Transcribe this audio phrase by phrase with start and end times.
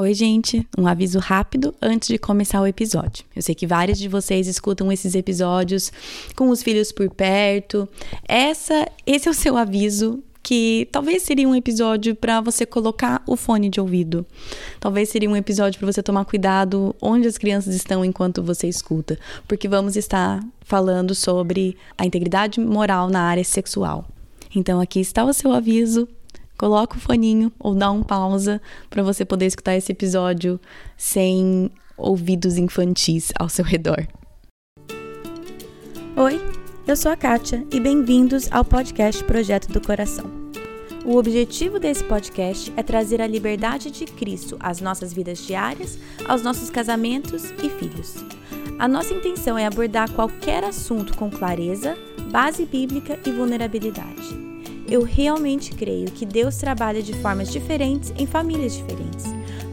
[0.00, 0.66] Oi, gente.
[0.78, 3.22] Um aviso rápido antes de começar o episódio.
[3.36, 5.92] Eu sei que vários de vocês escutam esses episódios
[6.34, 7.86] com os filhos por perto.
[8.26, 13.36] Essa, esse é o seu aviso que talvez seria um episódio para você colocar o
[13.36, 14.24] fone de ouvido.
[14.80, 19.18] Talvez seria um episódio para você tomar cuidado onde as crianças estão enquanto você escuta,
[19.46, 24.08] porque vamos estar falando sobre a integridade moral na área sexual.
[24.56, 26.08] Então aqui está o seu aviso
[26.60, 28.60] coloca o foninho ou dá um pausa
[28.90, 30.60] para você poder escutar esse episódio
[30.94, 34.06] sem ouvidos infantis ao seu redor.
[36.14, 36.38] Oi,
[36.86, 40.26] eu sou a Kátia e bem-vindos ao podcast Projeto do Coração.
[41.02, 45.98] O objetivo desse podcast é trazer a liberdade de Cristo às nossas vidas diárias,
[46.28, 48.16] aos nossos casamentos e filhos.
[48.78, 51.96] A nossa intenção é abordar qualquer assunto com clareza,
[52.30, 54.49] base bíblica e vulnerabilidade.
[54.90, 59.24] Eu realmente creio que Deus trabalha de formas diferentes em famílias diferentes,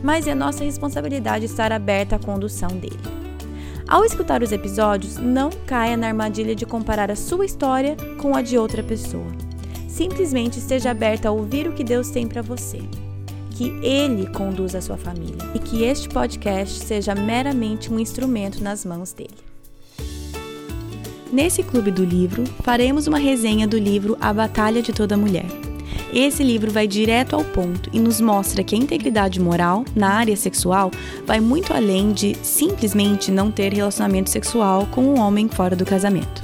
[0.03, 2.99] mas é nossa responsabilidade estar aberta à condução dele.
[3.87, 8.43] Ao escutar os episódios, não caia na armadilha de comparar a sua história com a
[8.43, 9.31] de outra pessoa.
[9.87, 12.79] Simplesmente esteja aberta a ouvir o que Deus tem para você.
[13.49, 18.85] Que Ele conduza a sua família e que este podcast seja meramente um instrumento nas
[18.85, 19.46] mãos dele.
[21.31, 25.45] Nesse Clube do Livro, faremos uma resenha do livro A Batalha de Toda Mulher.
[26.13, 30.37] Esse livro vai direto ao ponto e nos mostra que a integridade moral na área
[30.37, 30.89] sexual
[31.25, 36.41] vai muito além de simplesmente não ter relacionamento sexual com um homem fora do casamento.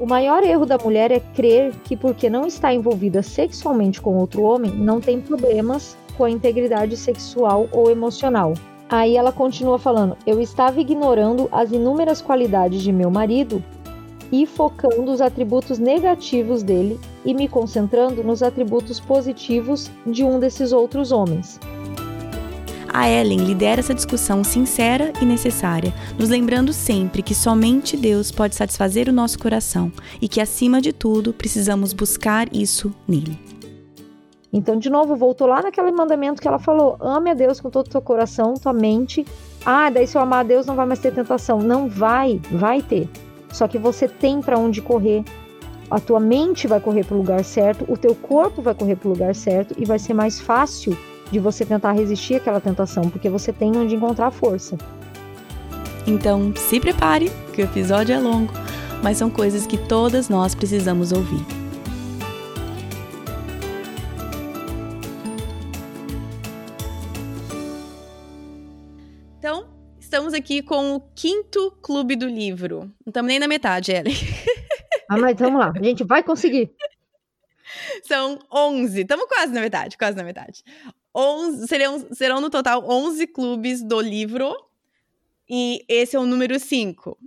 [0.00, 4.42] O maior erro da mulher é crer que, porque não está envolvida sexualmente com outro
[4.42, 8.54] homem, não tem problemas com a integridade sexual ou emocional.
[8.88, 13.62] Aí ela continua falando: Eu estava ignorando as inúmeras qualidades de meu marido
[14.30, 20.72] e focando os atributos negativos dele e me concentrando nos atributos positivos de um desses
[20.72, 21.58] outros homens.
[22.90, 28.54] A Ellen lidera essa discussão sincera e necessária, nos lembrando sempre que somente Deus pode
[28.54, 33.38] satisfazer o nosso coração e que, acima de tudo, precisamos buscar isso nele.
[34.50, 37.86] Então, de novo, voltou lá naquele mandamento que ela falou: ame a Deus com todo
[37.86, 39.24] o teu coração, tua mente.
[39.64, 41.58] Ah, daí se eu amar a Deus não vai mais ter tentação.
[41.58, 43.08] Não vai, vai ter.
[43.50, 45.24] Só que você tem para onde correr.
[45.90, 49.08] A tua mente vai correr para o lugar certo, o teu corpo vai correr para
[49.08, 50.96] o lugar certo e vai ser mais fácil
[51.30, 54.76] de você tentar resistir àquela tentação, porque você tem onde encontrar força.
[56.06, 58.52] Então, se prepare, que o episódio é longo,
[59.02, 61.57] mas são coisas que todas nós precisamos ouvir.
[70.28, 72.80] Estamos aqui com o quinto clube do livro.
[72.80, 74.14] Não estamos nem na metade, Ellen.
[75.08, 76.70] Ah, mas vamos lá, a gente vai conseguir.
[78.04, 80.62] São 11, estamos quase na metade, quase na metade.
[81.14, 84.54] 11, serão, serão no total 11 clubes do livro,
[85.48, 87.18] e esse é o número 5.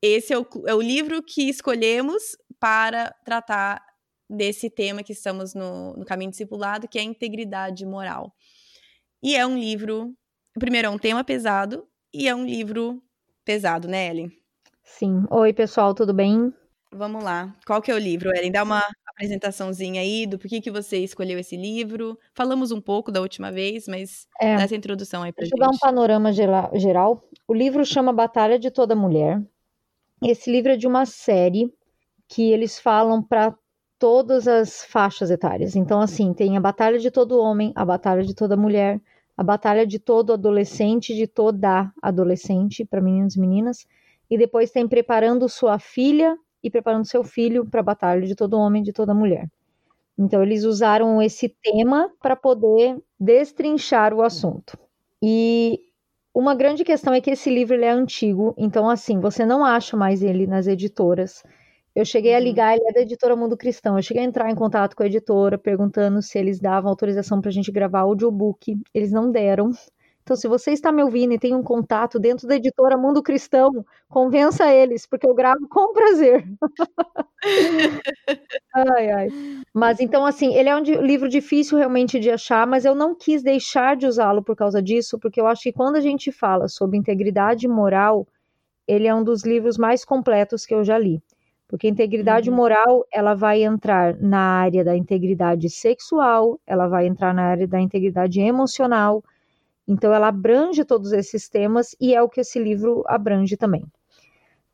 [0.00, 3.84] Esse é o, é o livro que escolhemos para tratar
[4.30, 8.32] desse tema que estamos no, no caminho discipulado, que é a integridade moral.
[9.20, 10.14] E é um livro,
[10.56, 13.02] primeiro é um tema pesado, e é um livro
[13.44, 14.30] pesado, né, Ellen?
[14.84, 15.24] Sim.
[15.30, 16.54] Oi, pessoal, tudo bem?
[16.92, 17.52] Vamos lá.
[17.66, 18.52] Qual que é o livro, Ellen?
[18.52, 22.16] Dá uma apresentaçãozinha aí do porquê que você escolheu esse livro.
[22.32, 25.56] Falamos um pouco da última vez, mas é, dá essa introdução aí pra gente.
[25.58, 27.28] Deixa eu dar um panorama geral.
[27.48, 29.42] O livro chama Batalha de Toda Mulher.
[30.22, 31.72] Esse livro é de uma série
[32.28, 33.54] que eles falam para
[33.98, 35.74] todas as faixas etárias.
[35.74, 39.00] Então, assim, tem a Batalha de Todo Homem, a Batalha de Toda Mulher,
[39.36, 43.86] a batalha de todo adolescente, de toda adolescente, para meninos e meninas,
[44.30, 48.58] e depois tem preparando sua filha e preparando seu filho para a batalha de todo
[48.58, 49.48] homem, de toda mulher.
[50.18, 54.78] Então eles usaram esse tema para poder destrinchar o assunto.
[55.22, 55.80] E
[56.34, 60.22] uma grande questão é que esse livro é antigo, então assim, você não acha mais
[60.22, 61.42] ele nas editoras.
[61.94, 62.44] Eu cheguei a uhum.
[62.44, 63.96] ligar, ele é da editora Mundo Cristão.
[63.96, 67.50] Eu cheguei a entrar em contato com a editora, perguntando se eles davam autorização para
[67.50, 68.76] a gente gravar audiobook.
[68.92, 69.70] Eles não deram.
[70.24, 73.84] Então, se você está me ouvindo e tem um contato dentro da editora Mundo Cristão,
[74.08, 76.44] convença eles, porque eu gravo com prazer.
[78.74, 79.28] ai, ai.
[79.72, 83.42] Mas então, assim, ele é um livro difícil realmente de achar, mas eu não quis
[83.42, 86.96] deixar de usá-lo por causa disso, porque eu acho que quando a gente fala sobre
[86.96, 88.26] integridade moral,
[88.88, 91.22] ele é um dos livros mais completos que eu já li.
[91.68, 92.56] Porque a integridade uhum.
[92.56, 97.80] moral, ela vai entrar na área da integridade sexual, ela vai entrar na área da
[97.80, 99.24] integridade emocional.
[99.86, 103.84] Então ela abrange todos esses temas e é o que esse livro abrange também.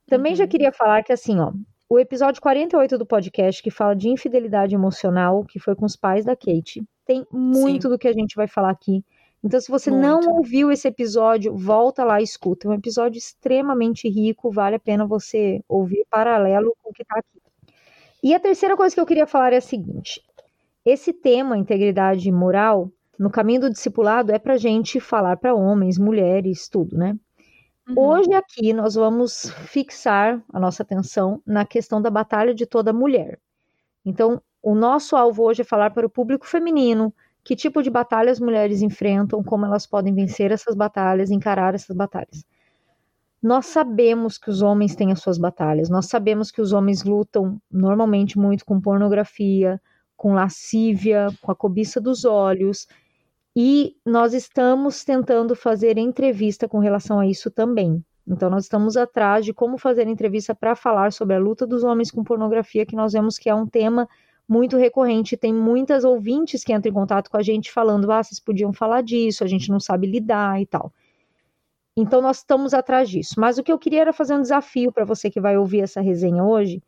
[0.06, 0.38] Também uhum.
[0.38, 1.52] já queria falar que assim, ó,
[1.88, 6.24] o episódio 48 do podcast que fala de infidelidade emocional, que foi com os pais
[6.24, 7.88] da Kate, tem muito Sim.
[7.88, 9.04] do que a gente vai falar aqui.
[9.42, 10.04] Então, se você Muito.
[10.04, 12.68] não ouviu esse episódio, volta lá e escuta.
[12.68, 17.18] É um episódio extremamente rico, vale a pena você ouvir paralelo com o que está
[17.18, 17.40] aqui.
[18.22, 20.22] E a terceira coisa que eu queria falar é a seguinte:
[20.84, 26.68] esse tema, integridade moral, no caminho do discipulado, é para gente falar para homens, mulheres,
[26.68, 27.16] tudo, né?
[27.88, 27.94] Uhum.
[27.96, 33.38] Hoje aqui nós vamos fixar a nossa atenção na questão da batalha de toda mulher.
[34.04, 38.30] Então, o nosso alvo hoje é falar para o público feminino que tipo de batalha
[38.30, 42.44] as mulheres enfrentam, como elas podem vencer essas batalhas, encarar essas batalhas.
[43.42, 47.60] Nós sabemos que os homens têm as suas batalhas, nós sabemos que os homens lutam
[47.70, 49.80] normalmente muito com pornografia,
[50.16, 52.86] com lascívia, com a cobiça dos olhos,
[53.56, 58.04] e nós estamos tentando fazer entrevista com relação a isso também.
[58.26, 62.10] Então, nós estamos atrás de como fazer entrevista para falar sobre a luta dos homens
[62.10, 64.06] com pornografia, que nós vemos que é um tema
[64.50, 65.36] muito recorrente.
[65.36, 69.00] Tem muitas ouvintes que entram em contato com a gente falando: ah, vocês podiam falar
[69.02, 70.92] disso, a gente não sabe lidar e tal.
[71.96, 73.34] Então, nós estamos atrás disso.
[73.38, 76.00] Mas o que eu queria era fazer um desafio para você que vai ouvir essa
[76.00, 76.82] resenha hoje,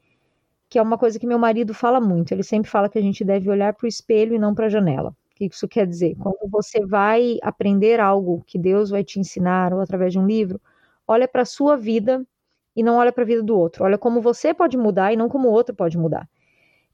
[0.69, 2.33] que é uma coisa que meu marido fala muito.
[2.33, 4.69] Ele sempre fala que a gente deve olhar para o espelho e não para a
[4.69, 5.11] janela.
[5.11, 6.17] O que isso quer dizer?
[6.17, 10.61] Quando você vai aprender algo que Deus vai te ensinar ou através de um livro,
[11.07, 12.25] olha para a sua vida
[12.75, 13.85] e não olha para a vida do outro.
[13.85, 16.29] Olha como você pode mudar e não como o outro pode mudar.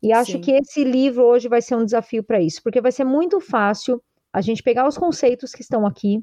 [0.03, 0.41] E acho Sim.
[0.41, 4.03] que esse livro hoje vai ser um desafio para isso, porque vai ser muito fácil
[4.33, 6.23] a gente pegar os conceitos que estão aqui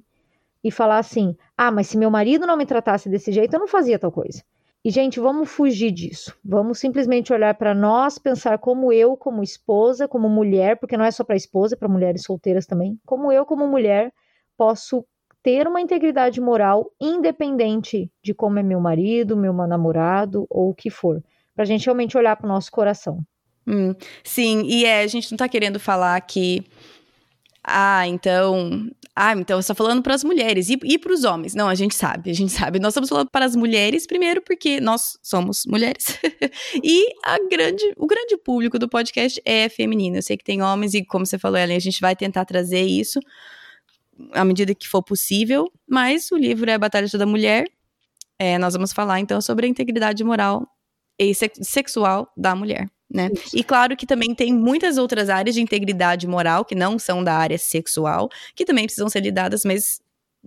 [0.63, 3.67] e falar assim: ah, mas se meu marido não me tratasse desse jeito, eu não
[3.67, 4.43] fazia tal coisa.
[4.83, 6.37] E, gente, vamos fugir disso.
[6.45, 11.09] Vamos simplesmente olhar para nós, pensar como eu, como esposa, como mulher, porque não é
[11.09, 14.13] só para esposa, é para mulheres solteiras também, como eu, como mulher,
[14.55, 15.03] posso
[15.41, 20.91] ter uma integridade moral independente de como é meu marido, meu namorado ou o que
[20.91, 21.23] for.
[21.55, 23.23] Para a gente realmente olhar para o nosso coração.
[23.67, 26.63] Hum, sim, e é, a gente não tá querendo falar que.
[27.63, 28.89] Ah, então.
[29.15, 31.55] Ah, então tá falando para as mulheres e, e para os homens.
[31.55, 32.79] Não, a gente sabe, a gente sabe.
[32.79, 36.19] Nós estamos falando para as mulheres, primeiro, porque nós somos mulheres.
[36.83, 40.17] e a grande, o grande público do podcast é feminino.
[40.17, 42.83] Eu sei que tem homens, e como você falou, Ellen, a gente vai tentar trazer
[42.83, 43.19] isso
[44.33, 45.71] à medida que for possível.
[45.87, 47.65] Mas o livro é a Batalha da Mulher.
[48.37, 50.67] É, nós vamos falar então sobre a integridade moral
[51.17, 52.89] e sexual da mulher.
[53.15, 53.29] Né?
[53.53, 57.33] E claro que também tem muitas outras áreas de integridade moral que não são da
[57.33, 60.01] área sexual, que também precisam ser lidadas, mas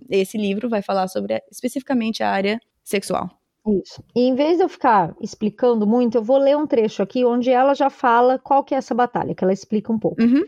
[0.07, 3.27] esse livro vai falar sobre especificamente a área sexual.
[3.67, 4.03] Isso.
[4.15, 7.49] E em vez de eu ficar explicando muito, eu vou ler um trecho aqui onde
[7.49, 10.21] ela já fala qual que é essa batalha, que ela explica um pouco.
[10.21, 10.43] Uhum.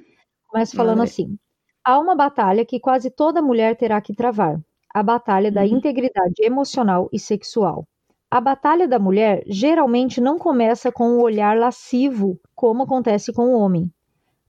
[0.47, 1.38] Começa falando assim:
[1.83, 4.59] há uma batalha que quase toda mulher terá que travar,
[4.94, 5.77] a batalha da Uhum.
[5.77, 7.88] integridade emocional e sexual.
[8.31, 13.60] A batalha da mulher geralmente não começa com o olhar lascivo, como acontece com o
[13.60, 13.92] homem.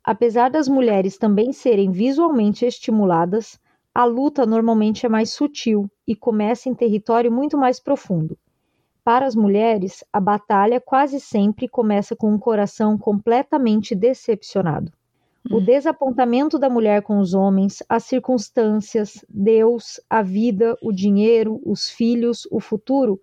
[0.04, 3.60] Apesar das mulheres também serem visualmente estimuladas,
[3.94, 8.38] a luta normalmente é mais sutil e começa em território muito mais profundo.
[9.04, 14.92] Para as mulheres, a batalha quase sempre começa com um coração completamente decepcionado.
[15.50, 15.64] O Hum.
[15.64, 22.46] desapontamento da mulher com os homens, as circunstâncias, Deus, a vida, o dinheiro, os filhos,
[22.50, 23.20] o futuro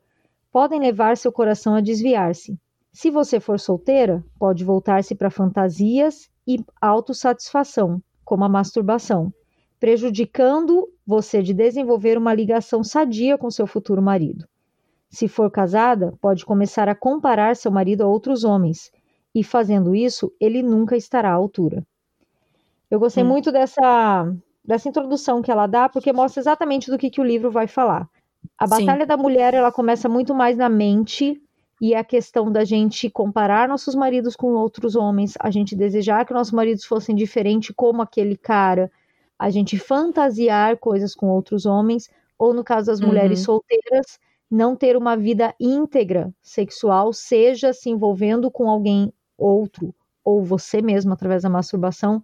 [0.52, 2.58] podem levar seu coração a desviar-se.
[2.92, 9.32] Se você for solteira, pode voltar-se para fantasias e autossatisfação, como a masturbação,
[9.80, 14.46] prejudicando você de desenvolver uma ligação sadia com seu futuro marido.
[15.10, 18.92] Se for casada, pode começar a comparar seu marido a outros homens,
[19.36, 21.86] e fazendo isso, ele nunca estará à altura.
[22.90, 23.28] Eu gostei Hum.
[23.28, 24.32] muito dessa,
[24.64, 28.08] dessa introdução que ela dá, porque mostra exatamente do que, que o livro vai falar.
[28.58, 28.66] A Sim.
[28.68, 31.42] batalha da mulher, ela começa muito mais na mente,
[31.82, 36.26] e é a questão da gente comparar nossos maridos com outros homens, a gente desejar
[36.26, 38.92] que nossos maridos fossem diferentes como aquele cara,
[39.38, 43.44] a gente fantasiar coisas com outros homens, ou no caso das mulheres Uhum.
[43.44, 44.20] solteiras,
[44.52, 51.14] não ter uma vida íntegra sexual, seja se envolvendo com alguém outro, ou você mesmo
[51.14, 52.22] através da masturbação,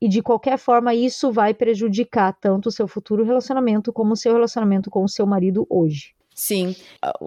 [0.00, 4.32] e de qualquer forma isso vai prejudicar tanto o seu futuro relacionamento como o seu
[4.32, 6.14] relacionamento com o seu marido hoje.
[6.34, 6.76] Sim,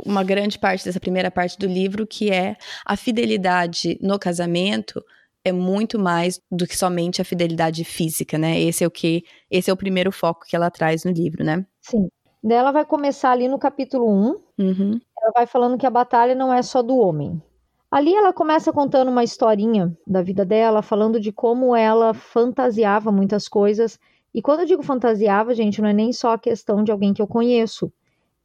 [0.06, 5.04] uma grande parte dessa primeira parte do livro que é a fidelidade no casamento
[5.44, 8.60] é muito mais do que somente a fidelidade física, né?
[8.60, 11.66] Esse é o que, esse é o primeiro foco que ela traz no livro, né?
[11.82, 12.08] Sim.
[12.44, 15.00] Daí ela vai começar ali no capítulo 1, Uhum.
[15.22, 17.42] ela vai falando que a batalha não é só do homem.
[17.91, 23.48] Ali ela começa contando uma historinha da vida dela, falando de como ela fantasiava muitas
[23.48, 24.00] coisas.
[24.34, 27.22] E quando eu digo fantasiava, gente, não é nem só a questão de alguém que
[27.22, 27.91] eu conheço.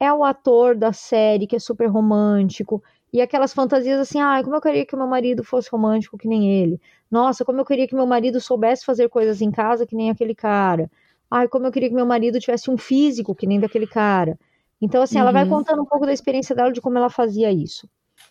[0.00, 2.82] É o ator da série que é super romântico.
[3.12, 6.52] E aquelas fantasias assim, ai, como eu queria que meu marido fosse romântico que nem
[6.62, 6.80] ele.
[7.10, 10.34] Nossa, como eu queria que meu marido soubesse fazer coisas em casa que nem aquele
[10.36, 10.90] cara.
[11.30, 14.38] Ai, como eu queria que meu marido tivesse um físico que nem daquele cara.
[14.82, 15.48] Então, assim, ela vai Uhum.
[15.48, 17.88] contando um pouco da experiência dela de como ela fazia isso.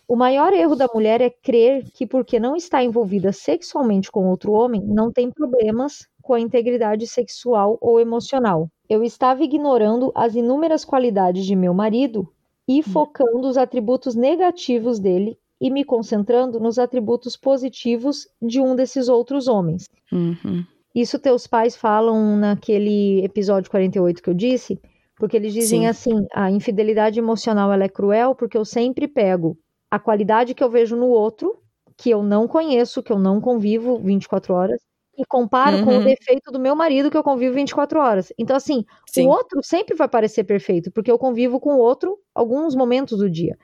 [0.07, 4.51] O maior erro da mulher é crer que, porque não está envolvida sexualmente com outro
[4.51, 8.69] homem, não tem problemas com a integridade sexual ou emocional.
[8.89, 12.27] Eu estava ignorando as inúmeras qualidades de meu marido
[12.67, 19.07] e focando os atributos negativos dele e me concentrando nos atributos positivos de um desses
[19.07, 19.87] outros homens.
[20.11, 20.65] Uhum.
[20.93, 24.79] Isso teus pais falam naquele episódio 48 que eu disse,
[25.15, 25.87] porque eles dizem Sim.
[25.87, 29.57] assim: a infidelidade emocional ela é cruel porque eu sempre pego
[29.95, 31.59] a qualidade que eu vejo no outro,
[31.97, 34.81] que eu não conheço, que eu não convivo 24 horas,
[35.17, 36.03] e comparo com o Uhum.
[36.03, 38.33] defeito do meu marido que eu convivo 24 horas.
[38.39, 39.27] Então, assim, Sim.
[39.27, 43.29] o outro sempre vai parecer perfeito, porque eu convivo com o outro alguns momentos do
[43.29, 43.55] dia.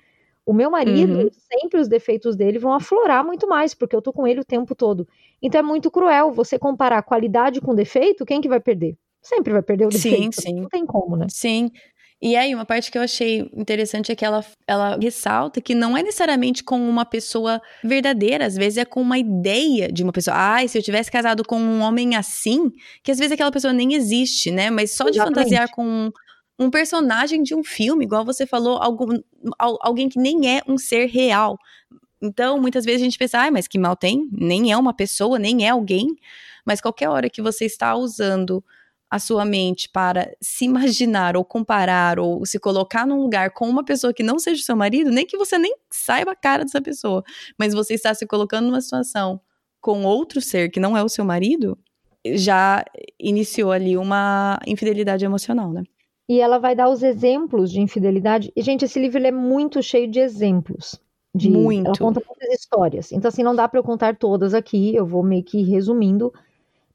[0.46, 1.30] O meu marido, Uhum.
[1.52, 4.76] sempre os defeitos dele vão aflorar muito mais, porque eu tô com ele o tempo
[4.76, 5.08] todo.
[5.42, 8.98] Então é muito cruel você comparar qualidade com defeito, quem que vai perder?
[9.22, 10.32] Sempre vai perder o Sim, defeito.
[10.32, 10.62] sim.
[10.62, 11.30] Não tem como, né?
[11.30, 11.72] Sim.
[12.22, 15.98] E aí, uma parte que eu achei interessante é que ela, ela ressalta que não
[15.98, 20.36] é necessariamente com uma pessoa verdadeira, às vezes é com uma ideia de uma pessoa.
[20.36, 22.70] Ai, se eu tivesse casado com um homem assim,
[23.04, 24.70] que às vezes aquela pessoa nem existe, né?
[24.70, 25.36] Mas só de Exatamente.
[25.38, 26.12] fantasiar com
[26.60, 29.18] um, personagem de um filme, igual você falou, algum,
[29.58, 31.58] al- alguém que nem é um ser real.
[32.22, 34.28] Então, muitas vezes a gente pensa, ai, mas que mal tem?
[34.32, 36.08] Nem é uma pessoa, nem é alguém.
[36.66, 38.64] Mas qualquer hora que você está usando
[39.10, 43.84] a sua mente para se imaginar ou comparar ou se colocar num lugar com uma
[43.84, 46.82] pessoa que não seja o seu marido, nem que você nem saiba a cara dessa
[46.82, 47.24] pessoa,
[47.58, 49.42] mas você está se colocando numa situação
[49.82, 51.78] com outro ser que não é o seu marido,
[52.26, 52.84] já
[53.20, 55.84] iniciou ali uma infidelidade emocional, né?
[56.28, 58.52] E ela vai dar os exemplos de infidelidade.
[58.56, 61.00] E, gente, esse livro é muito cheio de exemplos.
[61.34, 61.88] De, Muito.
[61.88, 63.12] Ela conta muitas histórias.
[63.12, 66.34] Então, assim, não dá para eu contar todas aqui, eu vou meio que resumindo.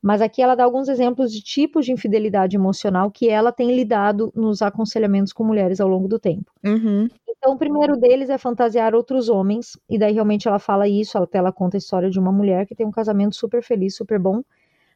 [0.04, 4.30] Mas aqui ela dá alguns exemplos de tipos de infidelidade emocional que ela tem lidado
[4.36, 6.52] nos aconselhamentos com mulheres ao longo do tempo.
[6.62, 7.08] Uhum.
[7.26, 11.38] Então, o primeiro deles é fantasiar outros homens, e daí realmente ela fala isso, até
[11.38, 14.42] ela conta a história de uma mulher que tem um casamento super feliz, super bom,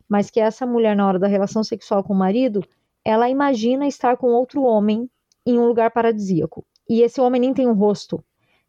[0.09, 2.63] mas que essa mulher, na hora da relação sexual com o marido,
[3.05, 5.11] ela imagina estar com outro homem
[5.47, 6.67] em um lugar paradisíaco.
[6.89, 8.23] E esse homem nem tem um rosto.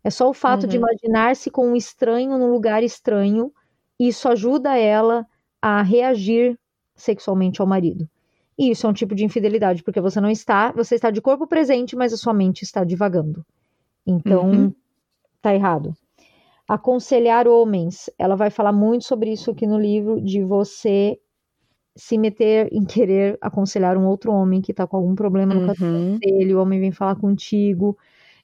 [0.03, 0.83] É só o fato de Uhum.
[0.83, 3.51] imaginar-se com um estranho num lugar estranho,
[3.99, 5.25] isso ajuda ela
[5.61, 6.57] a reagir
[6.95, 8.09] sexualmente ao marido.
[8.57, 11.47] E isso é um tipo de infidelidade, porque você não está, você está de corpo
[11.47, 13.45] presente, mas a sua mente está divagando.
[14.07, 14.73] Então, Uhum.
[15.41, 15.95] tá errado.
[16.67, 21.19] Aconselhar homens, ela vai falar muito sobre isso aqui no livro, de você
[21.97, 26.23] se meter em querer aconselhar um outro homem que tá com algum problema no Uhum.
[26.23, 27.97] dele, o homem vem falar contigo,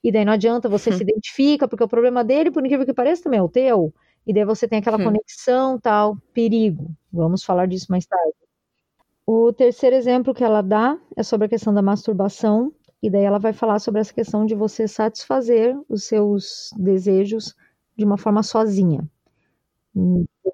[0.04, 1.00] e daí não adianta, você Hum.
[1.00, 3.94] se identifica, porque o problema dele, por incrível que pareça, também é o teu,
[4.28, 5.00] e daí você tem aquela Hum.
[5.00, 6.92] conexão, tal, perigo.
[7.16, 8.34] Vamos falar disso mais tarde.
[9.26, 13.40] O terceiro exemplo que ela dá é sobre a questão da masturbação, e daí ela
[13.40, 17.56] vai falar sobre essa questão de você satisfazer os seus desejos
[17.98, 19.08] de uma forma sozinha.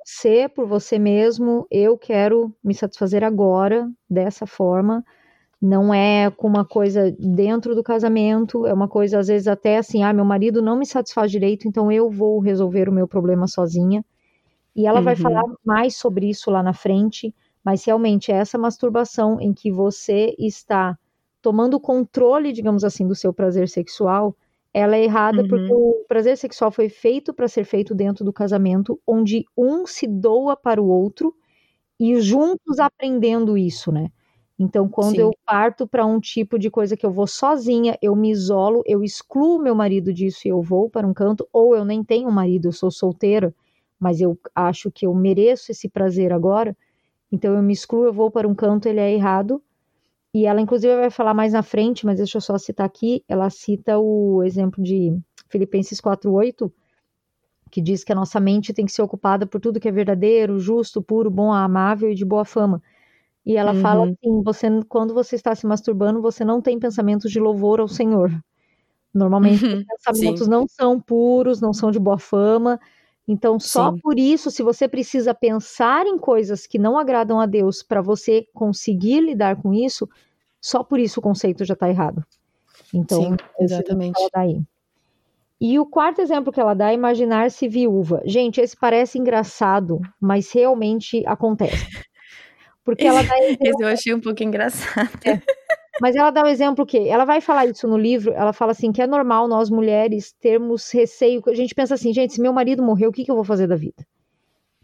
[0.05, 5.03] Você, por você mesmo, eu quero me satisfazer agora, dessa forma.
[5.61, 10.03] Não é com uma coisa dentro do casamento, é uma coisa, às vezes, até assim:
[10.03, 14.05] ah, meu marido não me satisfaz direito, então eu vou resolver o meu problema sozinha.
[14.75, 15.15] E ela vai Uhum.
[15.15, 20.35] falar mais sobre isso lá na frente, mas realmente é essa masturbação em que você
[20.39, 20.97] está
[21.41, 24.35] tomando controle, digamos assim, do seu prazer sexual,
[24.73, 25.43] ela é errada Uhum.
[25.43, 30.07] porque o prazer sexual foi feito para ser feito dentro do casamento, onde um se
[30.07, 31.35] doa para o outro
[31.99, 34.09] e juntos aprendendo isso, né?
[34.59, 35.21] Então, quando Sim.
[35.21, 39.03] eu parto para um tipo de coisa que eu vou sozinha, eu me isolo, eu
[39.03, 42.67] excluo meu marido disso e eu vou para um canto, ou eu nem tenho marido,
[42.69, 43.53] eu sou solteira,
[44.01, 46.77] mas eu acho que eu mereço esse prazer agora,
[47.31, 49.61] então eu me excluo, eu vou para um canto, ele é errado.
[50.35, 53.23] E ela, inclusive, vai falar mais na frente, mas deixa eu só citar aqui.
[53.29, 55.17] Ela cita o exemplo de
[55.49, 56.73] Filipenses 4,8,
[57.71, 60.59] que diz que a nossa mente tem que ser ocupada por tudo que é verdadeiro,
[60.59, 62.81] justo, puro, bom, amável e de boa fama.
[63.45, 64.15] E ela fala Uhum.
[64.23, 68.31] assim: você, quando você está se masturbando, você não tem pensamentos de louvor ao Senhor.
[69.13, 69.87] Normalmente, os Uhum.
[69.87, 70.49] pensamentos Sim.
[70.49, 72.79] não são puros, não são de boa fama.
[73.27, 73.99] Então, só Sim.
[73.99, 78.45] por isso, se você precisa pensar em coisas que não agradam a Deus para você
[78.53, 80.09] conseguir lidar com isso,
[80.59, 82.23] só por isso o conceito já está errado.
[82.93, 84.15] Então, Sim, exatamente.
[84.15, 84.61] que ela dá aí.
[85.59, 88.21] E o quarto exemplo que ela dá é imaginar-se viúva.
[88.25, 91.71] Gente, esse parece engraçado, mas realmente acontece.
[92.83, 95.11] Porque ela dá Esse eu achei um pouco engraçado.
[96.01, 98.91] mas ela dá o exemplo que ela vai falar isso no livro, ela fala assim
[98.91, 102.81] que é normal nós mulheres termos receio, a gente pensa assim, gente, se meu marido
[102.83, 104.03] morreu, o que, que eu vou fazer da vida?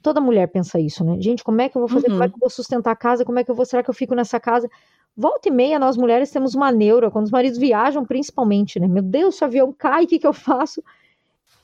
[0.04, 1.18] Toda mulher pensa isso, né?
[1.20, 2.10] Gente, como é que eu vou fazer?
[2.12, 2.32] Como é Uhum.
[2.32, 3.26] que eu vou sustentar a casa?
[3.26, 3.66] Como é que eu vou?
[3.66, 4.70] Será que eu fico nessa casa?
[5.18, 8.88] Volta e meia, nós mulheres temos uma neura, quando os maridos viajam, principalmente, né?
[8.88, 10.84] Meu Deus, se o avião cai, o que, que eu faço?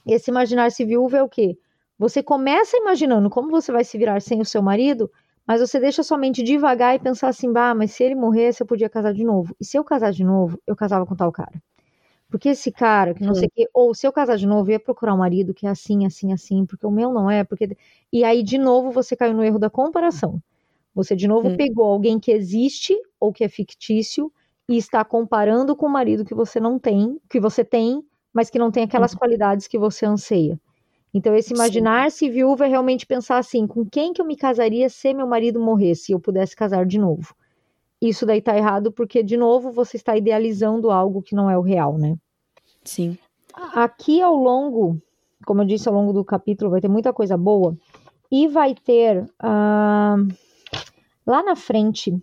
[0.06, 1.58] Esse imaginar-se viúva é o quê?
[2.00, 5.10] Você começa imaginando como você vai se virar sem o seu marido,
[5.48, 8.68] mas você deixa sua mente devagar e pensar assim, bah, mas se ele morresse, eu
[8.68, 9.56] podia casar de novo.
[9.60, 11.62] E se eu casar de novo, eu casava com tal cara.
[12.30, 14.74] Porque esse cara, que não sei o quê, ou se eu casar de novo, eu
[14.74, 17.78] ia procurar um marido que é assim, assim, assim, porque o meu não é, porque.
[18.12, 20.42] E aí, de novo, você caiu no erro da comparação.
[20.96, 21.58] Você, de novo, Hum.
[21.58, 24.32] pegou alguém que existe ou que é fictício
[24.70, 28.60] e está comparando com o marido que você não tem, que você tem, mas que
[28.60, 30.60] não tem aquelas qualidades que você anseia.
[31.14, 35.14] Então, esse imaginar-se viúva é realmente pensar assim: com quem que eu me casaria se
[35.14, 37.36] meu marido morresse e eu pudesse casar de novo?
[38.02, 41.62] Isso daí tá errado porque, de novo, você está idealizando algo que não é o
[41.62, 42.18] real, né?
[42.84, 43.18] Sim.
[43.54, 45.00] Aqui ao longo,
[45.46, 47.78] como eu disse, ao longo do capítulo vai ter muita coisa boa
[48.32, 50.18] e vai ter ah,
[51.26, 52.20] lá na frente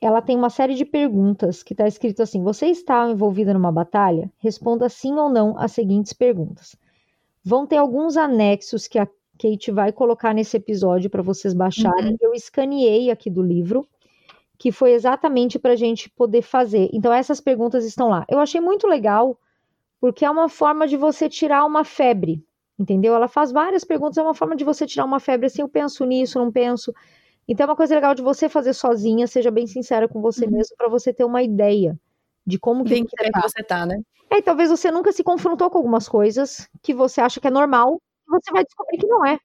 [0.00, 4.30] ela tem uma série de perguntas que está escrito assim: você está envolvida numa batalha?
[4.38, 6.76] Responda sim ou não às seguintes perguntas.
[7.48, 9.06] Vão ter alguns anexos que a
[9.40, 12.16] Kate vai colocar nesse episódio para vocês baixarem.
[12.20, 13.86] Eu escaneei aqui do livro,
[14.58, 16.90] que foi exatamente para a gente poder fazer.
[16.92, 18.26] Então, essas perguntas estão lá.
[18.28, 19.38] Eu achei muito legal,
[20.00, 22.44] porque é uma forma de você tirar uma febre,
[22.78, 23.14] entendeu?
[23.14, 26.04] Ela faz várias perguntas, é uma forma de você tirar uma febre assim, eu penso
[26.04, 26.92] nisso, não penso.
[27.48, 30.52] Então é uma coisa legal de você fazer sozinha, seja bem sincera com você Uhum.
[30.52, 31.98] mesmo, para você ter uma ideia
[32.46, 33.40] de como que que você pé tá.
[33.40, 34.00] que você tá, né?
[34.30, 37.50] É, e talvez você nunca se confrontou com algumas coisas que você acha que é
[37.50, 39.38] normal, e você vai descobrir que não é.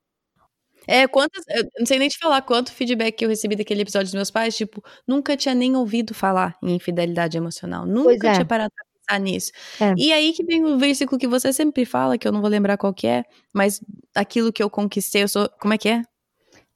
[0.87, 1.43] É, quantas.
[1.47, 4.31] Eu não sei nem te falar quanto feedback que eu recebi daquele episódio dos meus
[4.31, 7.85] pais, tipo, nunca tinha nem ouvido falar em infidelidade emocional.
[7.85, 8.33] Nunca é.
[8.33, 9.51] tinha parado pra pensar nisso.
[9.79, 9.93] É.
[9.95, 12.77] E aí que vem o versículo que você sempre fala, que eu não vou lembrar
[12.77, 13.79] qual que é, mas
[14.15, 15.47] aquilo que eu conquistei, eu sou.
[15.59, 16.01] Como é que é?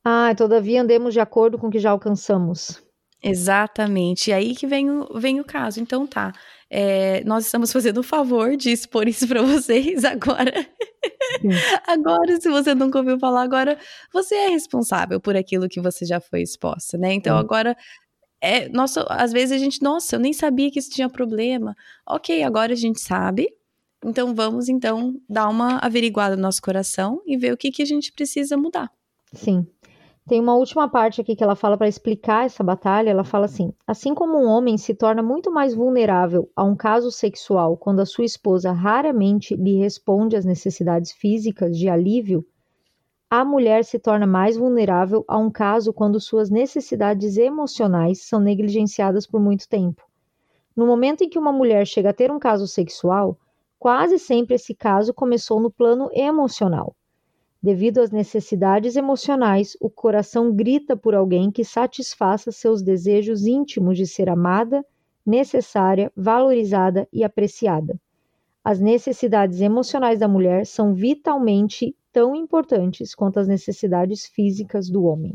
[0.03, 2.84] Ah, todavia andemos de acordo com o que já alcançamos.
[3.29, 4.29] Exatamente.
[4.29, 5.79] E aí que vem o, vem o caso.
[5.79, 6.31] Então tá.
[6.69, 10.51] É, nós estamos fazendo o favor de expor isso pra vocês agora.
[11.85, 13.77] Agora, se você nunca ouviu falar, agora
[14.11, 17.13] você é responsável por aquilo que você já foi exposta, né?
[17.13, 17.75] Então agora.
[18.41, 21.75] É, nossa, às vezes a gente, nossa, eu nem sabia que isso tinha problema.
[22.07, 23.47] Ok, agora a gente sabe.
[24.03, 27.85] Então vamos então dar uma averiguada no nosso coração e ver o que, que a
[27.85, 28.91] gente precisa mudar.
[29.33, 29.65] Sim.
[30.27, 33.11] Tem uma última parte aqui que ela fala para explicar essa batalha.
[33.11, 37.11] Ela fala assim: assim como um homem se torna muito mais vulnerável a um caso
[37.11, 42.43] sexual quando a sua esposa raramente lhe responde às necessidades físicas de alívio,
[43.29, 49.27] a mulher se torna mais vulnerável a um caso quando suas necessidades emocionais são negligenciadas
[49.27, 50.01] por muito tempo.
[50.75, 53.37] No momento em que uma mulher chega a ter um caso sexual,
[53.77, 56.95] quase sempre esse caso começou no plano emocional.
[57.65, 64.05] Devido às necessidades emocionais, o coração grita por alguém que satisfaça seus desejos íntimos de
[64.05, 64.85] ser amada,
[65.25, 67.99] necessária, valorizada e apreciada.
[68.63, 75.33] As necessidades emocionais da mulher são vitalmente tão importantes quanto as necessidades físicas do homem.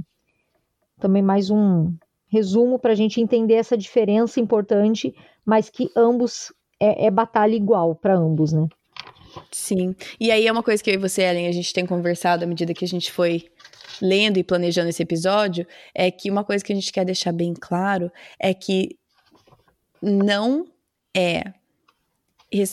[1.00, 1.92] Também mais um
[2.28, 5.12] resumo para a gente entender essa diferença importante,
[5.44, 8.68] mas que ambos é, é batalha igual para ambos, né?
[9.50, 9.94] Sim.
[10.18, 12.46] E aí é uma coisa que eu e você, Ellen, a gente tem conversado à
[12.46, 13.50] medida que a gente foi
[14.00, 17.54] lendo e planejando esse episódio, é que uma coisa que a gente quer deixar bem
[17.54, 18.96] claro é que
[20.00, 20.66] não
[21.14, 21.44] é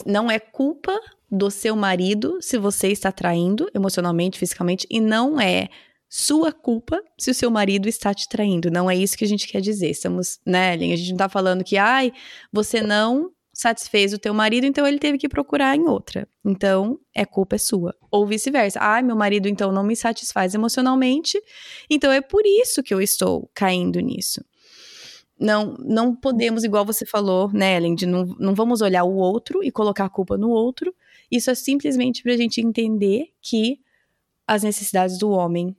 [0.06, 0.98] não é culpa
[1.30, 5.68] do seu marido se você está traindo emocionalmente, fisicamente, e não é
[6.08, 8.70] sua culpa se o seu marido está te traindo.
[8.70, 9.90] Não é isso que a gente quer dizer.
[9.90, 10.92] Estamos, né, Ellen?
[10.92, 12.12] A gente não tá falando que, ai,
[12.50, 16.28] você não satisfez o teu marido, então ele teve que procurar em outra.
[16.44, 17.92] Então, é culpa é sua.
[18.08, 18.78] Ou vice-versa.
[18.80, 21.42] Ai, meu marido então não me satisfaz emocionalmente,
[21.90, 24.44] então é por isso que eu estou caindo nisso.
[25.36, 29.62] Não, não podemos, igual você falou, né, Ellen, de não, não vamos olhar o outro
[29.64, 30.94] e colocar a culpa no outro.
[31.28, 33.80] Isso é simplesmente para a gente entender que
[34.46, 35.76] as necessidades do homem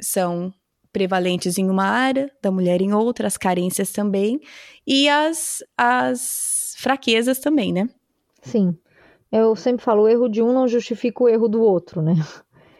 [0.00, 0.52] são
[0.92, 4.40] prevalentes em uma área, da mulher em outra, as carências também,
[4.86, 7.88] e as, as fraquezas também, né?
[8.42, 8.76] Sim.
[9.30, 12.14] Eu sempre falo, o erro de um não justifica o erro do outro, né?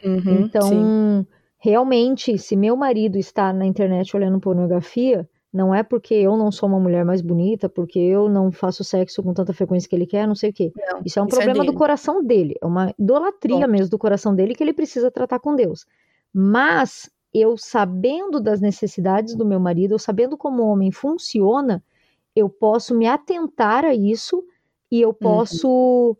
[0.04, 1.26] Uhum, então, sim.
[1.58, 6.68] realmente, se meu marido está na internet olhando pornografia, não é porque eu não sou
[6.68, 10.26] uma mulher mais bonita, porque eu não faço sexo com tanta frequência que ele quer,
[10.26, 10.72] não sei o quê.
[10.76, 11.76] Não, Isso é um isso é problema do dele.
[11.78, 13.70] coração dele, é uma idolatria Ponto.
[13.70, 15.86] mesmo do coração dele que ele precisa tratar com Deus.
[16.32, 21.82] Mas eu sabendo das necessidades do meu marido, eu sabendo como o homem funciona,
[22.34, 24.44] eu posso me atentar a isso
[24.90, 26.16] e eu posso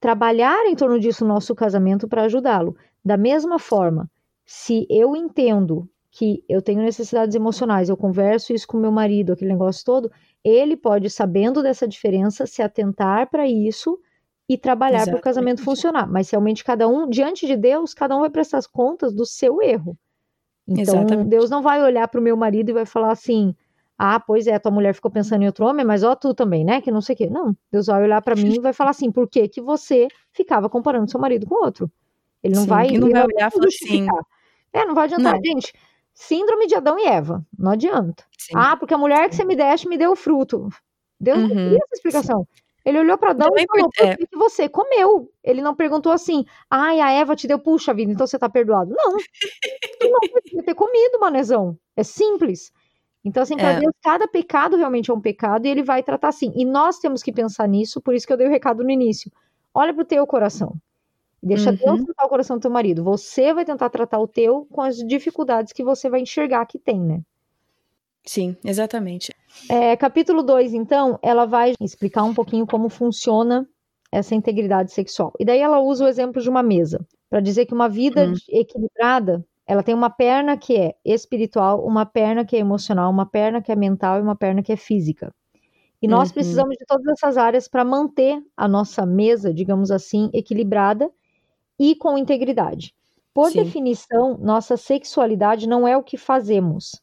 [0.00, 2.76] trabalhar em torno disso no nosso casamento para ajudá-lo.
[3.04, 4.10] Da mesma forma,
[4.44, 9.52] Se eu entendo que eu tenho necessidades emocionais, eu converso isso com meu marido, aquele
[9.52, 10.10] negócio todo,
[10.44, 13.98] ele pode, sabendo dessa diferença, se atentar para isso
[14.48, 16.06] e trabalhar para o casamento funcionar.
[16.10, 19.62] Mas realmente cada um, diante de Deus, cada um vai prestar as contas do seu
[19.62, 19.96] erro.
[20.66, 21.28] Então, Exatamente.
[21.28, 23.54] Deus não vai olhar para o meu marido e vai falar assim:
[23.98, 26.80] ah, pois é, tua mulher ficou pensando em outro homem, mas ó, tu também, né?
[26.80, 27.28] Que não sei o quê.
[27.28, 30.68] Não, Deus vai olhar para mim e vai falar assim: por que, que você ficava
[30.68, 31.90] comparando seu marido com outro?
[32.42, 32.90] Ele não Sim, vai.
[32.92, 34.06] não vai olhar e falar assim.
[34.72, 35.34] É, não vai adiantar.
[35.34, 35.44] Não.
[35.44, 35.72] Gente,
[36.14, 37.44] síndrome de Adão e Eva.
[37.56, 38.24] Não adianta.
[38.38, 38.54] Sim.
[38.56, 40.68] Ah, porque a mulher que você me deste me deu o fruto.
[41.20, 41.48] Deus uhum.
[41.48, 42.48] não queria essa explicação.
[42.84, 45.30] Ele olhou para Adão e falou, por que você comeu?
[45.42, 48.92] Ele não perguntou assim, ai, a Eva te deu, puxa vida, então você tá perdoado.
[48.94, 51.78] Não, tu não podia ter comido, manezão.
[51.96, 52.72] É simples.
[53.24, 53.80] Então, assim, para é.
[53.80, 56.52] Deus, cada pecado realmente é um pecado e ele vai tratar assim.
[56.56, 59.30] E nós temos que pensar nisso, por isso que eu dei o recado no início.
[59.72, 60.74] Olha pro teu coração.
[61.40, 61.76] Deixa uhum.
[61.76, 63.02] Deus tratar o coração do teu marido.
[63.04, 67.00] Você vai tentar tratar o teu com as dificuldades que você vai enxergar que tem,
[67.00, 67.20] né?
[68.24, 69.34] Sim, exatamente.
[69.68, 73.68] É, capítulo 2, então, ela vai explicar um pouquinho como funciona
[74.10, 75.32] essa integridade sexual.
[75.38, 78.34] E daí ela usa o exemplo de uma mesa, para dizer que uma vida hum.
[78.48, 83.62] equilibrada, ela tem uma perna que é espiritual, uma perna que é emocional, uma perna
[83.62, 85.32] que é mental e uma perna que é física.
[86.00, 86.34] E nós uhum.
[86.34, 91.08] precisamos de todas essas áreas para manter a nossa mesa, digamos assim, equilibrada
[91.78, 92.92] e com integridade.
[93.32, 93.62] Por Sim.
[93.62, 97.00] definição, nossa sexualidade não é o que fazemos,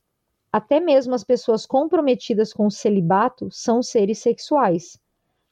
[0.51, 4.99] até mesmo as pessoas comprometidas com o celibato são seres sexuais.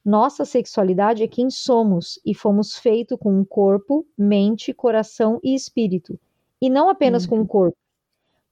[0.04, 6.18] Nossa sexualidade é quem somos e fomos feitos com um corpo, mente, coração e espírito,
[6.60, 7.30] e não apenas uhum.
[7.30, 7.76] com o um corpo.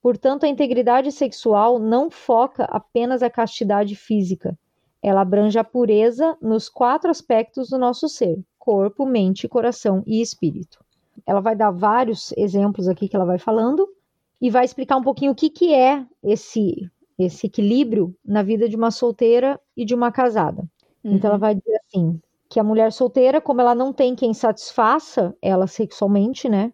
[0.02, 4.56] Portanto, a integridade sexual não foca apenas a castidade física.
[5.02, 10.84] Ela abrange a pureza nos quatro aspectos do nosso ser: corpo, mente, coração e espírito.
[11.26, 13.88] Ela vai dar vários exemplos aqui que ela vai falando,
[14.40, 18.76] e vai explicar um pouquinho o que, que é esse, esse equilíbrio na vida de
[18.76, 20.62] uma solteira e de uma casada.
[21.02, 21.14] Uhum.
[21.14, 21.40] Então ela uhum.
[21.40, 26.48] vai dizer assim, que a mulher solteira, como ela não tem quem satisfaça ela sexualmente,
[26.48, 26.72] né?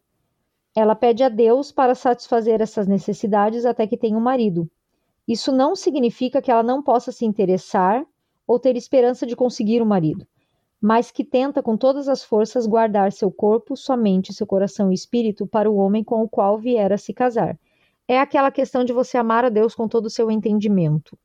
[0.75, 4.68] Ela pede a Deus para satisfazer essas necessidades até que tenha um marido.
[5.29, 8.05] Isso não significa que ela não possa se interessar
[8.46, 10.27] ou ter esperança de conseguir um marido
[10.82, 14.94] mas que tenta com todas as forças guardar seu corpo, sua mente, seu coração e
[14.94, 17.56] espírito para o homem com o qual vier a se casar.
[18.08, 21.16] É aquela questão de você amar a Deus com todo o seu entendimento.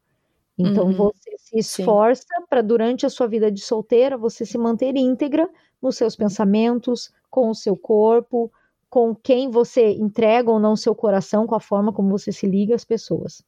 [0.59, 0.93] Então uhum.
[0.93, 5.49] você se esforça para durante a sua vida de solteira você se manter íntegra
[5.81, 8.51] nos seus pensamentos, com o seu corpo,
[8.87, 12.75] com quem você entrega ou não seu coração, com a forma como você se liga
[12.75, 13.43] às pessoas.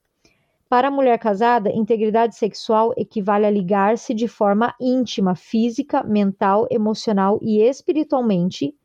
[0.69, 7.39] Para a mulher casada, integridade sexual equivale a ligar-se de forma íntima, física, mental, emocional
[7.41, 8.75] e espiritualmente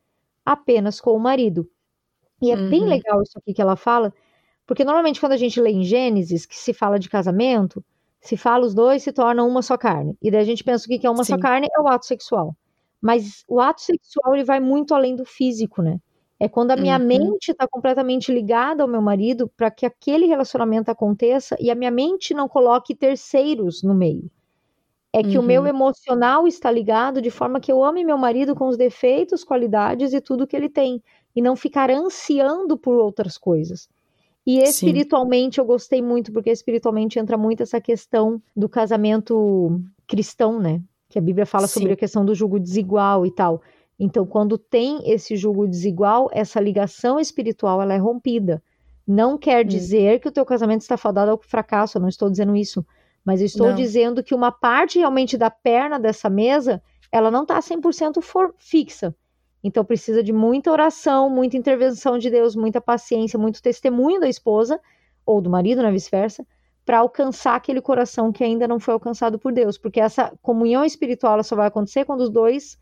[0.43, 1.69] apenas com o marido.
[2.41, 2.69] E é uhum.
[2.69, 4.11] bem legal isso aqui que ela fala,
[4.65, 7.85] porque normalmente quando a gente lê em Gênesis, que se fala de casamento,
[8.19, 10.17] se fala os dois se tornam uma só carne.
[10.19, 11.33] E daí a gente pensa que o que é uma Sim.
[11.33, 12.55] só carne é o ato sexual.
[12.99, 15.99] Mas o ato sexual ele vai muito além do físico, né?
[16.39, 17.05] É quando a minha uhum.
[17.05, 21.91] mente está completamente ligada ao meu marido para que aquele relacionamento aconteça e a minha
[21.91, 24.29] mente não coloque terceiros no meio.
[25.13, 25.43] É que uhum.
[25.43, 25.67] o meu uhum.
[25.67, 30.19] emocional está ligado de forma que eu ame meu marido com os defeitos, qualidades e
[30.19, 31.01] tudo que ele tem.
[31.33, 33.87] E não ficar ansiando por outras coisas.
[34.45, 35.61] E espiritualmente Sim.
[35.61, 40.81] eu gostei muito, porque espiritualmente entra muito essa questão do casamento cristão, né?
[41.09, 41.79] Que a Bíblia fala Sim.
[41.79, 43.61] sobre a questão do jugo desigual e tal.
[43.99, 48.61] Então, quando tem esse julgo desigual, essa ligação espiritual ela é rompida.
[49.07, 49.67] Não quer hum.
[49.67, 52.85] dizer que o teu casamento está fadado ao fracasso, eu não estou dizendo isso.
[53.23, 53.75] Mas eu estou não.
[53.75, 56.81] dizendo que uma parte realmente da perna dessa mesa,
[57.11, 59.15] ela não está 100% for, fixa.
[59.63, 64.79] Então precisa de muita oração, muita intervenção de Deus, muita paciência, muito testemunho da esposa,
[65.25, 66.45] ou do marido, na vice-versa,
[66.85, 69.75] para alcançar aquele coração que ainda não foi alcançado por Deus.
[69.75, 72.77] Porque essa comunhão espiritual só vai acontecer quando os dois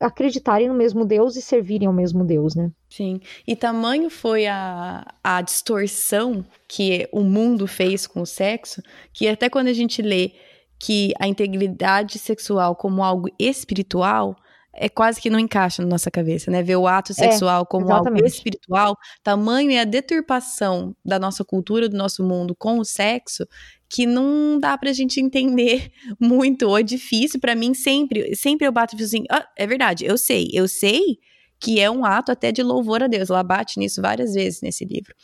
[0.00, 2.70] acreditarem no mesmo Deus e servirem ao mesmo Deus, né?
[2.88, 3.20] Sim.
[3.46, 8.82] E tamanho foi a, a distorção que o mundo fez com o sexo,
[9.12, 10.32] que até quando a gente lê
[10.78, 14.36] que a integridade sexual como algo espiritual,
[14.78, 16.62] é quase que não encaixa na nossa cabeça, né?
[16.62, 18.20] Ver o ato é, sexual é, como exatamente.
[18.20, 23.46] algo espiritual, tamanho é a deturpação da nossa cultura, do nosso mundo com o sexo,
[23.88, 27.40] que não dá pra gente entender muito, ou é difícil.
[27.40, 31.18] Para mim sempre, sempre eu bato assim, ah, é verdade, eu sei, eu sei
[31.58, 34.84] que é um ato até de louvor a Deus, ela bate nisso várias vezes nesse
[34.84, 35.14] livro,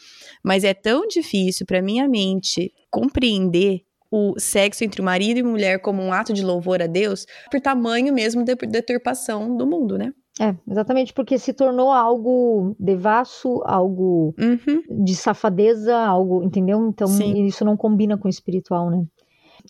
[0.43, 6.03] mas é tão difícil para minha mente compreender o sexo entre marido e mulher como
[6.03, 10.13] um ato de louvor a Deus, por tamanho mesmo de deturpação do mundo, né?
[10.41, 15.05] É, exatamente, porque se tornou algo devasso, algo uhum.
[15.05, 16.89] de safadeza, algo, entendeu?
[16.89, 17.45] Então Sim.
[17.45, 19.05] isso não combina com o espiritual, né?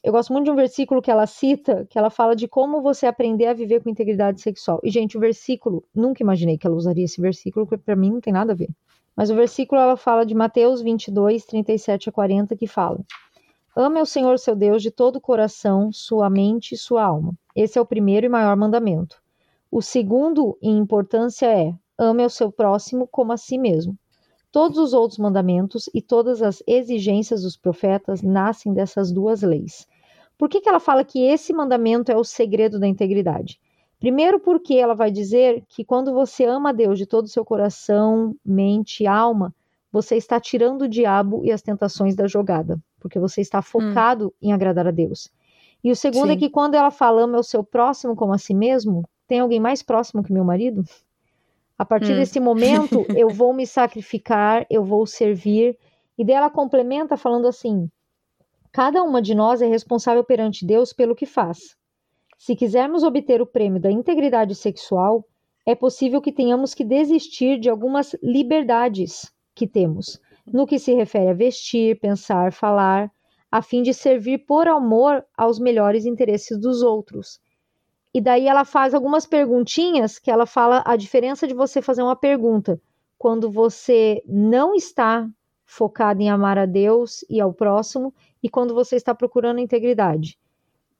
[0.03, 3.07] Eu gosto muito de um versículo que ela cita, que ela fala de como você
[3.07, 4.81] aprender a viver com integridade sexual.
[4.83, 8.20] E, gente, o versículo, nunca imaginei que ela usaria esse versículo, porque para mim não
[8.20, 8.70] tem nada a ver.
[9.16, 13.01] Mas o versículo ela fala de Mateus 22, 37 a 40, que fala:
[13.77, 17.35] Ame o Senhor seu Deus de todo o coração, sua mente e sua alma.
[17.55, 19.22] Esse é o primeiro e maior mandamento.
[19.73, 23.99] O segundo em importância é: ame o seu próximo como a si mesmo.
[24.51, 29.87] Todos os outros mandamentos e todas as exigências dos profetas nascem dessas duas leis.
[30.37, 33.59] Por que, que ela fala que esse mandamento é o segredo da integridade?
[33.99, 37.43] Primeiro, porque ela vai dizer que quando você ama a Deus de todo o seu
[37.43, 39.55] coração, mente e alma,
[39.91, 43.63] você está tirando o diabo e as tentações da jogada, porque você está hum.
[43.63, 44.33] focado hum.
[44.43, 45.31] em agradar a Deus.
[45.83, 46.37] E o segundo é Sim.
[46.37, 49.59] é que quando ela fala ama o seu próximo como a si mesmo, tem alguém
[49.59, 50.85] mais próximo que meu marido?
[51.79, 52.16] A partir hum.
[52.16, 55.79] desse momento, eu vou me sacrificar, eu vou servir.
[56.18, 57.90] E dela complementa falando assim:
[58.71, 61.75] cada uma de nós é responsável perante Deus pelo que faz.
[62.37, 65.27] Se quisermos obter o prêmio da integridade sexual,
[65.64, 71.31] é possível que tenhamos que desistir de algumas liberdades que temos, no que se refere
[71.31, 73.11] a vestir, pensar, falar,
[73.51, 77.40] a fim de servir por amor aos melhores interesses dos outros
[78.14, 82.16] e daí ela faz algumas perguntinhas que ela fala a diferença de você fazer uma
[82.16, 82.81] pergunta
[83.16, 85.29] quando você não está
[85.64, 90.38] focado em amar a Deus e ao próximo e quando você está procurando integridade.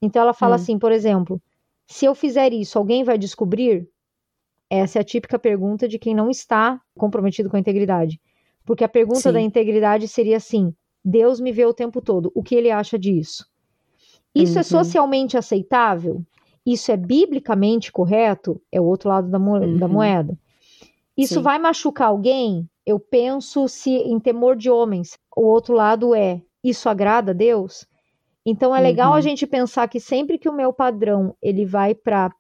[0.01, 0.57] Então ela fala hum.
[0.57, 1.40] assim, por exemplo,
[1.87, 3.87] se eu fizer isso, alguém vai descobrir?
[4.70, 8.18] Essa é a típica pergunta de quem não está comprometido com a integridade.
[8.64, 9.33] Porque a pergunta Sim.
[9.33, 13.46] da integridade seria assim: Deus me vê o tempo todo, o que ele acha disso?
[14.35, 14.61] Isso é uhum.
[14.61, 16.25] é socialmente aceitável?
[16.64, 19.77] Isso é biblicamente correto, é o outro lado da, mo uhum.
[19.77, 20.38] da moeda.
[21.16, 21.42] Isso Sim.
[21.42, 22.68] vai machucar alguém?
[22.87, 25.18] Eu penso se em temor de homens.
[25.37, 27.87] O outro lado é, isso agrada a Deus?
[28.44, 28.85] Então é uhum.
[28.85, 29.22] legal a uhum.
[29.22, 32.33] gente pensar que sempre que o meu padrão ele vai para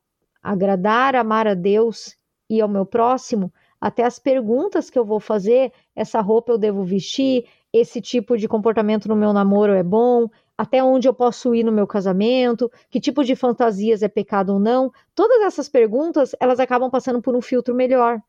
[0.42, 2.16] agradar, amar a Deus
[2.50, 6.84] e ao meu próximo, até as perguntas que eu vou fazer, essa roupa eu devo
[6.84, 11.64] vestir, esse tipo de comportamento no meu namoro é bom, até onde eu posso ir
[11.64, 14.92] no meu casamento, que tipo de fantasias é pecado ou não.
[15.14, 18.20] Todas essas perguntas, elas acabam passando por um filtro melhor.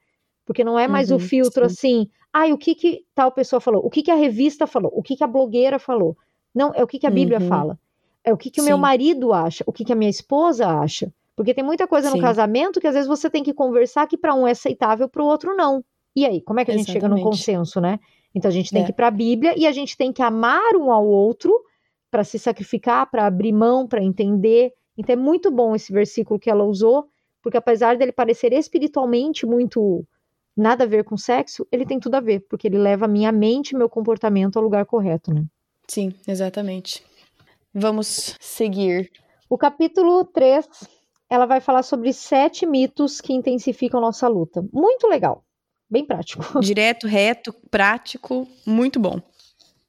[0.46, 1.76] Porque não é mais uhum, o filtro sim.
[1.76, 3.86] assim, ai, ah, o que que tal pessoa falou?
[3.86, 4.92] O que que a revista falou?
[4.94, 6.18] O que que a blogueira falou?
[6.54, 7.48] Não, é o que que a Bíblia uhum.
[7.48, 7.80] fala.
[8.24, 11.12] É o que que o meu marido acha, o que que a minha esposa acha.
[11.36, 12.16] Porque tem muita coisa sim.
[12.16, 15.22] no casamento que às vezes você tem que conversar que para um é aceitável, para
[15.22, 15.84] o outro não.
[16.16, 18.00] E aí, como é que a gente chega num consenso, né?
[18.36, 18.86] Então a gente tem é.
[18.86, 21.54] que ir para a Bíblia e a gente tem que amar um ao outro
[22.14, 24.72] para se sacrificar, para abrir mão, para entender.
[24.96, 27.10] Então é muito bom esse versículo que ela usou,
[27.42, 30.06] porque apesar dele parecer espiritualmente muito
[30.56, 33.32] nada a ver com sexo, ele tem tudo a ver, porque ele leva a minha
[33.32, 35.44] mente e meu comportamento ao lugar correto, né?
[35.88, 37.04] Sim, exatamente.
[37.74, 39.12] Vamos seguir.
[39.50, 40.68] O capítulo 3,
[41.28, 44.64] ela vai falar sobre sete mitos que intensificam nossa luta.
[44.72, 45.44] Muito legal.
[45.90, 46.44] Bem prático.
[46.62, 49.20] Direto, reto, prático, muito bom.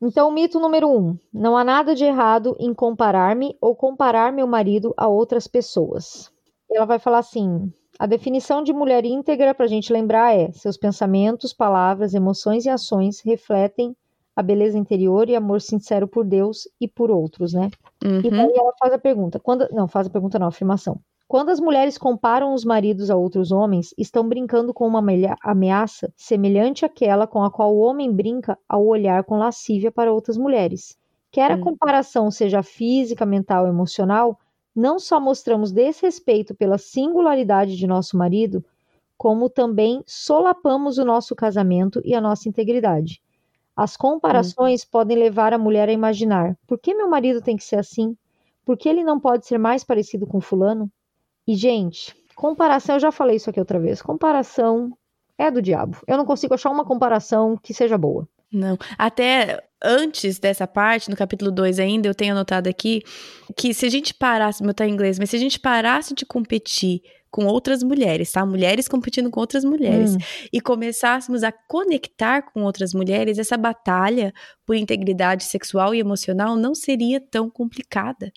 [0.06, 4.92] Então, mito número um: não há nada de errado em comparar-me ou comparar meu marido
[4.98, 6.30] a outras pessoas.
[6.70, 10.76] Ela vai falar assim: a definição de mulher íntegra, para a gente lembrar, é seus
[10.76, 13.96] pensamentos, palavras, emoções e ações refletem
[14.36, 17.70] a beleza interior e amor sincero por Deus e por outros, né?
[18.04, 18.20] Uhum.
[18.20, 19.66] E daí ela faz a pergunta: quando.
[19.72, 21.00] Não, faz a pergunta, não, a afirmação.
[21.26, 25.02] Quando as mulheres comparam os maridos a outros homens, estão brincando com uma
[25.42, 30.36] ameaça semelhante àquela com a qual o homem brinca ao olhar com lascívia para outras
[30.36, 30.98] mulheres.
[31.32, 31.62] Quer a hum.
[31.62, 34.38] comparação seja física, mental ou emocional,
[34.76, 38.62] não só mostramos desrespeito pela singularidade de nosso marido,
[39.16, 43.22] como também solapamos o nosso casamento e a nossa integridade.
[43.74, 44.88] As comparações hum.
[44.90, 48.14] podem levar a mulher a imaginar: por que meu marido tem que ser assim?
[48.62, 50.90] Por que ele não pode ser mais parecido com Fulano?
[51.46, 54.00] E, gente, comparação, eu já falei isso aqui outra vez.
[54.00, 54.96] Comparação
[55.38, 55.98] é do diabo.
[56.06, 58.28] Eu não consigo achar uma comparação que seja boa.
[58.52, 58.78] Não.
[58.96, 63.02] Até antes dessa parte, no capítulo 2 ainda, eu tenho anotado aqui
[63.56, 66.24] que se a gente parasse, meu tá em inglês, mas se a gente parasse de
[66.24, 68.46] competir com outras mulheres, tá?
[68.46, 70.14] Mulheres competindo com outras mulheres.
[70.14, 70.18] Hum.
[70.52, 74.32] E começássemos a conectar com outras mulheres, essa batalha
[74.64, 78.32] por integridade sexual e emocional não seria tão complicada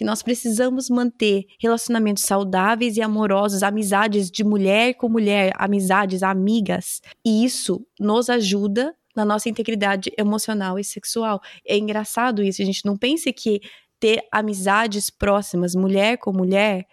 [0.00, 7.02] que nós precisamos manter relacionamentos saudáveis e amorosos, amizades de mulher com mulher, amizades, amigas.
[7.22, 11.38] E isso nos ajuda na nossa integridade emocional e sexual.
[11.68, 13.60] É engraçado isso, a gente não pense que
[13.98, 16.86] ter amizades próximas, mulher com mulher,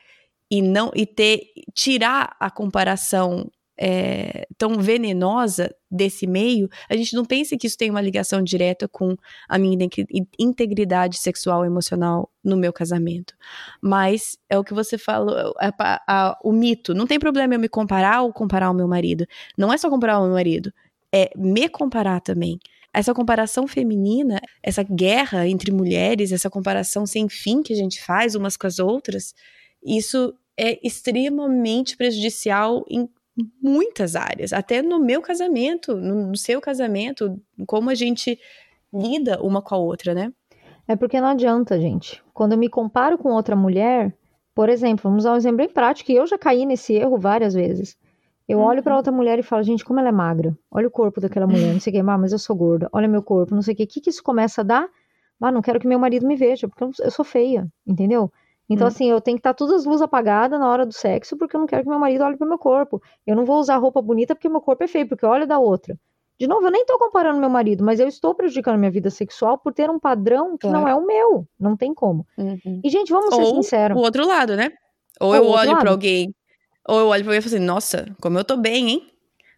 [0.52, 1.43] e não e ter
[1.74, 7.89] tirar a comparação é, tão venenosa desse meio, a gente não pensa que isso tem
[7.89, 9.15] uma ligação direta com
[9.47, 9.87] a minha
[10.37, 13.35] integridade sexual e emocional no meu casamento.
[13.81, 16.93] Mas é o que você falou, a, a, a, o mito.
[16.93, 19.25] Não tem problema eu me comparar ou comparar o meu marido.
[19.57, 20.73] Não é só comparar o meu marido,
[21.13, 22.59] é me comparar também.
[22.93, 28.33] Essa comparação feminina, essa guerra entre mulheres, essa comparação sem fim que a gente faz
[28.33, 29.35] umas com as outras,
[29.85, 33.07] isso é extremamente prejudicial em
[33.62, 38.39] muitas áreas, até no meu casamento, no, seu casamento, como a gente
[38.93, 40.34] lida uma com a outra, né?
[40.88, 42.23] É porque não adianta, gente.
[42.34, 44.15] Quando eu me comparo com outra mulher,
[44.56, 47.54] por exemplo, vamos usar um exemplo bem prático, e eu já caí nesse erro várias
[47.54, 47.97] vezes.
[48.47, 48.97] Eu olho para uhum.
[48.97, 50.58] outra mulher e falo, gente, como ela é magra.
[50.71, 52.89] Olha o corpo daquela mulher, não sei o que, ah, mas eu sou gorda.
[52.93, 53.84] Olha meu corpo, não sei o que.
[53.84, 54.89] O que, que isso começa a dar?
[55.41, 58.32] Ah, não quero que meu marido me veja, porque eu sou feia, entendeu?
[58.69, 58.88] Então, hum.
[58.89, 61.60] assim, eu tenho que estar todas as luzes apagadas na hora do sexo, porque eu
[61.60, 63.01] não quero que meu marido olhe para meu corpo.
[63.25, 65.97] Eu não vou usar roupa bonita porque meu corpo é feio, porque olha da outra.
[66.39, 69.58] De novo, eu nem estou comparando meu marido, mas eu estou prejudicando minha vida sexual
[69.58, 70.82] por ter um padrão que claro.
[70.82, 71.47] não é o meu.
[71.60, 72.27] Não tem como.
[72.38, 72.82] Uhum.
[72.84, 73.97] E, gente, vamos ser Ou sinceros.
[73.97, 74.71] o outro lado, né?
[75.19, 76.36] Ou, ou eu olho para alguém,
[76.88, 79.08] ou eu olho para alguém e falo assim, nossa, como eu tô bem, hein?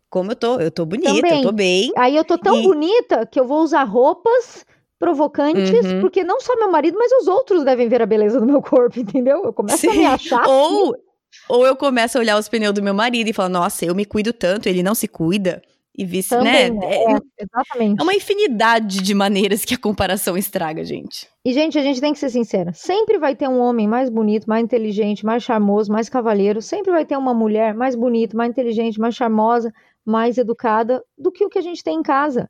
[0.10, 1.38] Como eu tô, eu tô bonita, Também.
[1.38, 1.92] eu tô bem.
[1.98, 2.64] Aí eu tô tão e...
[2.64, 4.66] bonita que eu vou usar roupas
[5.00, 6.02] provocantes, uhum.
[6.02, 9.00] porque não só meu marido, mas os outros devem ver a beleza do meu corpo,
[9.00, 9.44] entendeu?
[9.46, 9.88] Eu começo Sim.
[9.88, 10.46] a me achar.
[10.46, 11.02] Ou, assim.
[11.48, 14.06] ou eu começo a olhar os pneus do meu marido e falar, nossa, eu me
[14.06, 15.62] cuido tanto, ele não se cuida.
[15.98, 16.70] E vice, né?
[16.70, 16.80] né?
[16.86, 18.00] É, exatamente.
[18.00, 21.28] É uma infinidade de maneiras que a comparação estraga, gente.
[21.44, 22.72] E, gente, a gente tem que ser sincera.
[22.74, 26.62] Sempre vai ter um homem mais bonito, mais inteligente, mais charmoso, mais cavalheiro.
[26.62, 29.74] Sempre vai ter uma mulher mais bonita, mais inteligente, mais charmosa,
[30.06, 32.50] mais educada do que o que a gente tem em casa.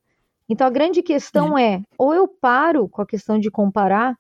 [0.49, 1.75] Então a grande questão é.
[1.75, 4.17] é, ou eu paro com a questão de comparar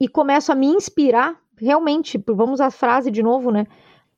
[0.00, 3.66] e começo a me inspirar, realmente, vamos à frase de novo, né?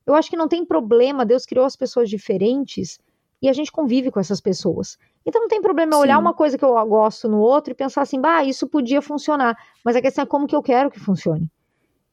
[0.06, 3.00] Eu acho que não tem problema, Deus criou as pessoas diferentes
[3.40, 4.96] e a gente convive com essas pessoas.
[5.26, 8.02] Então não tem problema eu olhar uma coisa que eu gosto no outro e pensar
[8.02, 9.56] assim, bah, isso podia funcionar.
[9.84, 11.50] Mas a questão é como que eu quero que funcione.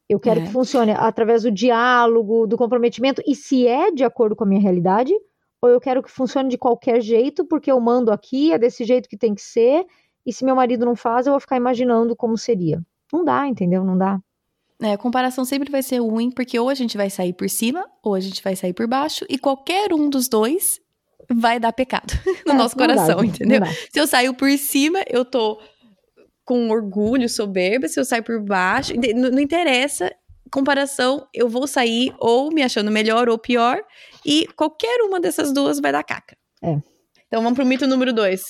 [0.08, 0.44] Eu quero é.
[0.44, 4.60] que funcione através do diálogo, do comprometimento, e se é de acordo com a minha
[4.60, 5.14] realidade,
[5.62, 9.10] ou eu quero que funcione de qualquer jeito, porque eu mando aqui, é desse jeito
[9.10, 9.86] que tem que ser,
[10.26, 12.82] e se meu marido não faz, eu vou ficar imaginando como seria.
[13.12, 13.84] Não dá, entendeu?
[13.84, 14.20] Não dá.
[14.82, 17.86] É, a comparação sempre vai ser ruim, porque ou a gente vai sair por cima,
[18.02, 20.80] ou a gente vai sair por baixo, e qualquer um dos dois
[21.30, 22.14] vai dar pecado
[22.46, 23.62] no é, nosso coração, dá, entendeu?
[23.92, 25.60] Se eu saio por cima, eu tô
[26.46, 30.12] com orgulho, soberba, se eu saio por baixo, não, não interessa,
[30.50, 33.80] comparação, eu vou sair ou me achando melhor ou pior,
[34.26, 36.38] e qualquer uma dessas duas vai dar caca.
[36.62, 36.78] É.
[37.28, 38.42] Então vamos pro mito número dois.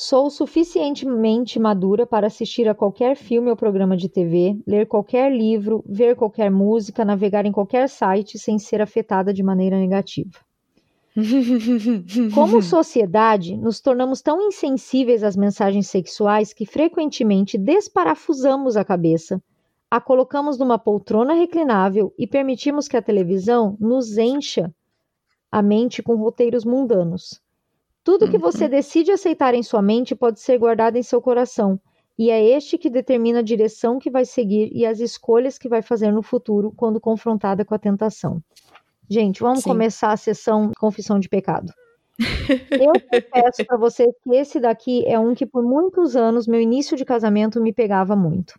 [0.00, 5.84] Sou suficientemente madura para assistir a qualquer filme ou programa de TV, ler qualquer livro,
[5.84, 10.30] ver qualquer música, navegar em qualquer site sem ser afetada de maneira negativa.
[12.32, 19.42] Como sociedade, nos tornamos tão insensíveis às mensagens sexuais que frequentemente desparafusamos a cabeça,
[19.90, 24.72] a colocamos numa poltrona reclinável e permitimos que a televisão nos encha
[25.50, 27.40] a mente com roteiros mundanos.
[28.04, 28.70] Tudo que você uhum.
[28.70, 31.80] decide aceitar em sua mente pode ser guardado em seu coração,
[32.18, 35.82] e é este que determina a direção que vai seguir e as escolhas que vai
[35.82, 38.42] fazer no futuro quando confrontada com a tentação.
[39.08, 39.70] Gente, vamos Sim.
[39.70, 41.72] começar a sessão confissão de pecado.
[42.70, 46.96] Eu confesso para você que esse daqui é um que por muitos anos meu início
[46.96, 48.58] de casamento me pegava muito.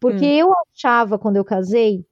[0.00, 0.38] Porque hum.
[0.38, 2.04] eu achava, quando eu casei,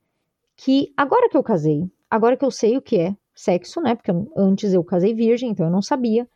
[0.57, 3.95] que agora que eu casei, agora que eu sei o que é sexo, né?
[3.95, 6.29] Porque antes eu casei virgem, então eu não sabia.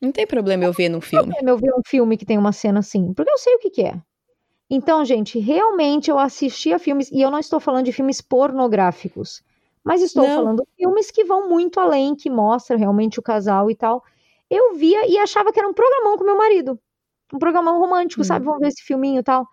[0.00, 1.26] Não tem problema eu ver num filme.
[1.26, 3.54] Não tem problema eu ver um filme que tem uma cena assim, porque eu sei
[3.54, 4.00] o que, que é.
[4.68, 9.42] Então, gente, realmente eu assistia filmes, e eu não estou falando de filmes pornográficos,
[9.84, 10.34] mas estou não.
[10.34, 14.02] falando de filmes que vão muito além, que mostram realmente o casal e tal.
[14.50, 16.78] Eu via e achava que era um programão com meu marido.
[17.32, 18.24] Um programão romântico, hum.
[18.24, 18.44] sabe?
[18.44, 19.46] Vamos ver esse filminho e tal.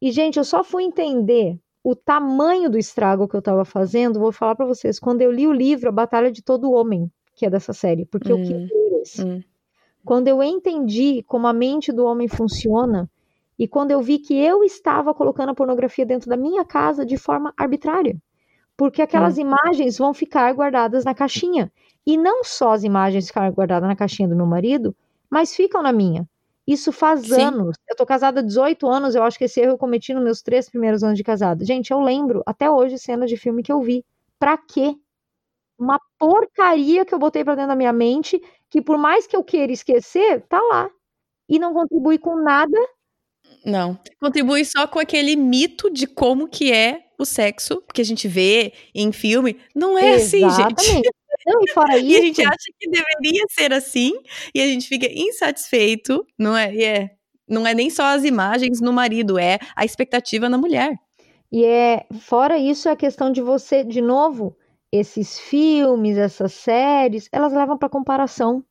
[0.00, 4.18] E, gente, eu só fui entender o tamanho do estrago que eu estava fazendo.
[4.18, 7.44] Vou falar para vocês, quando eu li o livro A Batalha de Todo Homem, que
[7.44, 9.22] é dessa série, porque hum, eu quis ler esse.
[9.22, 9.42] Hum.
[10.02, 13.08] Quando eu entendi como a mente do homem funciona,
[13.58, 17.18] e quando eu vi que eu estava colocando a pornografia dentro da minha casa de
[17.18, 18.16] forma arbitrária.
[18.76, 19.42] Porque aquelas hum.
[19.42, 21.70] imagens vão ficar guardadas na caixinha.
[22.06, 24.96] E não só as imagens ficaram guardadas na caixinha do meu marido,
[25.30, 26.26] mas ficam na minha.
[26.66, 27.42] Isso faz Sim.
[27.42, 27.76] anos.
[27.88, 30.42] Eu tô casada há 18 anos, eu acho que esse erro eu cometi nos meus
[30.42, 31.64] três primeiros anos de casada.
[31.64, 34.04] Gente, eu lembro até hoje cenas de filme que eu vi.
[34.38, 34.94] Pra quê?
[35.78, 38.40] Uma porcaria que eu botei pra dentro da minha mente,
[38.70, 40.90] que por mais que eu queira esquecer, tá lá.
[41.48, 42.78] E não contribui com nada
[43.64, 43.98] Não.
[44.20, 48.72] Contribui só com aquele mito de como que é o sexo que a gente vê
[48.94, 49.58] em filme.
[49.74, 50.80] Não é Exatamente.
[50.80, 51.10] assim, gente.
[51.46, 52.06] Não, e fora isso.
[52.06, 54.12] e a gente acha que deveria ser assim,
[54.54, 56.74] e a gente fica insatisfeito, não é?
[56.74, 57.10] E é.
[57.46, 60.96] Não é nem só as imagens no marido, é a expectativa na mulher.
[61.52, 64.56] E é, fora isso, é a questão de você, de novo,
[64.90, 68.64] esses filmes, essas séries, elas levam para comparação.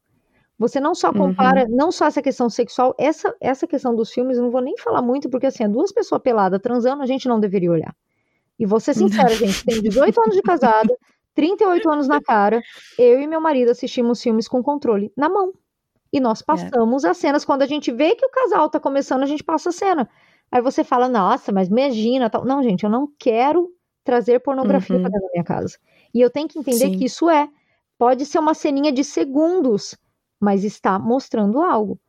[0.57, 1.75] Você não só compara, uhum.
[1.75, 5.01] não só essa questão sexual, essa, essa questão dos filmes, eu não vou nem falar
[5.01, 7.95] muito, porque assim, é duas pessoas peladas transando, a gente não deveria olhar.
[8.57, 10.95] E vou ser sincera, gente, tenho 18 anos de casada,
[11.33, 12.61] 38 anos na cara,
[12.97, 15.53] eu e meu marido assistimos filmes com controle na mão.
[16.11, 16.45] E nós é.
[16.45, 17.09] passamos é.
[17.09, 17.43] as cenas.
[17.43, 20.09] Quando a gente vê que o casal tá começando, a gente passa a cena.
[20.51, 22.45] Aí você fala, nossa, mas imagina tal.
[22.45, 23.71] Não, gente, eu não quero
[24.03, 25.01] trazer pornografia uhum.
[25.01, 25.77] para dentro da minha casa.
[26.13, 26.97] E eu tenho que entender Sim.
[26.97, 27.49] que isso é.
[27.97, 29.97] Pode ser uma ceninha de segundos,
[30.39, 31.99] mas está mostrando algo.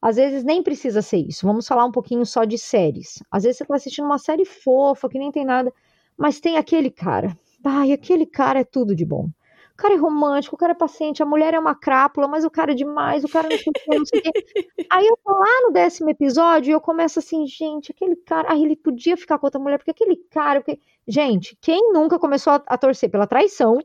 [0.00, 1.46] Às vezes nem precisa ser isso.
[1.46, 3.22] Vamos falar um pouquinho só de séries.
[3.30, 5.72] Às vezes você está assistindo uma série fofa, que nem tem nada,
[6.16, 7.36] mas tem aquele cara.
[7.64, 9.28] Ai, aquele cara é tudo de bom.
[9.72, 12.50] O cara é romântico, o cara é paciente, a mulher é uma crápula, mas o
[12.50, 14.86] cara é demais, o cara não sei o que, não sei o que.
[14.90, 18.56] Aí eu tô lá no décimo episódio e eu começo assim, gente, aquele cara, ah,
[18.56, 20.60] ele podia ficar com outra mulher, porque aquele cara.
[20.60, 20.78] Porque...
[21.08, 23.78] Gente, quem nunca começou a, a, torcer pela traição,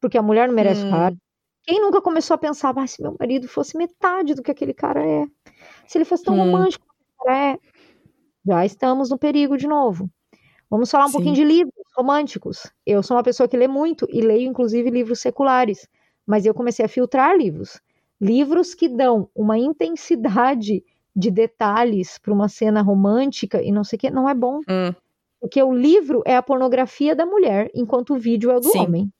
[0.00, 0.90] porque a mulher não merece hum.
[0.90, 1.16] cara,
[1.62, 5.02] quem nunca começou a pensar, ah, se meu marido fosse metade do que aquele cara
[5.06, 5.26] é,
[5.86, 6.38] se ele fosse tão hum.
[6.38, 7.58] romântico como aquele cara é,
[8.46, 10.10] já estamos no perigo de novo.
[10.70, 11.12] Vamos falar um Sim.
[11.12, 12.72] pouquinho de livros românticos.
[12.84, 15.88] Eu sou uma pessoa que lê muito e leio inclusive livros seculares,
[16.26, 17.80] mas eu comecei a filtrar livros.
[18.20, 20.82] Livros que dão uma intensidade
[21.14, 24.60] de detalhes para uma cena romântica e não sei o que, não é bom.
[24.68, 24.94] Hum.
[25.40, 28.78] Porque o livro é a pornografia da mulher, enquanto o vídeo é o do Sim.
[28.78, 29.12] homem.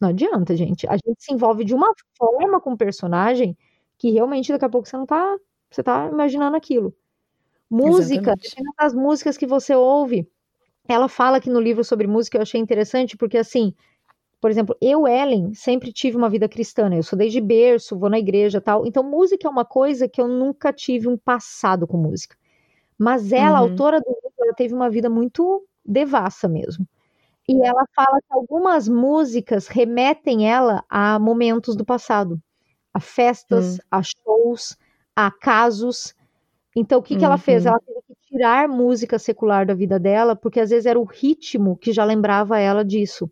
[0.00, 0.86] Não adianta, gente.
[0.88, 3.56] A gente se envolve de uma forma com o personagem
[3.98, 5.36] que realmente daqui a pouco você não tá,
[5.70, 6.94] você tá imaginando aquilo.
[7.70, 8.34] Música,
[8.78, 10.28] das músicas que você ouve,
[10.88, 13.74] ela fala aqui no livro sobre música, eu achei interessante, porque assim,
[14.40, 16.98] por exemplo, eu, Ellen, sempre tive uma vida cristã, né?
[16.98, 18.86] Eu sou desde berço, vou na igreja tal.
[18.86, 22.36] Então, música é uma coisa que eu nunca tive um passado com música.
[22.98, 23.70] Mas ela, uhum.
[23.70, 26.86] autora do livro, ela teve uma vida muito devassa mesmo.
[27.48, 32.40] E ela fala que algumas músicas remetem ela a momentos do passado,
[32.92, 33.84] a festas, uhum.
[33.90, 34.76] a shows,
[35.14, 36.14] a casos.
[36.74, 37.64] Então, o que, que ela fez?
[37.64, 37.70] Uhum.
[37.70, 41.92] Ela teve tirar música secular da vida dela, porque às vezes era o ritmo que
[41.92, 43.30] já lembrava ela disso.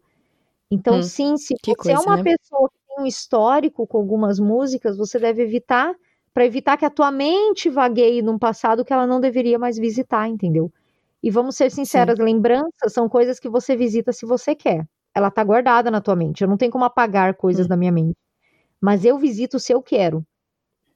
[0.70, 2.22] Então, hum, sim, se você é coisa, é uma né?
[2.22, 5.94] pessoa que tem um histórico com algumas músicas, você deve evitar,
[6.32, 10.28] para evitar que a tua mente vagueie num passado que ela não deveria mais visitar,
[10.28, 10.72] entendeu?
[11.22, 12.22] E vamos ser sinceras, sim.
[12.24, 14.86] lembranças são coisas que você visita se você quer.
[15.14, 16.42] Ela tá guardada na tua mente.
[16.42, 17.68] Eu não tenho como apagar coisas hum.
[17.68, 18.16] da minha mente.
[18.80, 20.24] Mas eu visito se eu quero.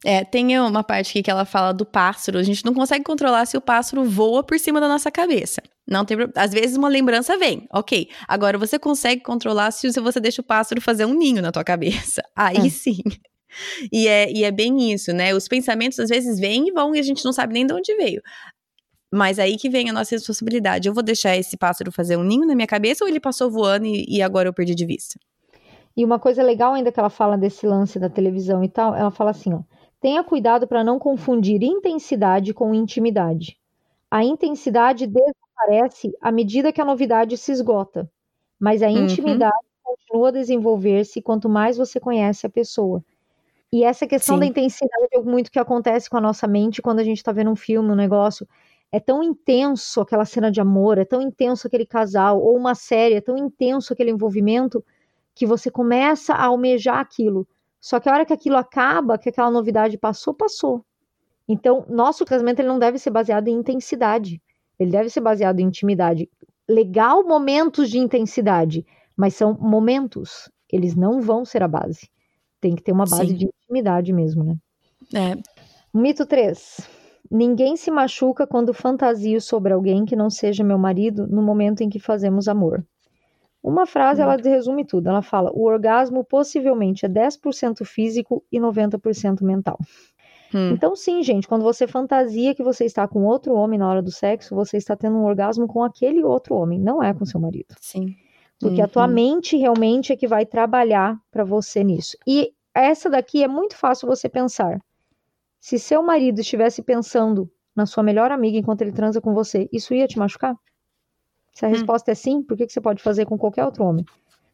[0.05, 2.39] É, tem uma parte aqui que ela fala do pássaro.
[2.39, 5.61] A gente não consegue controlar se o pássaro voa por cima da nossa cabeça.
[5.87, 8.09] Não tem Às vezes uma lembrança vem, ok.
[8.29, 12.23] Agora você consegue controlar se você deixa o pássaro fazer um ninho na tua cabeça.
[12.37, 12.71] Aí é.
[12.71, 12.99] sim.
[13.91, 15.35] E é, e é bem isso, né?
[15.35, 17.97] Os pensamentos às vezes vêm e vão e a gente não sabe nem de onde
[17.97, 18.23] veio.
[19.11, 20.87] Mas aí que vem a nossa responsabilidade.
[20.87, 23.87] Eu vou deixar esse pássaro fazer um ninho na minha cabeça ou ele passou voando
[23.87, 25.19] e, e agora eu perdi de vista?
[25.97, 29.11] E uma coisa legal ainda que ela fala desse lance da televisão e tal, ela
[29.11, 29.63] fala assim, ó.
[30.01, 33.59] Tenha cuidado para não confundir intensidade com intimidade.
[34.11, 38.11] A intensidade desaparece à medida que a novidade se esgota,
[38.59, 39.05] mas a uhum.
[39.05, 39.95] intimidade uhum.
[39.97, 43.05] continua a desenvolver-se quanto mais você conhece a pessoa.
[43.73, 44.41] E essa questão Sim.
[44.41, 47.51] da intensidade é muito que acontece com a nossa mente quando a gente está vendo
[47.51, 48.49] um filme, um negócio.
[48.91, 53.17] É tão intenso aquela cena de amor, é tão intenso aquele casal, ou uma série,
[53.17, 54.83] é tão intenso aquele envolvimento,
[55.35, 57.47] que você começa a almejar aquilo.
[57.81, 60.85] Só que a hora que aquilo acaba, que aquela novidade passou, passou.
[61.49, 64.41] Então, nosso casamento ele não deve ser baseado em intensidade.
[64.79, 66.29] Ele deve ser baseado em intimidade.
[66.69, 68.85] Legal momentos de intensidade,
[69.17, 70.51] mas são momentos.
[70.71, 72.11] Eles não vão ser a base.
[72.61, 73.37] Tem que ter uma base Sim.
[73.37, 74.57] de intimidade mesmo, né?
[75.15, 75.37] É.
[75.95, 76.81] Mito 3.
[77.31, 81.89] Ninguém se machuca quando fantasio sobre alguém que não seja meu marido no momento em
[81.89, 82.85] que fazemos amor.
[83.63, 85.09] Uma frase, ela resume tudo.
[85.09, 89.79] Ela fala: o orgasmo possivelmente é 10% físico e 90% mental.
[90.55, 90.71] Hum.
[90.71, 94.11] Então, sim, gente, quando você fantasia que você está com outro homem na hora do
[94.11, 97.75] sexo, você está tendo um orgasmo com aquele outro homem, não é com seu marido.
[97.81, 98.15] Sim.
[98.61, 98.85] Porque uhum.
[98.85, 99.13] a tua uhum.
[99.13, 102.17] mente realmente é que vai trabalhar para você nisso.
[102.27, 104.81] E essa daqui é muito fácil você pensar.
[105.61, 109.95] Se seu marido estivesse pensando na sua melhor amiga enquanto ele transa com você, isso
[109.95, 110.57] ia te machucar?
[111.59, 111.73] Se a hum.
[111.73, 114.05] resposta é sim, por que, que você pode fazer com qualquer outro homem?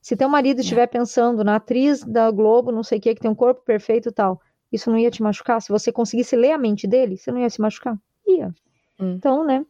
[0.01, 0.61] Se teu marido é.
[0.63, 4.09] estiver pensando na atriz da Globo, não sei o que, que tem um corpo perfeito
[4.09, 4.41] e tal,
[4.73, 5.61] isso não ia te machucar?
[5.61, 7.95] Se você conseguisse ler a mente dele, você não ia se machucar?
[8.27, 8.55] Ia.
[8.99, 9.17] Hum.
[9.19, 9.67] Então, né?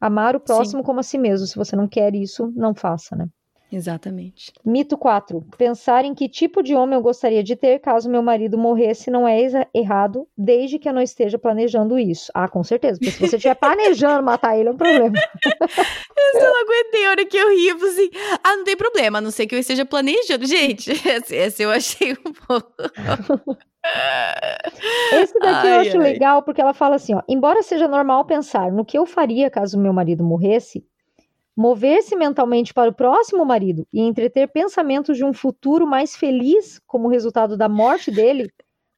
[0.00, 0.86] Amar o próximo Sim.
[0.86, 1.44] como a si mesmo.
[1.48, 3.28] Se você não quer isso, não faça, né?
[3.70, 4.52] Exatamente.
[4.64, 5.44] Mito 4.
[5.58, 9.26] Pensar em que tipo de homem eu gostaria de ter caso meu marido morresse não
[9.26, 9.38] é
[9.74, 12.30] errado, desde que eu não esteja planejando isso.
[12.32, 12.98] Ah, com certeza.
[12.98, 15.14] Porque se você estiver planejando matar ele, é um problema.
[15.44, 17.70] eu só não aguentei a hora que eu ri.
[17.70, 18.10] assim,
[18.44, 20.46] ah, não tem problema, a não ser que eu esteja planejando.
[20.46, 20.92] Gente,
[21.30, 22.72] esse, eu achei um pouco.
[25.12, 26.02] Esse daqui ai, eu acho ai.
[26.02, 29.78] legal porque ela fala assim: ó, embora seja normal pensar no que eu faria caso
[29.78, 30.84] meu marido morresse,
[31.56, 37.08] mover-se mentalmente para o próximo marido e entreter pensamentos de um futuro mais feliz como
[37.08, 38.52] resultado da morte dele,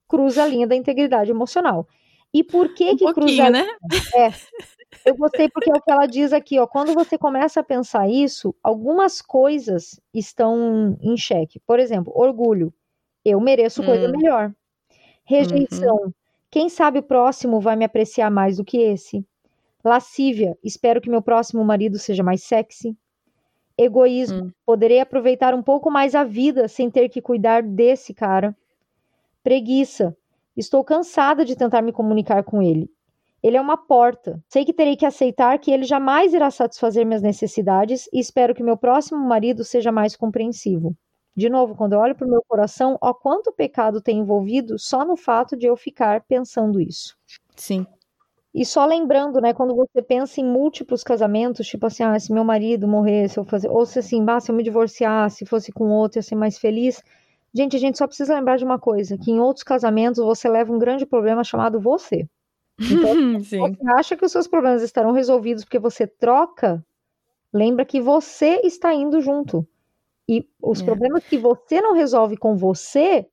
[0.08, 1.86] cruza a linha da integridade emocional.
[2.34, 3.48] E por que um que cruza?
[3.48, 3.66] né?
[4.14, 4.32] É.
[5.04, 8.08] Eu gostei porque é o que ela diz aqui, ó, quando você começa a pensar
[8.08, 11.60] isso, algumas coisas estão em xeque.
[11.60, 12.72] Por exemplo, orgulho.
[13.24, 14.12] Eu mereço coisa hum.
[14.12, 14.52] melhor.
[15.24, 15.96] Rejeição.
[15.96, 16.12] Uhum.
[16.50, 19.24] Quem sabe o próximo vai me apreciar mais do que esse?
[19.88, 22.96] Lascívia, espero que meu próximo marido seja mais sexy.
[23.76, 24.50] Egoísmo, hum.
[24.66, 28.56] poderei aproveitar um pouco mais a vida sem ter que cuidar desse cara.
[29.42, 30.16] Preguiça,
[30.56, 32.90] estou cansada de tentar me comunicar com ele.
[33.42, 34.42] Ele é uma porta.
[34.48, 38.62] Sei que terei que aceitar que ele jamais irá satisfazer minhas necessidades e espero que
[38.62, 40.96] meu próximo marido seja mais compreensivo.
[41.36, 45.04] De novo, quando eu olho para o meu coração, ó quanto pecado tem envolvido só
[45.04, 47.16] no fato de eu ficar pensando isso.
[47.54, 47.86] Sim.
[48.58, 52.42] E só lembrando, né, quando você pensa em múltiplos casamentos, tipo assim, ah, se meu
[52.42, 56.18] marido morresse, eu fazer, ou se assim, bah, se eu me divorciasse, fosse com outro,
[56.18, 57.00] ia ser mais feliz.
[57.54, 60.72] Gente, a gente só precisa lembrar de uma coisa, que em outros casamentos você leva
[60.72, 62.28] um grande problema chamado você.
[62.80, 66.84] Então, se você acha que os seus problemas estarão resolvidos porque você troca,
[67.54, 69.64] lembra que você está indo junto.
[70.28, 70.84] E os é.
[70.84, 73.24] problemas que você não resolve com você,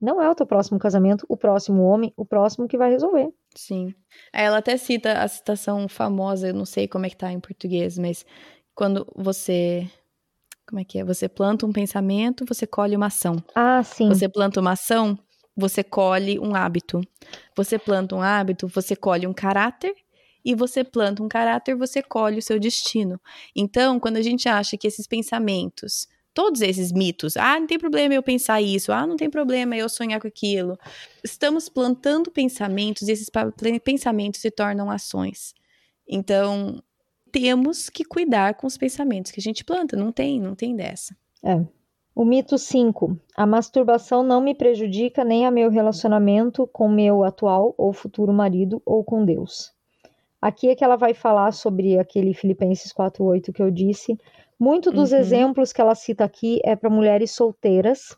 [0.00, 3.30] não é o teu próximo casamento, o próximo homem, o próximo que vai resolver.
[3.54, 3.94] Sim.
[4.32, 7.98] Ela até cita a citação famosa, eu não sei como é que tá em português,
[7.98, 8.24] mas
[8.74, 9.90] quando você
[10.66, 11.04] como é que é?
[11.04, 13.42] Você planta um pensamento, você colhe uma ação.
[13.56, 14.08] Ah, sim.
[14.08, 15.18] Você planta uma ação,
[15.56, 17.00] você colhe um hábito.
[17.56, 19.92] Você planta um hábito, você colhe um caráter.
[20.44, 23.20] E você planta um caráter, você colhe o seu destino.
[23.54, 27.36] Então, quando a gente acha que esses pensamentos todos esses mitos.
[27.36, 28.92] Ah, não tem problema eu pensar isso.
[28.92, 30.78] Ah, não tem problema eu sonhar com aquilo.
[31.22, 33.30] Estamos plantando pensamentos e esses
[33.84, 35.54] pensamentos se tornam ações.
[36.08, 36.82] Então,
[37.30, 39.96] temos que cuidar com os pensamentos que a gente planta.
[39.96, 41.16] Não tem, não tem dessa.
[41.42, 41.64] É.
[42.14, 43.16] O mito 5.
[43.36, 48.82] A masturbação não me prejudica nem a meu relacionamento com meu atual ou futuro marido
[48.84, 49.72] ou com Deus.
[50.42, 54.18] Aqui é que ela vai falar sobre aquele Filipenses 4:8 que eu disse,
[54.60, 55.18] muito dos uhum.
[55.18, 58.14] exemplos que ela cita aqui é para mulheres solteiras.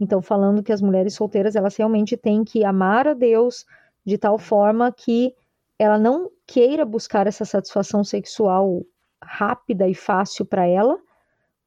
[0.00, 3.64] Então, falando que as mulheres solteiras elas realmente têm que amar a Deus
[4.04, 5.32] de tal forma que
[5.78, 8.84] ela não queira buscar essa satisfação sexual
[9.22, 10.98] rápida e fácil para ela,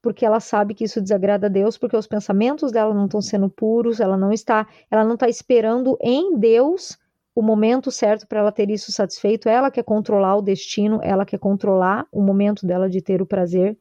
[0.02, 3.48] porque ela sabe que isso desagrada a Deus, porque os pensamentos dela não estão sendo
[3.48, 6.98] puros, ela não está, ela não está esperando em Deus
[7.34, 9.48] o momento certo para ela ter isso satisfeito.
[9.48, 13.78] Ela quer controlar o destino, ela quer controlar o momento dela de ter o prazer.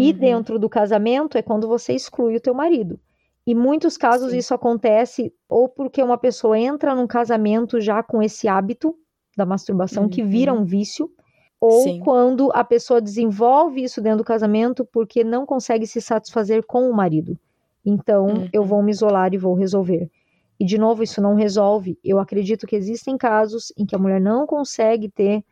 [0.00, 0.18] E uhum.
[0.18, 2.98] dentro do casamento é quando você exclui o teu marido.
[3.46, 4.38] E muitos casos Sim.
[4.38, 8.94] isso acontece ou porque uma pessoa entra num casamento já com esse hábito
[9.36, 10.08] da masturbação uhum.
[10.08, 11.10] que vira um vício,
[11.60, 12.00] ou Sim.
[12.00, 16.94] quando a pessoa desenvolve isso dentro do casamento porque não consegue se satisfazer com o
[16.94, 17.38] marido.
[17.84, 18.48] Então, uhum.
[18.52, 20.10] eu vou me isolar e vou resolver.
[20.58, 21.98] E de novo, isso não resolve.
[22.04, 25.42] Eu acredito que existem casos em que a mulher não consegue ter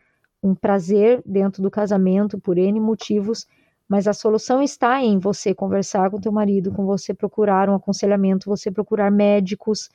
[0.43, 3.47] um prazer dentro do casamento por N motivos
[3.89, 8.49] mas a solução está em você conversar com teu marido, com você procurar um aconselhamento,
[8.49, 9.89] você procurar médicos.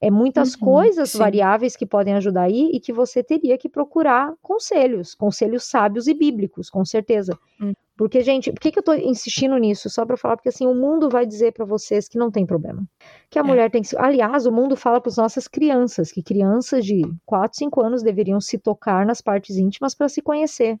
[0.00, 1.18] É muitas uhum, coisas sim.
[1.18, 6.14] variáveis que podem ajudar aí e que você teria que procurar conselhos, conselhos sábios e
[6.14, 7.38] bíblicos, com certeza.
[7.60, 7.72] Uhum.
[7.96, 9.88] Porque, gente, por que, que eu estou insistindo nisso?
[9.90, 12.84] Só para falar, porque assim, o mundo vai dizer para vocês que não tem problema.
[13.30, 13.44] Que a é.
[13.44, 13.96] mulher tem que.
[13.96, 18.40] Aliás, o mundo fala para as nossas crianças que crianças de 4, 5 anos deveriam
[18.40, 20.80] se tocar nas partes íntimas para se conhecer.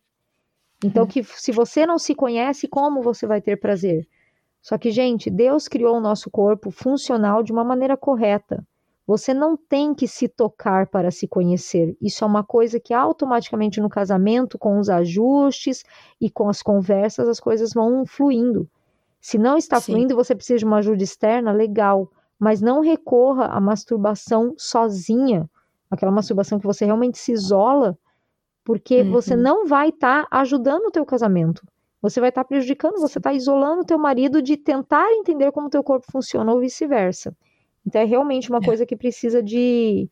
[0.84, 4.06] Então, que se você não se conhece, como você vai ter prazer?
[4.60, 8.64] Só que, gente, Deus criou o nosso corpo funcional de uma maneira correta.
[9.06, 11.96] Você não tem que se tocar para se conhecer.
[12.00, 15.84] Isso é uma coisa que automaticamente no casamento, com os ajustes
[16.20, 18.68] e com as conversas, as coisas vão fluindo.
[19.20, 19.92] Se não está Sim.
[19.92, 22.10] fluindo você precisa de uma ajuda externa, legal.
[22.38, 25.48] Mas não recorra à masturbação sozinha.
[25.90, 27.98] Aquela masturbação que você realmente se isola
[28.64, 29.10] porque uhum.
[29.10, 31.62] você não vai estar tá ajudando o teu casamento.
[32.00, 35.68] Você vai estar tá prejudicando, você está isolando o teu marido de tentar entender como
[35.68, 37.34] o teu corpo funciona ou vice-versa.
[37.86, 38.64] Então é realmente uma é.
[38.64, 40.08] coisa que precisa de,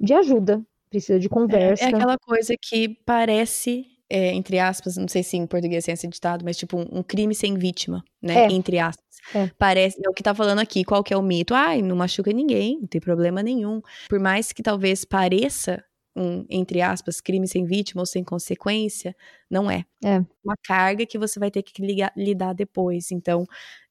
[0.00, 0.62] de ajuda.
[0.88, 1.84] precisa de conversa.
[1.84, 5.92] É, é aquela coisa que parece, é, entre aspas, não sei se em português tem
[5.92, 8.46] esse ditado, mas tipo um, um crime sem vítima, né?
[8.46, 8.52] É.
[8.52, 9.06] Entre aspas.
[9.34, 9.50] É.
[9.58, 11.54] Parece, é o que tá falando aqui, qual que é o mito?
[11.54, 13.82] Ai, não machuca ninguém, não tem problema nenhum.
[14.08, 15.84] Por mais que talvez pareça
[16.16, 19.14] um, entre aspas, crime sem vítima ou sem consequência,
[19.50, 19.84] não é.
[20.04, 20.18] É.
[20.44, 23.10] Uma carga que você vai ter que ligar, lidar depois.
[23.12, 23.46] Então,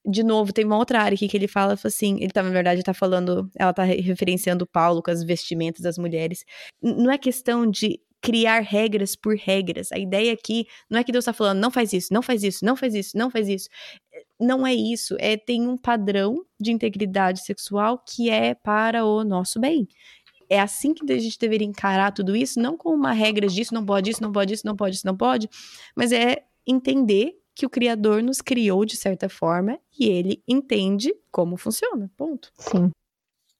[0.05, 2.83] de novo, tem uma outra área aqui que ele fala assim, ele tá, na verdade,
[2.83, 6.43] tá falando, ela tá referenciando Paulo com as vestimentas das mulheres.
[6.81, 9.91] Não é questão de criar regras por regras.
[9.91, 12.65] A ideia aqui não é que Deus está falando, não faz isso, não faz isso,
[12.65, 13.69] não faz isso, não faz isso.
[14.39, 15.15] Não é isso.
[15.19, 19.87] É tem um padrão de integridade sexual que é para o nosso bem.
[20.49, 23.85] É assim que a gente deveria encarar tudo isso, não com uma regra disso, não
[23.85, 25.49] pode isso, não pode isso, não pode isso, não pode,
[25.95, 31.57] mas é entender que o Criador nos criou de certa forma e ele entende como
[31.57, 32.09] funciona.
[32.15, 32.51] Ponto.
[32.55, 32.91] Sim.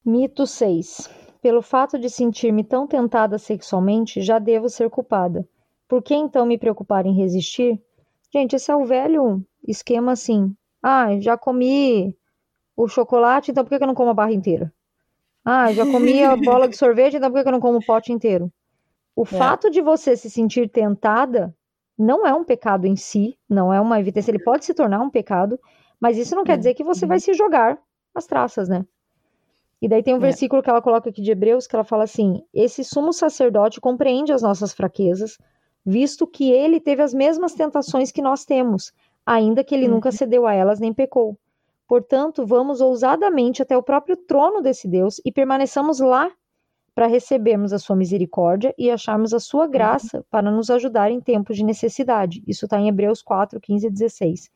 [0.05, 1.09] Mito 6.
[1.41, 5.47] Pelo fato de sentir-me tão tentada sexualmente, já devo ser culpada.
[5.87, 7.81] Por que então me preocupar em resistir?
[8.31, 10.55] Gente, esse é o velho esquema assim.
[10.83, 12.15] Ah, já comi
[12.75, 14.71] o chocolate, então por que eu não como a barra inteira?
[15.49, 18.11] Ah, já comi a bola de sorvete, então por que eu não como o pote
[18.11, 18.51] inteiro?
[19.15, 19.25] O é.
[19.25, 21.55] fato de você se sentir tentada
[21.97, 24.29] não é um pecado em si, não é uma evidência.
[24.29, 25.57] Ele pode se tornar um pecado,
[26.01, 27.79] mas isso não quer dizer que você vai se jogar
[28.13, 28.85] as traças, né?
[29.81, 30.19] E daí tem um é.
[30.19, 34.33] versículo que ela coloca aqui de Hebreus que ela fala assim: Esse sumo sacerdote compreende
[34.33, 35.37] as nossas fraquezas,
[35.85, 38.91] visto que ele teve as mesmas tentações que nós temos,
[39.25, 39.93] ainda que ele uhum.
[39.93, 41.37] nunca cedeu a elas nem pecou.
[41.87, 46.29] Portanto, vamos ousadamente até o próprio trono desse Deus e permaneçamos lá
[46.93, 51.55] para recebermos a sua misericórdia e acharmos a sua graça para nos ajudar em tempos
[51.55, 52.43] de necessidade.
[52.47, 54.49] Isso está em Hebreus 4, 15 e 16.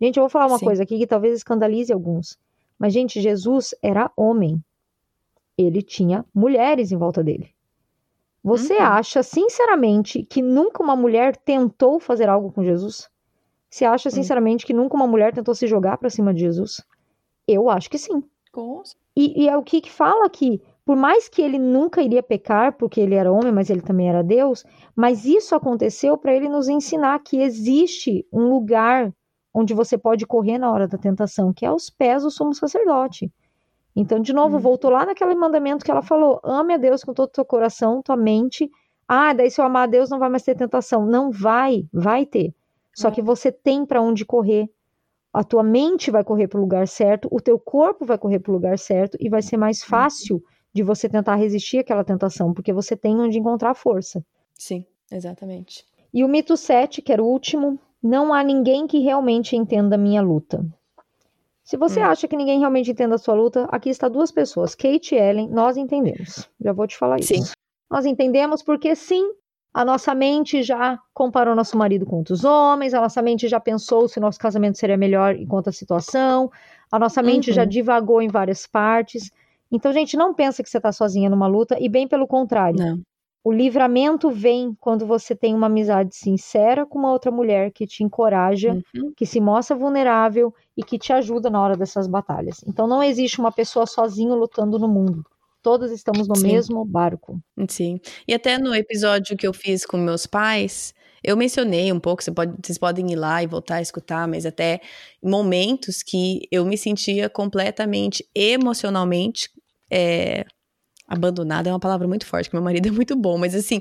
[0.00, 0.66] Gente, eu vou falar uma Sim.
[0.66, 2.38] coisa aqui que talvez escandalize alguns.
[2.78, 4.62] Mas, gente, Jesus era homem.
[5.56, 7.50] Ele tinha mulheres em volta dele.
[8.44, 8.82] Você uhum.
[8.82, 13.10] acha, sinceramente, que nunca uma mulher tentou fazer algo com Jesus?
[13.70, 14.12] Você acha, hum.
[14.12, 16.82] sinceramente, que nunca uma mulher tentou se jogar para cima de Jesus?
[17.46, 18.22] Eu acho que sim.
[19.16, 20.60] E, e é o que, que fala aqui.
[20.84, 24.22] Por mais que ele nunca iria pecar, porque ele era homem, mas ele também era
[24.22, 24.64] Deus,
[24.96, 29.12] mas isso aconteceu para ele nos ensinar que existe um lugar
[29.52, 33.30] onde você pode correr na hora da tentação, que é aos pés do sumo sacerdote.
[33.94, 34.60] Então, de novo, hum.
[34.60, 38.00] voltou lá naquele mandamento que ela falou: ame a Deus com todo o teu coração,
[38.00, 38.70] tua mente.
[39.06, 41.04] Ah, daí se eu amar a Deus não vai mais ter tentação.
[41.04, 42.54] Não vai, vai ter.
[42.98, 44.68] Só que você tem para onde correr.
[45.32, 48.50] A tua mente vai correr para o lugar certo, o teu corpo vai correr para
[48.50, 49.88] o lugar certo e vai ser mais uhum.
[49.88, 50.42] fácil
[50.72, 54.24] de você tentar resistir àquela tentação, porque você tem onde encontrar força.
[54.54, 55.84] Sim, exatamente.
[56.12, 59.98] E o mito 7, que era o último, não há ninguém que realmente entenda a
[59.98, 60.64] minha luta.
[61.62, 62.04] Se você hum.
[62.04, 65.48] acha que ninguém realmente entenda a sua luta, aqui está duas pessoas, Kate e Ellen,
[65.50, 66.48] nós entendemos.
[66.60, 67.34] Já vou te falar isso.
[67.34, 67.42] Sim.
[67.90, 69.30] Nós entendemos porque sim,
[69.78, 74.08] a nossa mente já comparou nosso marido com outros homens, a nossa mente já pensou
[74.08, 76.50] se nosso casamento seria melhor enquanto a situação,
[76.90, 77.54] a nossa mente uhum.
[77.54, 79.30] já divagou em várias partes.
[79.70, 82.76] Então, gente, não pensa que você está sozinha numa luta, e bem pelo contrário.
[82.76, 83.00] Não.
[83.44, 88.02] O livramento vem quando você tem uma amizade sincera com uma outra mulher que te
[88.02, 89.12] encoraja, uhum.
[89.16, 92.64] que se mostra vulnerável e que te ajuda na hora dessas batalhas.
[92.66, 95.24] Então não existe uma pessoa sozinha lutando no mundo
[95.62, 96.48] todos estamos no Sim.
[96.48, 97.40] mesmo barco.
[97.68, 98.00] Sim.
[98.26, 102.30] E até no episódio que eu fiz com meus pais, eu mencionei um pouco, você
[102.30, 104.80] pode, vocês podem ir lá e voltar a escutar, mas até
[105.22, 109.50] momentos que eu me sentia completamente emocionalmente
[109.90, 110.44] é,
[111.08, 113.80] abandonada é uma palavra muito forte, que meu marido é muito bom, mas assim,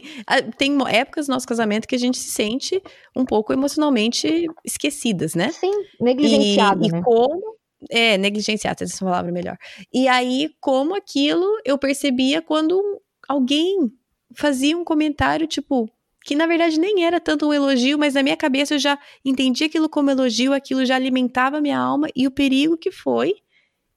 [0.58, 2.82] tem épocas no nosso casamento que a gente se sente
[3.16, 5.52] um pouco emocionalmente esquecidas, né?
[5.52, 7.00] Sim, negligenciada, e, né?
[7.00, 7.57] E como
[7.90, 9.58] é, negligenciada, essa é palavra melhor.
[9.94, 12.82] E aí, como aquilo eu percebia quando
[13.28, 13.92] alguém
[14.36, 15.90] fazia um comentário, tipo,
[16.26, 19.64] que na verdade nem era tanto um elogio, mas na minha cabeça eu já entendi
[19.64, 23.34] aquilo como elogio, aquilo já alimentava minha alma e o perigo que foi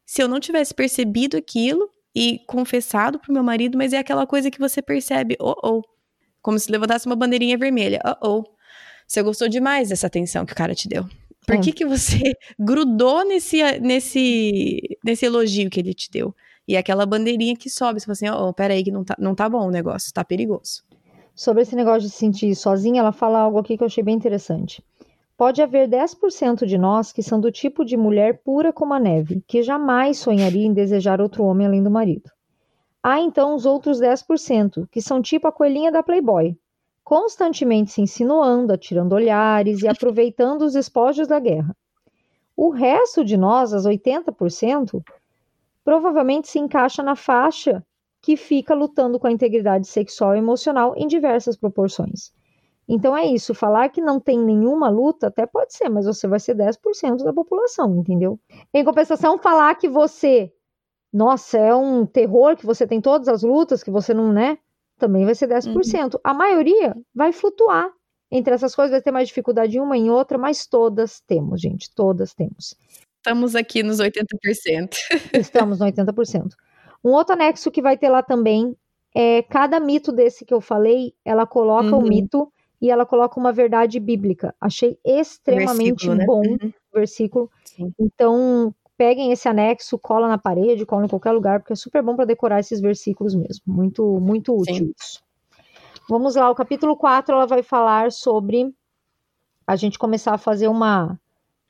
[0.07, 4.51] se eu não tivesse percebido aquilo e confessado pro meu marido, mas é aquela coisa
[4.51, 5.83] que você percebe, oh, oh,
[6.43, 8.45] como se levantasse uma bandeirinha vermelha, oh, oh,
[9.07, 11.09] você gostou demais dessa atenção que o cara te deu.
[11.47, 11.59] Por é.
[11.59, 16.34] que, que você grudou nesse, nesse, nesse elogio que ele te deu?
[16.66, 19.34] E aquela bandeirinha que sobe, você fala assim, ó, oh, peraí que não tá, não
[19.34, 20.84] tá bom o negócio, tá perigoso.
[21.34, 24.14] Sobre esse negócio de se sentir sozinha, ela fala algo aqui que eu achei bem
[24.14, 24.84] interessante.
[25.36, 29.43] Pode haver 10% de nós que são do tipo de mulher pura como a neve,
[29.49, 32.30] que jamais sonharia em desejar outro homem além do marido.
[33.03, 36.55] Há então os outros 10%, que são tipo a coelhinha da Playboy,
[37.11, 41.76] constantemente se insinuando, atirando olhares e aproveitando os espojos da guerra.
[42.56, 45.02] O resto de nós, as 80%,
[45.82, 47.84] provavelmente se encaixa na faixa
[48.22, 52.32] que fica lutando com a integridade sexual e emocional em diversas proporções.
[52.88, 56.38] Então é isso, falar que não tem nenhuma luta até pode ser, mas você vai
[56.38, 58.38] ser 10% da população, entendeu?
[58.72, 60.52] Em compensação, falar que você,
[61.12, 64.58] nossa, é um terror, que você tem todas as lutas, que você não, né?
[65.01, 66.14] Também vai ser 10%.
[66.14, 66.20] Uhum.
[66.22, 67.90] A maioria vai flutuar
[68.30, 71.92] entre essas coisas, vai ter mais dificuldade em uma em outra, mas todas temos, gente,
[71.94, 72.76] todas temos.
[73.16, 74.94] Estamos aqui nos 80%.
[75.34, 76.51] Estamos no 80%.
[77.03, 78.76] Um outro anexo que vai ter lá também
[79.14, 82.05] é cada mito desse que eu falei, ela coloca uhum.
[82.05, 84.55] um mito e ela coloca uma verdade bíblica.
[84.61, 86.24] Achei extremamente versículo, né?
[86.26, 86.72] bom o uhum.
[86.94, 87.51] versículo.
[87.64, 87.92] Sim.
[87.98, 92.14] Então, peguem esse anexo, cola na parede, cola em qualquer lugar, porque é super bom
[92.14, 93.62] para decorar esses versículos mesmo.
[93.66, 94.92] Muito, muito útil Sim.
[94.94, 95.22] isso.
[96.07, 98.70] Vamos lá, o capítulo 4 ela vai falar sobre
[99.66, 101.18] a gente começar a fazer uma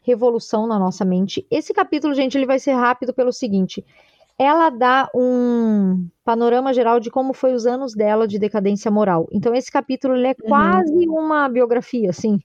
[0.02, 1.46] revolução na nossa mente.
[1.48, 3.86] Esse capítulo, gente, ele vai ser rápido pelo seguinte:
[4.36, 9.28] ela dá um panorama geral de como foi os anos dela de decadência moral.
[9.30, 10.48] Então esse capítulo ele é uhum.
[10.48, 12.40] quase uma biografia, assim.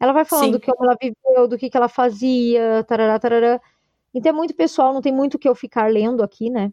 [0.00, 3.60] Ela vai falando do que ela viveu, do que, que ela fazia, tarará, tarará.
[4.16, 6.72] Então é muito pessoal, não tem muito o que eu ficar lendo aqui, né?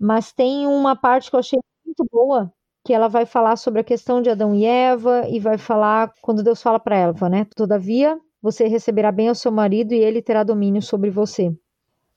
[0.00, 2.50] Mas tem uma parte que eu achei muito boa,
[2.82, 6.42] que ela vai falar sobre a questão de Adão e Eva e vai falar quando
[6.42, 7.46] Deus fala para Eva, né?
[7.54, 11.54] Todavia, você receberá bem ao seu marido e ele terá domínio sobre você.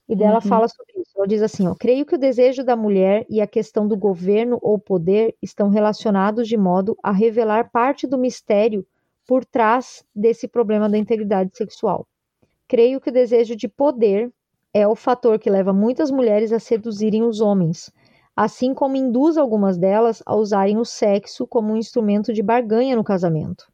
[0.08, 0.42] E dela uhum.
[0.42, 1.12] fala sobre isso.
[1.18, 4.58] Ela diz assim: ó, creio que o desejo da mulher e a questão do governo
[4.62, 8.88] ou poder estão relacionados de modo a revelar parte do mistério
[9.28, 12.08] por trás desse problema da integridade sexual.
[12.70, 14.32] Creio que o desejo de poder
[14.74, 17.92] é o fator que leva muitas mulheres a seduzirem os homens,
[18.36, 23.04] assim como induz algumas delas a usarem o sexo como um instrumento de barganha no
[23.04, 23.72] casamento.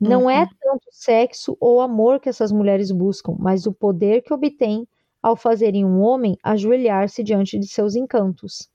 [0.00, 0.42] Não é uhum.
[0.42, 4.86] é tanto sexo ou amor que essas mulheres buscam, mas o poder que obtêm
[5.22, 8.70] ao fazerem um homem ajoelhar-se diante de seus encantos.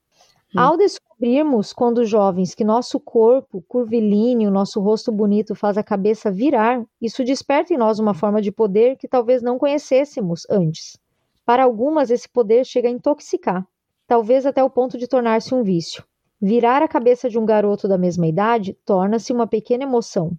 [0.56, 0.60] Hum.
[0.60, 6.84] Ao descobrirmos, quando jovens, que nosso corpo curvilíneo, nosso rosto bonito faz a cabeça virar,
[7.02, 10.98] isso desperta em nós uma forma de poder que talvez não conhecêssemos antes.
[11.46, 13.66] Para algumas, esse poder chega a intoxicar,
[14.08, 16.04] talvez até o ponto de tornar-se um vício.
[16.41, 20.32] Virar a cabeça de um garoto da mesma idade torna-se uma pequena emoção,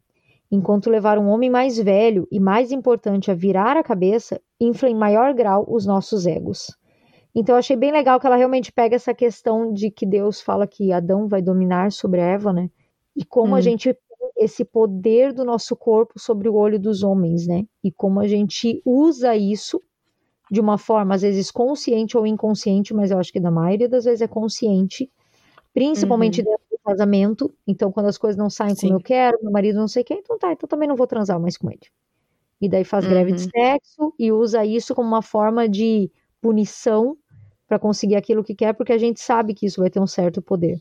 [0.50, 4.94] enquanto levar um homem mais velho e mais importante a virar a cabeça infla em
[4.94, 6.76] maior grau os nossos egos.
[7.32, 10.66] Então eu achei bem legal que ela realmente pega essa questão de que Deus fala
[10.66, 12.68] que Adão vai dominar sobre Eva, né?
[13.14, 13.56] E como hum.
[13.56, 17.64] a gente tem esse poder do nosso corpo sobre o olho dos homens, né?
[17.84, 19.82] E como a gente usa isso
[20.50, 24.04] de uma forma às vezes consciente ou inconsciente, mas eu acho que na maioria das
[24.04, 25.10] vezes é consciente,
[25.74, 26.46] principalmente uhum.
[26.46, 27.54] dentro do casamento.
[27.66, 28.88] Então, quando as coisas não saem Sim.
[28.88, 31.40] como eu quero, meu marido não sei quem, então tá, então também não vou transar
[31.40, 31.80] mais com ele.
[32.60, 33.10] E daí faz uhum.
[33.10, 33.50] greve de uhum.
[33.50, 37.16] sexo e usa isso como uma forma de punição
[37.66, 40.40] para conseguir aquilo que quer, porque a gente sabe que isso vai ter um certo
[40.40, 40.80] poder.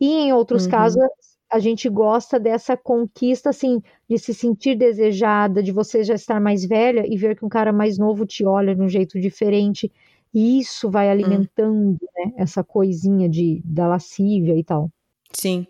[0.00, 0.70] E em outros uhum.
[0.70, 1.02] casos,
[1.50, 6.64] a gente gosta dessa conquista, assim, de se sentir desejada, de você já estar mais
[6.64, 9.90] velha e ver que um cara mais novo te olha de um jeito diferente.
[10.34, 11.98] E isso vai alimentando, hum.
[12.16, 14.90] né, essa coisinha de, da lascívia e tal.
[15.32, 15.66] Sim.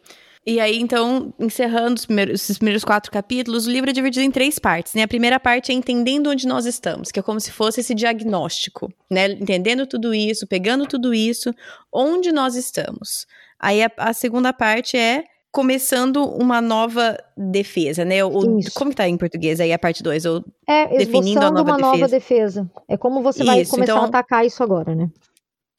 [0.49, 4.31] E aí, então, encerrando os primeiros, esses primeiros quatro capítulos, o livro é dividido em
[4.31, 5.03] três partes, né?
[5.03, 8.89] A primeira parte é entendendo onde nós estamos, que é como se fosse esse diagnóstico,
[9.11, 9.27] né?
[9.33, 11.53] Entendendo tudo isso, pegando tudo isso,
[11.93, 13.27] onde nós estamos.
[13.59, 15.25] Aí a, a segunda parte é
[15.57, 18.23] começando uma nova defesa, né?
[18.23, 20.25] O, como que tá em português aí a parte 2?
[20.69, 21.93] É, definindo a nova uma defesa.
[21.93, 22.71] nova defesa.
[22.87, 24.05] É como você vai isso, começar então...
[24.05, 25.11] a atacar isso agora, né?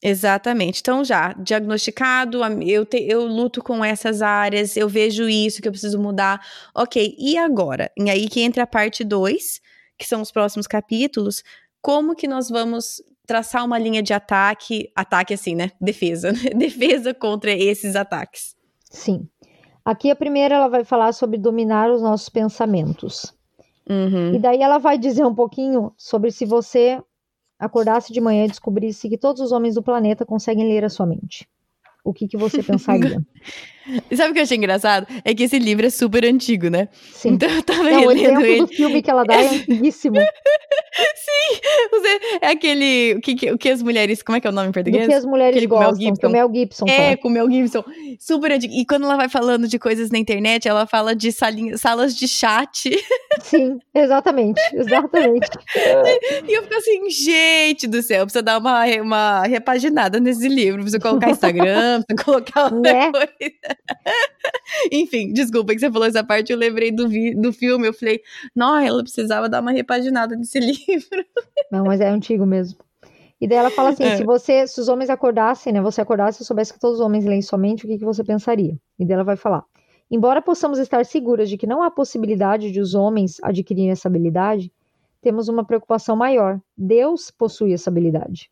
[0.01, 0.80] Exatamente.
[0.82, 5.71] Então, já diagnosticado, eu, te, eu luto com essas áreas, eu vejo isso que eu
[5.71, 6.43] preciso mudar.
[6.73, 7.91] Ok, e agora?
[7.95, 9.61] E aí que entra a parte 2,
[9.95, 11.43] que são os próximos capítulos.
[11.84, 15.69] Como que nós vamos traçar uma linha de ataque, ataque assim, né?
[15.80, 16.49] Defesa, né?
[16.55, 18.55] defesa contra esses ataques.
[18.89, 19.28] Sim.
[19.88, 23.33] Aqui a primeira ela vai falar sobre dominar os nossos pensamentos.
[23.89, 24.35] Uhum.
[24.35, 27.01] E daí ela vai dizer um pouquinho sobre se você
[27.57, 31.05] acordasse de manhã e descobrisse que todos os homens do planeta conseguem ler a sua
[31.05, 31.47] mente
[32.08, 33.22] o que, que você pensaria?
[34.14, 35.08] Sabe o que eu achei engraçado?
[35.24, 36.89] É que esse livro é super antigo, né?
[37.14, 37.30] Sim.
[37.30, 38.64] Então eu tava Não, relendo ele.
[38.64, 40.18] O filme que ela dá é antiguíssimo.
[40.97, 41.60] Sim,
[41.91, 44.70] você, é aquele, o que, o que as mulheres, como é que é o nome
[44.70, 45.05] em português?
[45.05, 46.86] O que as mulheres aquele gostam, com Mel Gibson.
[46.86, 47.84] Mel Gibson É, com o Mel Gibson,
[48.20, 48.74] super antigo.
[48.74, 52.28] E quando ela vai falando de coisas na internet, ela fala de salinha, salas de
[52.28, 52.89] chat.
[53.43, 55.49] Sim, exatamente, exatamente.
[56.47, 60.99] e eu fico assim, gente do céu, precisa dar uma, uma repaginada nesse livro, precisa
[60.99, 63.11] colocar Instagram, pra colocar outra né?
[63.11, 63.27] coisa.
[64.91, 68.21] Enfim, desculpa que você falou essa parte, eu lembrei do, vi, do filme, eu falei,
[68.55, 71.25] não, ela precisava dar uma repaginada nesse livro.
[71.71, 72.79] Não, mas é antigo mesmo.
[73.39, 74.17] E daí ela fala assim: é.
[74.17, 75.81] se você, se os homens acordassem, né?
[75.81, 78.75] Você acordasse e soubesse que todos os homens leem somente, o que, que você pensaria?
[78.97, 79.63] E daí ela vai falar:
[80.09, 84.71] embora possamos estar seguras de que não há possibilidade de os homens adquirirem essa habilidade,
[85.21, 86.59] temos uma preocupação maior.
[86.75, 88.49] Deus possui essa habilidade.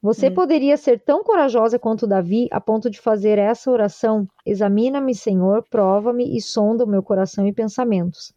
[0.00, 0.34] Você hum.
[0.34, 6.36] poderia ser tão corajosa quanto Davi a ponto de fazer essa oração: Examina-me, Senhor, prova-me
[6.36, 8.32] e sonda o meu coração e pensamentos.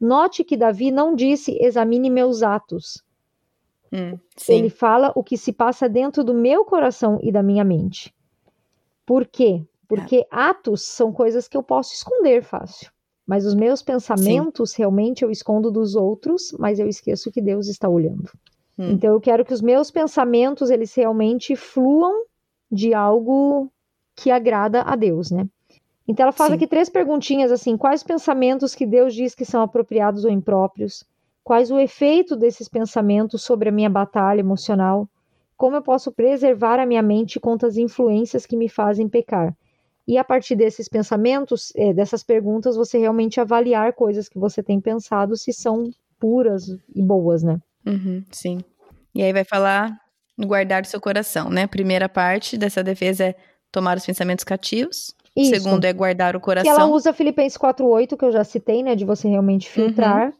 [0.00, 3.02] Note que Davi não disse: Examine meus atos
[3.92, 8.12] Hum, ele fala o que se passa dentro do meu coração e da minha mente.
[9.04, 9.62] Por quê?
[9.86, 10.48] Porque ah.
[10.48, 12.90] atos são coisas que eu posso esconder fácil.
[13.26, 14.78] Mas os meus pensamentos sim.
[14.78, 18.30] realmente eu escondo dos outros, mas eu esqueço que Deus está olhando.
[18.78, 18.92] Hum.
[18.92, 22.24] Então eu quero que os meus pensamentos eles realmente fluam
[22.70, 23.70] de algo
[24.16, 25.46] que agrada a Deus, né?
[26.06, 26.56] Então ela faz Sim.
[26.56, 31.04] aqui três perguntinhas assim: quais pensamentos que Deus diz que são apropriados ou impróprios?
[31.44, 35.08] Quais o efeito desses pensamentos sobre a minha batalha emocional?
[35.56, 39.54] Como eu posso preservar a minha mente contra as influências que me fazem pecar?
[40.06, 44.80] E a partir desses pensamentos, é, dessas perguntas, você realmente avaliar coisas que você tem
[44.80, 47.60] pensado se são puras e boas, né?
[47.86, 48.58] Uhum, sim.
[49.14, 49.96] E aí vai falar
[50.38, 51.66] guardar o seu coração, né?
[51.66, 53.34] Primeira parte dessa defesa é
[53.70, 55.14] tomar os pensamentos cativos.
[55.36, 55.54] Isso.
[55.54, 56.74] Segundo é guardar o coração.
[56.74, 60.26] Que ela usa Filipenses 4:8 que eu já citei, né, de você realmente filtrar.
[60.26, 60.32] Uhum.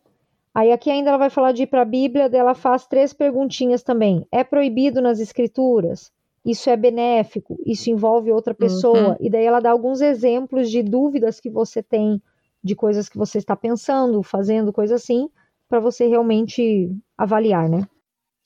[0.55, 3.83] Aí aqui ainda ela vai falar de ir para a Bíblia, ela faz três perguntinhas
[3.83, 4.27] também.
[4.31, 6.13] É proibido nas escrituras?
[6.45, 7.59] Isso é benéfico?
[7.65, 9.11] Isso envolve outra pessoa?
[9.11, 9.17] Uhum.
[9.21, 12.21] E daí ela dá alguns exemplos de dúvidas que você tem,
[12.63, 15.31] de coisas que você está pensando, fazendo, coisa assim,
[15.73, 17.89] para você realmente avaliar, né?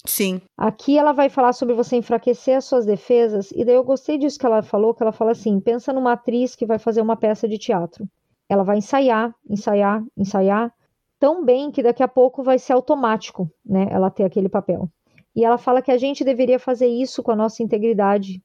[0.05, 0.41] Sim.
[0.57, 4.39] Aqui ela vai falar sobre você enfraquecer as suas defesas, e daí eu gostei disso
[4.39, 7.49] que ela falou, que ela fala assim: pensa numa atriz que vai fazer uma peça
[7.49, 8.09] de teatro.
[8.49, 10.73] Ela vai ensaiar, ensaiar, ensaiar,
[11.19, 13.89] tão bem que daqui a pouco vai ser automático, né?
[13.91, 14.89] Ela ter aquele papel.
[15.35, 18.41] E ela fala que a gente deveria fazer isso com a nossa integridade,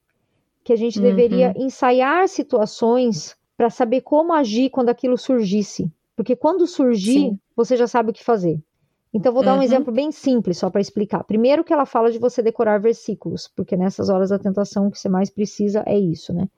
[0.64, 1.04] que a gente uhum.
[1.04, 7.38] deveria ensaiar situações para saber como agir quando aquilo surgisse, porque quando surgir, Sim.
[7.54, 8.60] você já sabe o que fazer.
[9.14, 9.60] Então vou dar uhum.
[9.60, 11.22] um exemplo bem simples só para explicar.
[11.24, 14.98] Primeiro que ela fala de você decorar versículos, porque nessas horas da tentação o que
[14.98, 16.48] você mais precisa é isso, né?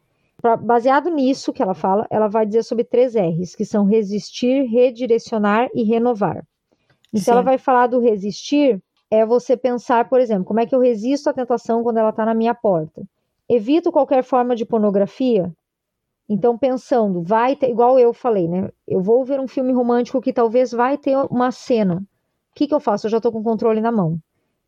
[0.41, 4.67] Pra, baseado nisso que ela fala, ela vai dizer sobre três R's, que são resistir,
[4.67, 6.47] redirecionar e renovar.
[7.09, 7.31] Então Sim.
[7.33, 8.81] ela vai falar do resistir,
[9.11, 12.25] é você pensar, por exemplo, como é que eu resisto à tentação quando ela está
[12.25, 13.03] na minha porta?
[13.49, 15.53] Evito qualquer forma de pornografia?
[16.29, 18.71] Então, pensando, vai ter, igual eu falei, né?
[18.89, 22.03] Eu vou ver um filme romântico que talvez vai ter uma cena.
[22.55, 23.07] O que, que eu faço?
[23.07, 24.19] Eu já estou com o controle na mão.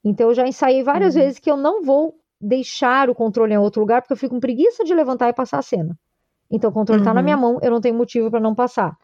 [0.04, 1.22] Então, eu já ensaiei várias uhum.
[1.22, 4.40] vezes que eu não vou deixar o controle em outro lugar, porque eu fico com
[4.40, 5.96] preguiça de levantar e passar a cena.
[6.50, 7.14] Então, o controle está uhum.
[7.14, 8.96] na minha mão, eu não tenho motivo para não passar.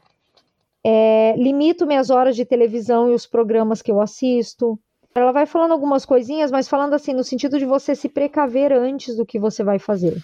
[0.84, 4.78] É, limito minhas horas de televisão e os programas que eu assisto.
[5.14, 9.16] Ela vai falando algumas coisinhas, mas falando assim, no sentido de você se precaver antes
[9.16, 10.20] do que você vai fazer.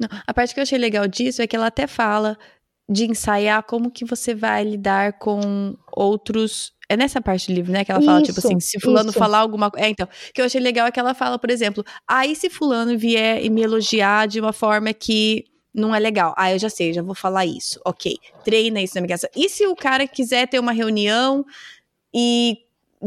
[0.00, 2.36] Não, a parte que eu achei legal disso é que ela até fala
[2.88, 7.84] de ensaiar como que você vai lidar com outros é nessa parte do livro, né?
[7.84, 9.18] Que ela fala, tipo isso, tipo assim, se fulano isso.
[9.18, 9.86] falar alguma coisa.
[9.86, 10.06] É, então.
[10.06, 13.44] O que eu achei legal é que ela fala, por exemplo, aí se fulano vier
[13.44, 16.34] e me elogiar de uma forma que não é legal.
[16.36, 17.80] Ah, eu já sei, já vou falar isso.
[17.84, 18.16] Ok.
[18.44, 19.28] Treina isso na minha casa.
[19.34, 21.44] E se o cara quiser ter uma reunião
[22.14, 22.58] e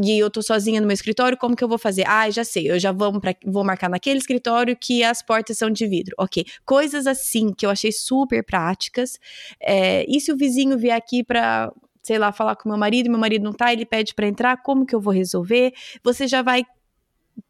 [0.02, 2.04] e eu tô sozinha no meu escritório, como que eu vou fazer?
[2.06, 5.70] Ah, já sei, eu já vou, pra, vou marcar naquele escritório que as portas são
[5.70, 6.14] de vidro.
[6.18, 6.44] Ok.
[6.64, 9.18] Coisas assim que eu achei super práticas.
[9.58, 11.72] É, e se o vizinho vier aqui para
[12.06, 14.86] sei lá, falar com meu marido, meu marido não tá, ele pede para entrar, como
[14.86, 15.72] que eu vou resolver?
[16.04, 16.62] Você já vai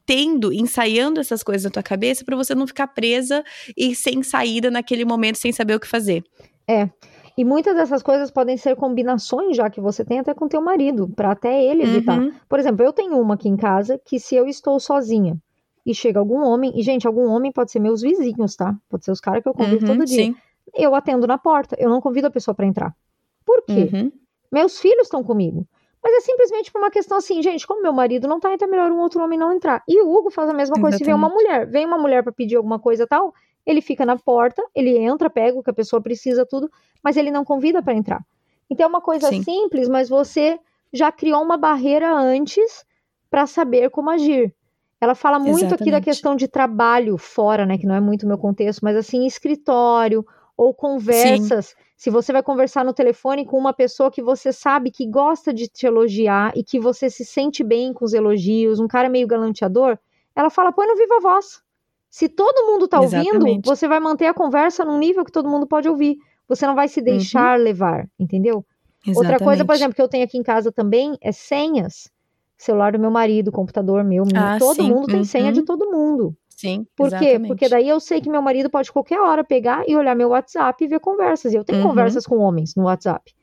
[0.07, 3.45] tendo, ensaiando essas coisas na tua cabeça para você não ficar presa
[3.77, 6.25] e sem saída naquele momento, sem saber o que fazer.
[6.67, 6.89] É.
[7.37, 11.07] E muitas dessas coisas podem ser combinações já que você tem até com teu marido,
[11.07, 12.19] para até ele evitar.
[12.19, 12.33] Uhum.
[12.49, 15.37] Por exemplo, eu tenho uma aqui em casa que se eu estou sozinha
[15.85, 18.75] e chega algum homem, e gente, algum homem pode ser meus vizinhos, tá?
[18.89, 20.25] Pode ser os caras que eu convido uhum, todo dia.
[20.25, 20.35] Sim.
[20.75, 22.97] Eu atendo na porta, eu não convido a pessoa para entrar.
[23.45, 23.91] Por quê?
[23.93, 24.11] Uhum.
[24.51, 25.67] Meus filhos estão comigo.
[26.03, 28.71] Mas é simplesmente por uma questão assim, gente, como meu marido não tá, então é
[28.71, 29.83] melhor um outro homem não entrar.
[29.89, 30.99] E o Hugo faz a mesma coisa Exatamente.
[30.99, 31.69] se vê uma mulher.
[31.69, 33.35] Vem uma mulher para pedir alguma coisa tal,
[33.67, 36.71] ele fica na porta, ele entra, pega o que a pessoa precisa, tudo,
[37.03, 38.25] mas ele não convida para entrar.
[38.71, 39.43] Então é uma coisa Sim.
[39.43, 40.59] simples, mas você
[40.93, 42.85] já criou uma barreira antes
[43.29, 44.55] para saber como agir.
[45.01, 45.83] Ela fala muito Exatamente.
[45.83, 49.27] aqui da questão de trabalho fora, né, que não é muito meu contexto, mas assim,
[49.27, 50.25] escritório
[50.57, 51.67] ou conversas.
[51.67, 51.75] Sim.
[51.97, 55.67] Se você vai conversar no telefone com uma pessoa que você sabe que gosta de
[55.67, 59.99] te elogiar e que você se sente bem com os elogios, um cara meio galanteador,
[60.35, 61.63] ela fala: põe no viva voz.
[62.11, 63.37] Se todo mundo tá Exatamente.
[63.37, 66.17] ouvindo, você vai manter a conversa num nível que todo mundo pode ouvir.
[66.49, 67.65] Você não vai se deixar uhum.
[67.65, 68.65] levar, entendeu?
[69.07, 69.19] Exatamente.
[69.19, 72.11] Outra coisa, por exemplo, que eu tenho aqui em casa também é senhas.
[72.59, 74.89] celular do meu marido, computador meu, Ah, todo sim.
[74.89, 75.65] mundo tem senha de Uhum.
[75.67, 76.35] todo mundo.
[76.57, 77.39] Sim, Por quê?
[77.39, 80.83] Porque daí eu sei que meu marido pode qualquer hora pegar e olhar meu WhatsApp
[80.83, 81.53] e ver conversas.
[81.53, 81.79] E eu tenho Uhum.
[81.79, 83.35] conversas com homens no WhatsApp.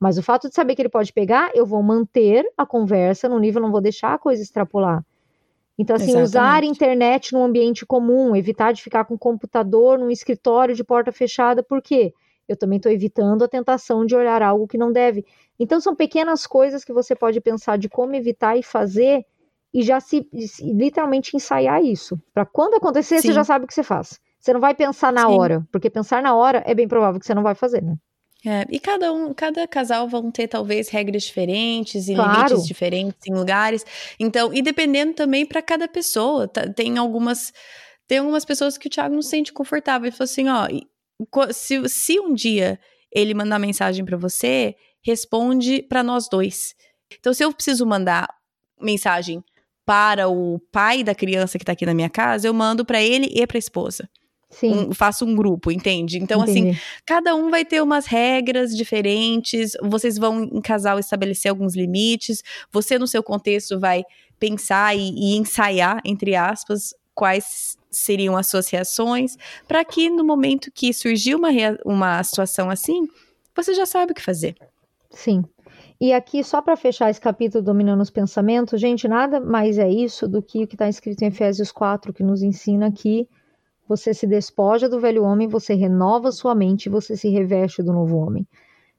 [0.00, 3.38] Mas o fato de saber que ele pode pegar, eu vou manter a conversa no
[3.38, 5.04] nível, não vou deixar a coisa extrapolar.
[5.78, 6.64] Então, assim, usar Exatamente.
[6.64, 11.62] internet num ambiente comum, evitar de ficar com o computador num escritório de porta fechada,
[11.62, 12.12] por quê?
[12.48, 15.24] Eu também estou evitando a tentação de olhar algo que não deve.
[15.58, 19.24] Então, são pequenas coisas que você pode pensar de como evitar e fazer
[19.72, 20.26] e já se,
[20.60, 22.18] literalmente ensaiar isso.
[22.34, 23.34] Para quando acontecer, você Sim.
[23.34, 24.18] já sabe o que você faz.
[24.38, 25.34] Você não vai pensar na Sim.
[25.34, 27.96] hora, porque pensar na hora é bem provável que você não vai fazer, né?
[28.44, 32.32] É, e cada um, cada casal vão ter talvez regras diferentes e Claro.
[32.32, 33.84] limites diferentes em lugares.
[34.18, 36.66] Então, e dependendo também para cada pessoa, tá?
[36.66, 37.52] tem algumas
[38.08, 40.06] tem algumas pessoas que o Thiago não se sente confortável.
[40.06, 40.84] Ele falou assim, ó, e
[41.52, 42.80] se, se um dia
[43.12, 46.74] ele mandar mensagem para você, responde para nós dois.
[47.18, 48.28] Então, se eu preciso mandar
[48.80, 49.44] mensagem
[49.90, 53.28] para o pai da criança que tá aqui na minha casa, eu mando para ele
[53.34, 54.08] e para a esposa.
[54.48, 54.72] Sim.
[54.72, 56.16] Um- faço um grupo, entende?
[56.16, 56.80] Então, assim, entendi.
[57.04, 63.00] cada um vai ter umas regras diferentes, vocês vão em casal estabelecer alguns limites, você
[63.00, 64.04] no seu contexto vai
[64.38, 69.36] pensar e, e ensaiar, entre aspas, quais seriam as suas reações,
[69.66, 71.48] para que no momento que surgir uma,
[71.84, 73.08] uma situação assim,
[73.56, 74.54] você já sabe o que fazer.
[75.10, 75.42] Sim.
[76.02, 80.26] E aqui, só para fechar esse capítulo dominando os pensamentos, gente, nada mais é isso
[80.26, 83.28] do que o que está escrito em Efésios 4, que nos ensina que
[83.86, 88.16] você se despoja do velho homem, você renova sua mente, você se reveste do novo
[88.16, 88.48] homem.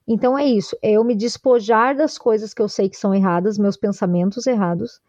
[0.08, 3.58] Então é isso, é eu me despojar das coisas que eu sei que são erradas,
[3.58, 5.02] meus pensamentos errados.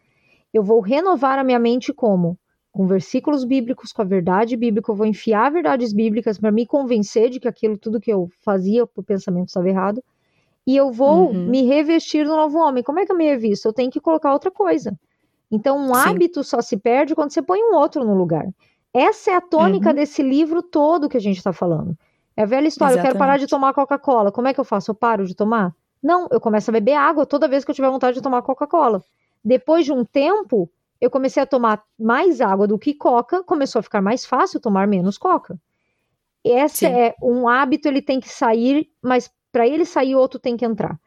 [0.51, 2.39] Eu vou renovar a minha mente como?
[2.71, 7.29] Com versículos bíblicos, com a verdade bíblica, eu vou enfiar verdades bíblicas para me convencer
[7.29, 10.03] de que aquilo tudo que eu fazia por pensamento estava errado
[10.65, 11.45] e eu vou Uhum.
[11.49, 12.83] me revestir do novo homem.
[12.83, 13.67] Como é que eu me revisto?
[13.67, 14.97] Eu tenho que colocar outra coisa.
[15.51, 16.01] Então, um Sim.
[16.09, 18.45] hábito só se perde quando você põe um outro no lugar.
[18.93, 19.95] Essa é a tônica Uhum.
[19.95, 21.97] desse livro todo que a gente está falando.
[22.35, 22.95] É a velha história.
[22.95, 23.49] Eu quero parar de Exatamente.
[23.49, 24.31] tomar Coca-Cola.
[24.31, 24.91] Como é que eu faço?
[24.91, 25.73] Eu paro de tomar?
[26.01, 29.03] Não, eu começo a beber água toda vez que eu tiver vontade de tomar Coca-Cola.
[29.43, 33.83] Depois de um tempo, eu comecei a tomar mais água do que Coca, começou a
[33.83, 35.57] ficar mais fácil tomar menos Coca.
[36.43, 36.87] Esse Sim.
[36.87, 40.99] é um hábito, ele tem que sair, mas para ele sair, outro tem que entrar.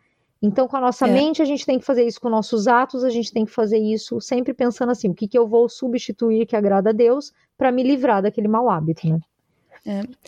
[0.43, 1.11] Então, com a nossa É.
[1.13, 3.79] mente, a gente tem que fazer isso com nossos atos, a gente tem que fazer
[3.79, 7.73] isso sempre pensando assim: o que, que eu vou substituir que agrada a Deus para
[7.73, 9.19] me livrar daquele mau hábito, né?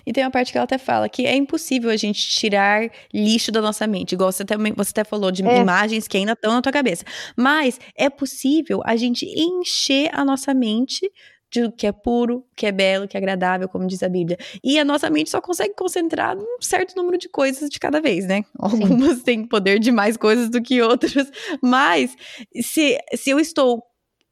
[0.07, 3.51] E tem uma parte que ela até fala que é impossível a gente tirar lixo
[3.51, 5.61] da nossa mente, igual você também você até falou de É.
[5.61, 7.05] imagens que ainda estão na tua cabeça.
[7.37, 11.11] Mas é possível a gente encher a nossa mente
[11.51, 14.39] de o que é puro, que é belo, que é agradável, como diz a Bíblia.
[14.63, 18.27] E a nossa mente só consegue concentrar um certo número de coisas de cada vez,
[18.27, 18.45] né?
[18.59, 21.31] Algumas têm poder de mais coisas do que outras,
[21.63, 22.15] mas
[22.61, 23.83] se, se eu estou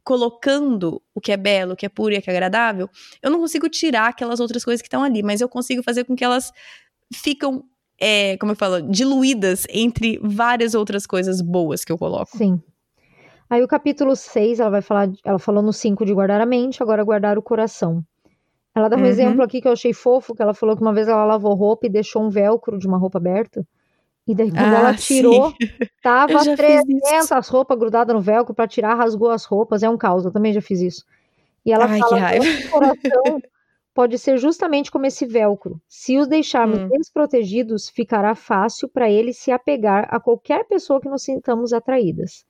[0.04, 2.88] colocando o que é belo, o que é puro e o que é agradável,
[3.20, 6.14] eu não consigo tirar aquelas outras coisas que estão ali, mas eu consigo fazer com
[6.14, 6.52] que elas
[7.12, 7.64] ficam,
[7.98, 12.36] é, como eu falo, diluídas entre várias outras coisas boas que eu coloco.
[12.36, 12.62] Sim.
[13.48, 16.82] Aí o capítulo 6, ela vai falar, ela falou no 5 de guardar a mente,
[16.82, 18.02] agora guardar o coração.
[18.74, 19.06] Ela dá um Uhum.
[19.06, 21.86] exemplo aqui que eu achei fofo, que ela falou que uma vez ela lavou roupa
[21.86, 23.66] e deixou um velcro de uma roupa aberta.
[24.26, 25.54] E daí quando Ah, ela tirou,
[26.02, 29.98] tava já fiz 300 roupas grudadas no velcro pra tirar, rasgou as roupas, é um
[29.98, 31.04] caos, eu também já fiz isso.
[31.66, 32.44] E ela Ai, que fala raiva.
[32.56, 33.42] o coração
[33.94, 35.80] pode ser justamente como esse velcro.
[35.88, 36.90] Se os deixarmos Hum.
[36.90, 42.46] desprotegidos, ficará fácil para ele se apegar a qualquer pessoa que nos sintamos atraídas.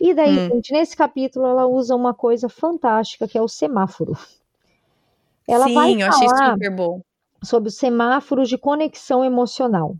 [0.00, 0.48] E daí, Hum.
[0.50, 4.12] gente, nesse capítulo ela usa uma coisa fantástica que é o semáforo.
[5.48, 7.02] Ela Sim, vai eu achei super bom.
[7.42, 9.96] sobre os semáforos de conexão emocional.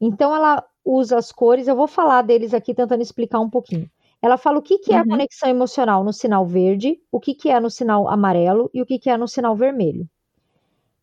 [0.00, 3.90] Então ela usa as cores, eu vou falar deles aqui tentando explicar um pouquinho.
[4.22, 5.06] Ela fala o que, que é a Uhum.
[5.06, 8.98] conexão emocional no sinal verde, o que, que é no sinal amarelo e o que,
[8.98, 10.08] que é no sinal vermelho.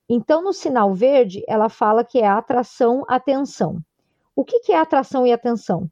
[0.09, 3.77] Então, no sinal verde, ela fala que é atração, atenção.
[4.35, 5.89] O que, que é atração e atenção?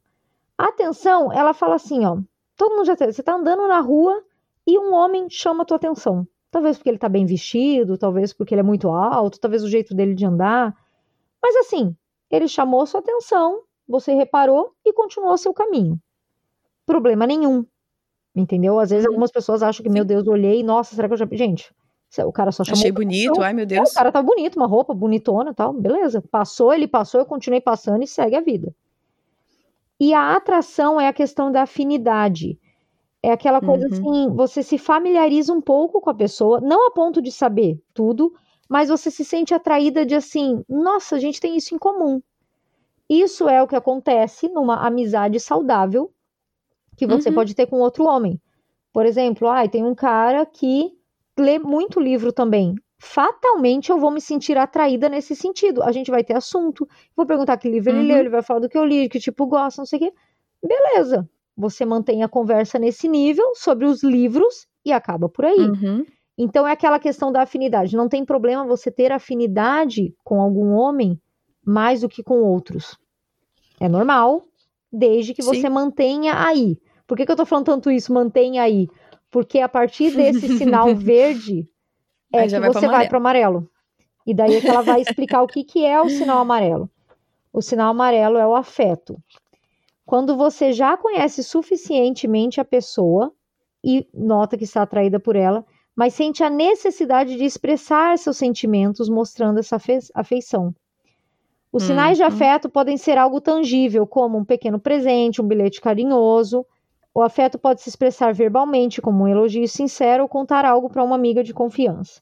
[0.58, 2.18] A atenção, ela fala assim, ó,
[2.58, 4.22] todo mundo já teve, você está andando na rua
[4.66, 6.26] e um homem chama a tua atenção.
[6.50, 9.94] Talvez porque ele está bem vestido, talvez porque ele é muito alto, talvez o jeito
[9.94, 10.74] dele de andar.
[11.42, 11.96] Mas assim,
[12.30, 15.98] ele chamou sua atenção, você reparou e continuou seu caminho.
[16.84, 17.64] Problema nenhum.
[18.34, 18.78] Entendeu?
[18.78, 19.12] Às vezes Uhum.
[19.12, 21.26] algumas pessoas acham que, meu Deus, olhei, nossa, será que eu já.
[21.32, 21.72] Gente,
[22.24, 22.78] o cara só chamou.
[22.78, 23.90] Achei bonito, ai meu É, Deus.
[23.90, 26.22] o cara tá bonito, uma roupa bonitona tal, beleza.
[26.30, 28.74] Passou, ele passou, eu continuei passando e segue a vida.
[30.00, 32.58] E a atração é a questão da afinidade.
[33.22, 33.88] É aquela coisa Uhum.
[33.88, 38.32] assim, você se familiariza um pouco com a pessoa, não a ponto de saber tudo,
[38.68, 42.22] mas você se sente atraída de assim, nossa, a gente tem isso em comum.
[43.08, 46.12] Isso é o que acontece numa amizade saudável,
[46.96, 47.32] que você Uhum.
[47.32, 48.40] pode ter com outro homem.
[48.92, 50.92] Por exemplo, ai, tem um cara que
[51.38, 52.74] lê muito livro também.
[53.00, 55.82] Fatalmente eu vou me sentir atraída nesse sentido.
[55.82, 56.86] A gente vai ter assunto.
[57.16, 58.06] Vou perguntar que livro ele Uhum.
[58.06, 60.12] leu, ele vai falar do que eu li, que tipo gosta, não sei o quê.
[60.62, 61.28] Beleza.
[61.56, 65.58] Você mantém a conversa nesse nível sobre os livros e acaba por aí.
[65.58, 66.04] Uhum.
[66.36, 67.96] Então é aquela questão da afinidade.
[67.96, 71.20] Não tem problema você ter afinidade com algum homem
[71.64, 72.96] mais do que com outros.
[73.80, 74.44] É normal,
[74.92, 75.68] desde que você Sim.
[75.68, 76.78] mantenha aí.
[77.06, 78.12] Por que, que eu tô falando tanto isso?
[78.12, 78.88] Mantenha aí.
[79.30, 81.68] Porque a partir desse sinal verde
[82.32, 83.70] é que vai você vai para o amarelo.
[84.26, 86.90] E daí é que ela vai explicar o que, que é o sinal amarelo.
[87.52, 89.16] O sinal amarelo é o afeto.
[90.04, 93.32] Quando você já conhece suficientemente a pessoa
[93.84, 95.64] e nota que está atraída por ela,
[95.96, 100.74] mas sente a necessidade de expressar seus sentimentos mostrando essa afe- afeição.
[101.72, 102.28] Os sinais de Uhum.
[102.28, 106.64] afeto podem ser algo tangível, como um pequeno presente, um bilhete carinhoso.
[107.18, 111.16] O afeto pode se expressar verbalmente, como um elogio sincero ou contar algo para uma
[111.16, 112.20] amiga de confiança.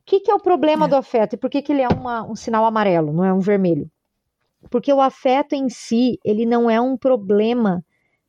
[0.00, 0.88] O que, que é o problema É.
[0.88, 3.38] do afeto e por que, que ele é uma- um sinal amarelo, não é um
[3.38, 3.90] vermelho?
[4.70, 7.84] Porque o afeto em si, ele não é um problema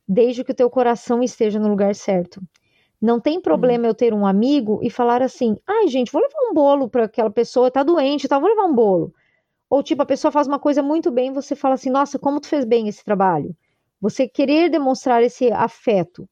[0.05, 2.41] desde que o teu coração esteja no lugar certo.
[3.01, 6.53] Não tem problema eu ter um amigo e falar assim: ai, gente, vou levar um
[6.53, 9.13] bolo para aquela pessoa, tá doente, tá, vou levar um bolo.
[9.69, 12.47] Ou tipo, a pessoa faz uma coisa muito bem, você fala assim: nossa, como tu
[12.47, 13.55] fez bem esse trabalho.
[14.03, 16.27] Você querer demonstrar esse afeto.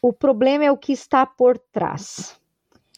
[0.00, 2.40] O problema é o que está por trás.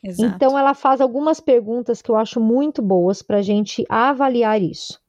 [0.05, 0.37] Exato.
[0.37, 5.01] Então, ela faz algumas perguntas que eu acho muito boas para a gente avaliar isso.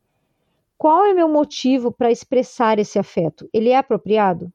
[0.76, 3.48] Qual é meu motivo para expressar esse afeto?
[3.54, 4.52] Ele é apropriado?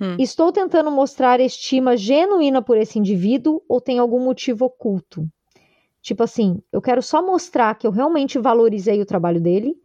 [0.00, 0.14] Hum.
[0.20, 5.28] Estou tentando mostrar estima genuína por esse indivíduo ou tem algum motivo oculto?
[6.00, 9.76] Tipo assim, eu quero só mostrar que eu realmente valorizei o trabalho dele,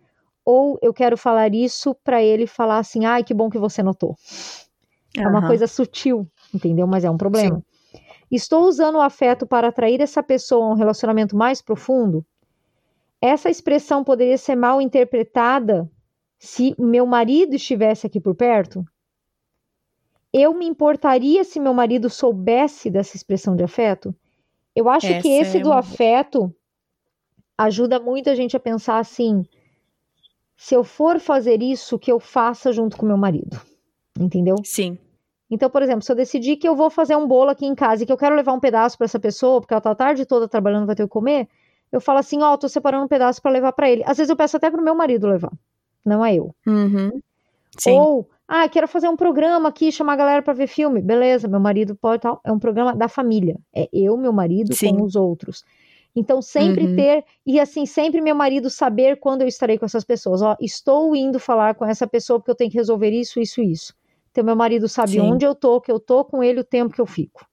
[0.49, 4.15] ou eu quero falar isso para ele falar assim: ai, que bom que você notou.
[5.17, 6.87] É uma coisa sutil, entendeu?
[6.87, 7.61] Mas é um problema.
[8.31, 12.25] Estou usando o afeto para atrair essa pessoa a um relacionamento mais profundo?
[13.21, 15.89] Essa expressão poderia ser mal interpretada
[16.39, 18.85] se meu marido estivesse aqui por perto?
[20.31, 24.15] Eu me importaria se meu marido soubesse dessa expressão de afeto?
[24.73, 26.53] Eu acho que Essa esse é do uma- afeto
[27.57, 29.43] ajuda muito a gente a pensar assim:
[30.57, 33.61] se eu for fazer isso, que eu faça junto com meu marido.
[34.19, 34.55] Entendeu?
[34.63, 34.97] Sim.
[35.49, 38.03] Então, por exemplo, se eu decidir que eu vou fazer um bolo aqui em casa
[38.03, 40.25] e que eu quero levar um pedaço para essa pessoa, porque ela tá a tarde
[40.25, 41.47] toda trabalhando, vai ter que comer,
[41.91, 44.03] eu falo assim, ó, tô separando um pedaço para levar para ele.
[44.05, 45.53] Às vezes eu peço até pro meu marido levar,
[46.03, 46.53] não é eu.
[46.65, 47.21] Uhum.
[47.77, 47.91] Sim.
[47.91, 51.01] Ou, ah, quero fazer um programa aqui, chamar a galera para ver filme.
[51.01, 52.41] Beleza, meu marido pode tal.
[52.43, 53.57] É um programa da família.
[53.73, 54.95] É eu, meu marido Sim.
[54.95, 55.63] com os outros.
[56.19, 56.95] Então, sempre Uhum.
[56.95, 60.41] ter, e assim, sempre meu marido saber quando eu estarei com essas pessoas.
[60.41, 63.93] Ó, estou indo falar com essa pessoa porque eu tenho que resolver isso, isso, isso.
[64.31, 65.31] Então, meu marido sabe Sim.
[65.31, 67.45] onde eu tô, que eu tô com ele o tempo que eu fico.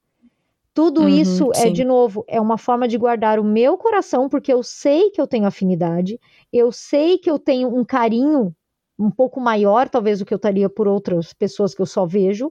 [0.72, 1.72] Tudo Uhum, isso é, sim.
[1.74, 5.26] de novo, é uma forma de guardar o meu coração, porque eu sei que eu
[5.26, 6.18] tenho afinidade,
[6.52, 8.54] eu sei que eu tenho um carinho
[8.98, 12.50] um pouco maior, talvez, do que eu estaria por outras pessoas que eu só vejo,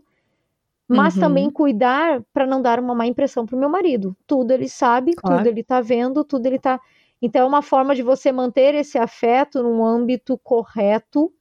[0.88, 1.22] mas Uhum.
[1.22, 4.16] também cuidar para não dar uma má impressão pro meu marido.
[4.28, 5.38] Tudo ele sabe, Claro.
[5.38, 6.80] tudo ele tá vendo, tudo ele tá.
[7.22, 11.32] Então é uma forma de você manter esse afeto num âmbito correto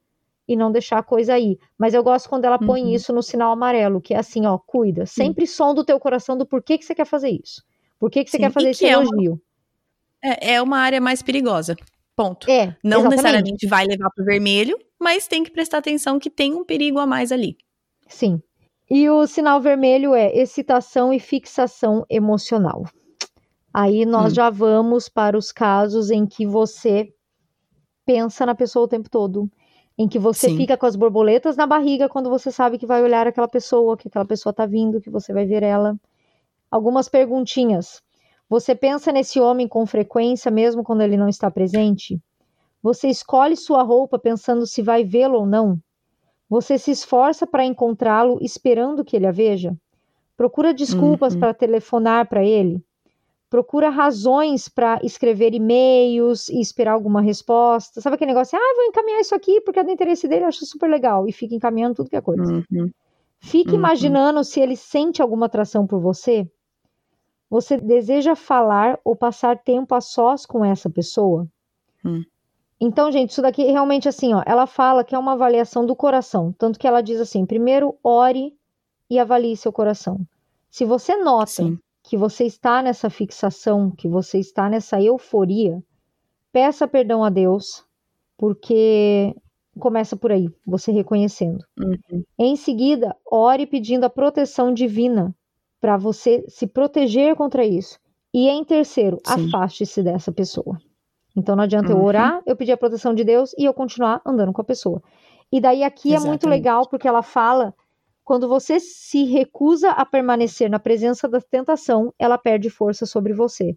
[0.47, 1.59] e não deixar a coisa aí.
[1.77, 2.91] Mas eu gosto quando ela põe Uhum.
[2.91, 5.07] isso no sinal amarelo, que é assim, ó, cuida.
[5.07, 7.63] Sempre som do teu coração do porquê que você quer fazer isso.
[7.99, 9.41] Por que, que você Sim, quer e fazer que esse é uma- elogio?
[10.23, 11.75] É, é uma área mais perigosa.
[12.15, 12.49] Ponto.
[12.51, 13.11] É, Não exatamente.
[13.11, 17.07] necessariamente vai levar pro vermelho, mas tem que prestar atenção que tem um perigo a
[17.07, 17.57] mais ali.
[18.07, 18.41] Sim.
[18.95, 22.85] E o sinal vermelho é excitação e fixação emocional.
[23.73, 24.35] Aí nós Hum.
[24.35, 27.11] já vamos para os casos em que você
[28.05, 29.51] pensa na pessoa o tempo todo,
[29.97, 30.59] em que você Sim.
[30.59, 34.09] fica com as borboletas na barriga quando você sabe que vai olhar aquela pessoa, que
[34.09, 35.97] aquela pessoa tá vindo, que você vai ver ela.
[36.71, 38.03] Algumas perguntinhas.
[38.47, 42.21] Você pensa nesse homem com frequência mesmo quando ele não está presente?
[42.83, 45.81] Você escolhe sua roupa pensando se vai vê-lo ou não?
[46.53, 49.75] Você se esforça para encontrá-lo esperando que ele a veja?
[50.37, 51.41] Procura desculpas Uhum.
[51.41, 52.85] para telefonar para ele?
[53.49, 58.03] Procura razões para escrever e-mails e esperar alguma resposta?
[58.03, 58.59] Sabe aquele negócio?
[58.59, 61.27] Ah, vou encaminhar isso aqui porque é do interesse dele, acho super legal.
[61.27, 62.53] E fica encaminhando tudo que é coisa.
[62.53, 62.91] Uhum.
[63.41, 63.79] Fique Uhum.
[63.81, 66.47] imaginando se ele sente alguma atração por você.
[67.49, 71.49] Você deseja falar ou passar tempo a sós com essa pessoa?
[72.05, 72.23] Hum.
[72.85, 76.53] Então, gente, isso daqui realmente assim, ó, ela fala que é uma avaliação do coração,
[76.59, 78.53] tanto que ela diz assim: primeiro ore
[79.09, 80.19] e avalie seu coração.
[80.69, 81.79] Se você nota Sim.
[82.03, 85.81] que você está nessa fixação, que você está nessa euforia,
[86.51, 87.85] peça perdão a Deus,
[88.37, 89.33] porque
[89.79, 91.65] começa por aí, você reconhecendo.
[91.79, 92.25] Uhum.
[92.37, 95.33] Em seguida, ore pedindo a proteção divina
[95.81, 97.97] para você se proteger contra isso.
[98.35, 100.81] E em terceiro, afaste-se dessa pessoa.
[101.37, 101.99] Então não adianta uhum.
[101.99, 105.03] eu orar, eu pedir a proteção de Deus e eu continuar andando com a pessoa.
[105.51, 106.27] E daí aqui Exatamente.
[106.27, 107.75] é muito legal porque ela fala
[108.25, 113.77] quando você se recusa a permanecer na presença da tentação, ela perde força sobre você.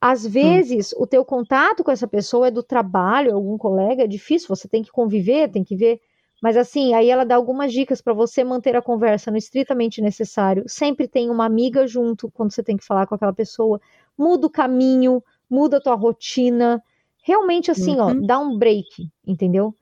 [0.00, 0.30] Às hum.
[0.30, 1.02] vezes, hum.
[1.02, 4.82] o teu contato com essa pessoa é do trabalho, algum colega, é difícil, você tem
[4.82, 6.00] que conviver, tem que ver.
[6.40, 10.64] Mas assim, aí ela dá algumas dicas para você manter a conversa no estritamente necessário.
[10.68, 13.80] Sempre tem uma amiga junto quando você tem que falar com aquela pessoa.
[14.16, 16.82] Muda o caminho, muda a tua rotina.
[17.22, 18.22] Realmente assim, uhum.
[18.22, 19.74] ó, dá um break, entendeu?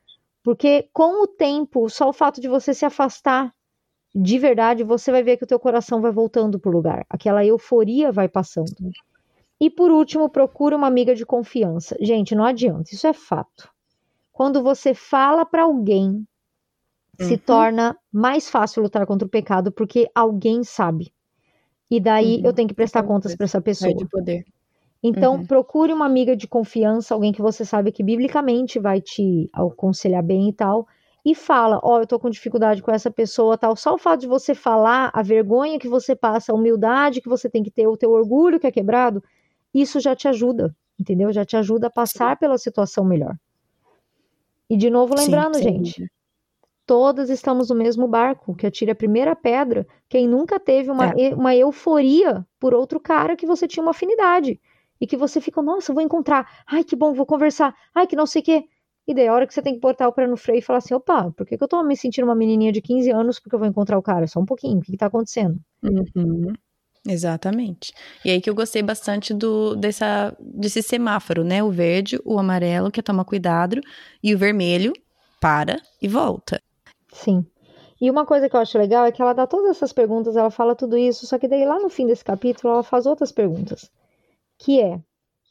[0.43, 3.53] Porque com o tempo, só o fato de você se afastar
[4.19, 7.05] de verdade, você vai ver que o teu coração vai voltando pro lugar.
[7.11, 8.73] Aquela euforia vai passando.
[9.61, 11.95] E por último, procura uma amiga de confiança.
[12.01, 13.71] Gente, não adianta, isso é fato.
[14.33, 16.27] Quando você fala para alguém,
[17.21, 17.27] uhum.
[17.27, 21.13] se torna mais fácil lutar contra o pecado porque alguém sabe.
[21.91, 22.47] E daí uhum.
[22.47, 23.95] eu tenho que prestar contas para essa pessoa.
[23.95, 24.45] de poder.
[25.09, 25.47] Então, uhum.
[25.47, 30.49] procure uma amiga de confiança, alguém que você sabe que biblicamente vai te aconselhar bem
[30.49, 30.87] e tal,
[31.25, 33.77] e fala: Ó, oh, eu tô com dificuldade com essa pessoa, tal.
[33.77, 37.49] Só o fato de você falar, a vergonha que você passa, a humildade que você
[37.49, 39.23] tem que ter, o teu orgulho que é quebrado,
[39.73, 41.33] isso já te ajuda, entendeu?
[41.33, 42.41] Já te ajuda a passar Sim.
[42.41, 43.37] pela situação melhor.
[44.69, 46.11] E de novo lembrando, Sim, gente,
[46.85, 51.33] todas estamos no mesmo barco, que atire a primeira pedra, quem nunca teve uma, é.
[51.33, 54.61] uma euforia por outro cara que você tinha uma afinidade.
[55.01, 58.27] E que você fica, nossa, vou encontrar, ai que bom, vou conversar, ai que não
[58.27, 58.65] sei o quê.
[59.07, 60.79] E daí a hora que você tem que botar o pé no freio e falar
[60.79, 63.55] assim, opa, por que, que eu tô me sentindo uma menininha de 15 anos porque
[63.55, 64.27] eu vou encontrar o cara?
[64.27, 65.61] Só um pouquinho, o que, que tá acontecendo?
[65.83, 66.53] Uhum.
[67.07, 67.93] Exatamente.
[68.25, 71.63] E aí que eu gostei bastante do dessa, desse semáforo, né?
[71.63, 73.81] O verde, o amarelo, que é toma cuidado,
[74.21, 74.93] e o vermelho,
[75.41, 76.61] para e volta.
[77.13, 77.47] Sim.
[78.01, 80.51] E uma coisa que eu acho legal é que ela dá todas essas perguntas, ela
[80.51, 83.91] fala tudo isso, só que daí lá no fim desse capítulo ela faz outras perguntas.
[84.59, 85.01] Que é: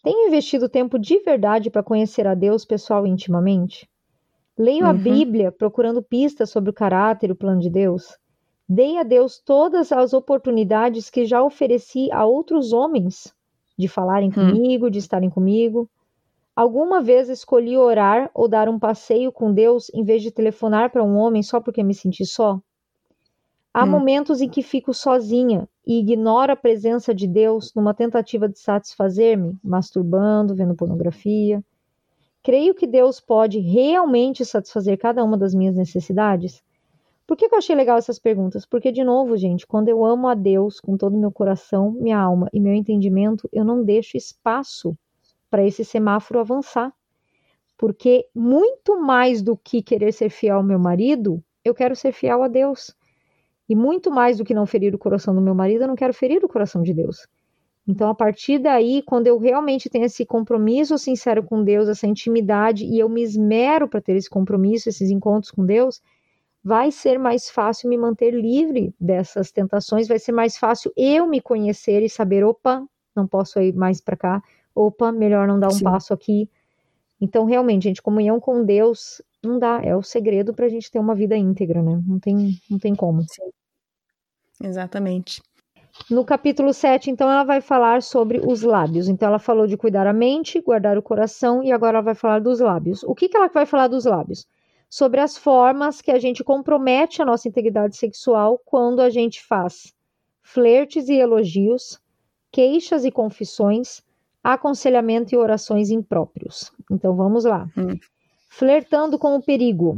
[0.04, 3.90] tenho investido tempo de verdade para conhecer a Deus pessoal intimamente?
[4.58, 4.90] Leio uhum.
[4.90, 8.18] a Bíblia procurando pistas sobre o caráter e o plano de Deus?
[8.68, 13.34] Dei a Deus todas as oportunidades que já ofereci a outros homens
[13.78, 14.34] de falarem hum.
[14.34, 15.90] comigo, de estarem comigo.
[16.56, 21.04] Alguma vez escolhi orar ou dar um passeio com Deus em vez de telefonar para
[21.04, 22.60] um homem só porque me senti só?
[23.78, 23.88] Há hum.
[23.88, 29.58] momentos em que fico sozinha e ignoro a presença de Deus numa tentativa de satisfazer-me,
[29.62, 31.62] masturbando, vendo pornografia.
[32.42, 36.64] Creio que Deus pode realmente satisfazer cada uma das minhas necessidades?
[37.28, 38.66] Por que, que eu achei legal essas perguntas?
[38.66, 42.18] Porque, de novo, gente, quando eu amo a Deus com todo o meu coração, minha
[42.18, 44.98] alma e meu entendimento, eu não deixo espaço
[45.50, 46.94] para esse semáforo avançar.
[47.78, 52.42] Porque, muito mais do que querer ser fiel ao meu marido, eu quero ser fiel
[52.42, 52.96] a Deus.
[53.68, 56.14] E muito mais do que não ferir o coração do meu marido, eu não quero
[56.14, 57.28] ferir o coração de Deus.
[57.88, 62.84] Então, a partir daí, quando eu realmente tenho esse compromisso sincero com Deus, essa intimidade,
[62.84, 66.02] e eu me esmero para ter esse compromisso, esses encontros com Deus,
[66.64, 71.40] vai ser mais fácil me manter livre dessas tentações, vai ser mais fácil eu me
[71.40, 72.84] conhecer e saber, opa,
[73.16, 74.44] não posso ir mais para cá,
[74.74, 75.84] opa, melhor não dar um Sim.
[75.84, 76.50] passo aqui.
[77.22, 81.00] Então, realmente, gente, comunhão com Deus não dá, é o segredo para a gente ter
[81.00, 82.02] uma vida íntegra, né?
[82.06, 83.22] Não tem, não tem como.
[83.22, 83.50] Sim.
[84.64, 85.42] Exatamente.
[86.10, 89.08] No capítulo 7, então, ela vai falar sobre os lábios.
[89.08, 92.40] Então, ela falou de cuidar a mente, guardar o coração, e agora ela vai falar
[92.40, 93.04] dos lábios.
[93.04, 94.46] O que, que ela vai falar dos lábios?
[94.90, 99.94] sobre as formas que a gente compromete a nossa integridade sexual quando a gente faz
[100.42, 102.00] flertes e elogios,
[102.52, 104.02] queixas e confissões,
[104.44, 106.72] aconselhamento e orações impróprios.
[106.90, 107.68] Então vamos lá.
[107.78, 107.98] Hum.
[108.58, 109.98] Flertando com o perigo.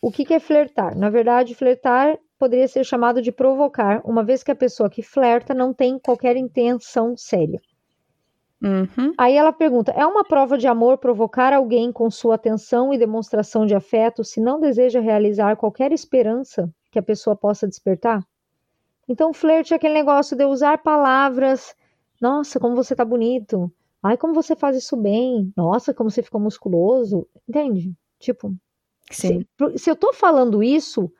[0.00, 0.96] O que, que é flertar?
[0.96, 5.52] Na verdade, flertar poderia ser chamado de provocar, uma vez que a pessoa que flerta
[5.52, 7.60] não tem qualquer intenção séria.
[8.62, 9.12] Uhum.
[9.18, 13.66] Aí ela pergunta: é uma prova de amor provocar alguém com sua atenção e demonstração
[13.66, 18.26] de afeto se não deseja realizar qualquer esperança que a pessoa possa despertar?
[19.06, 21.76] Então, flerte é aquele negócio de usar palavras.
[22.18, 23.70] Nossa, como você tá bonito.
[24.02, 25.52] Ai, como você faz isso bem.
[25.56, 27.26] Nossa, como você ficou musculoso.
[27.48, 27.94] Entende?
[28.18, 28.54] Tipo,
[29.10, 29.44] Sim.
[29.58, 31.12] Se, se eu tô falando isso,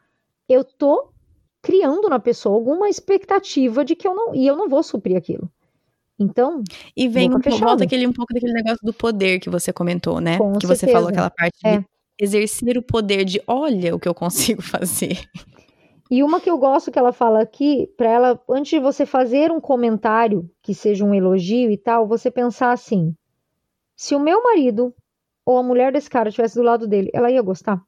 [0.49, 1.11] eu tô
[1.61, 4.35] criando na pessoa alguma expectativa de que eu não.
[4.35, 5.51] E eu não vou suprir aquilo.
[6.19, 6.63] Então.
[6.97, 10.39] E vem volta aquele, um pouco daquele negócio do poder que você comentou, né?
[10.39, 10.87] Com que certeza.
[10.87, 11.79] você falou aquela parte é.
[11.79, 11.87] de
[12.19, 15.19] exercer o poder de olha o que eu consigo fazer.
[16.13, 19.51] E uma que eu gosto que ela fala aqui, para ela, antes de você fazer
[19.51, 23.17] um comentário que seja um elogio e tal, você pensar assim:
[23.97, 24.95] se o meu marido
[25.43, 27.83] ou a mulher desse cara estivesse do lado dele, ela ia gostar?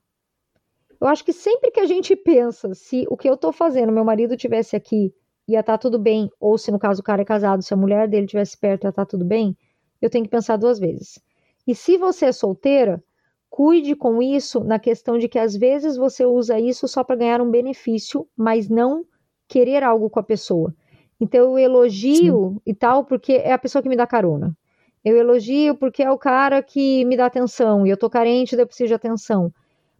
[0.98, 4.06] Eu acho que sempre que a gente pensa se o que eu tô fazendo, meu
[4.06, 5.12] marido tivesse aqui,
[5.46, 7.76] ia estar tá tudo bem, ou se no caso o cara é casado, se a
[7.76, 9.54] mulher dele tivesse perto, ia estar tá tudo bem,
[10.00, 11.22] eu tenho que pensar duas vezes.
[11.66, 13.04] E se você é solteira,
[13.54, 17.40] cuide com isso na questão de que às vezes você usa isso só para ganhar
[17.40, 19.04] um benefício, mas não
[19.46, 20.74] querer algo com a pessoa.
[21.20, 22.60] Então eu elogio Sim.
[22.66, 24.58] e tal porque é a pessoa que me dá carona.
[25.04, 28.66] Eu elogio porque é o cara que me dá atenção e eu tô carente, eu
[28.66, 29.54] preciso de atenção.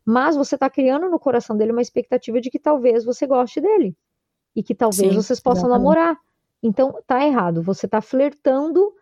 [0.05, 3.95] Mas você está criando no coração dele uma expectativa de que talvez você goste dele
[4.57, 5.79] e que talvez Sim, vocês possam exatamente.
[5.79, 6.19] namorar.
[6.61, 7.63] Então tá errado.
[7.63, 8.93] Você tá flertando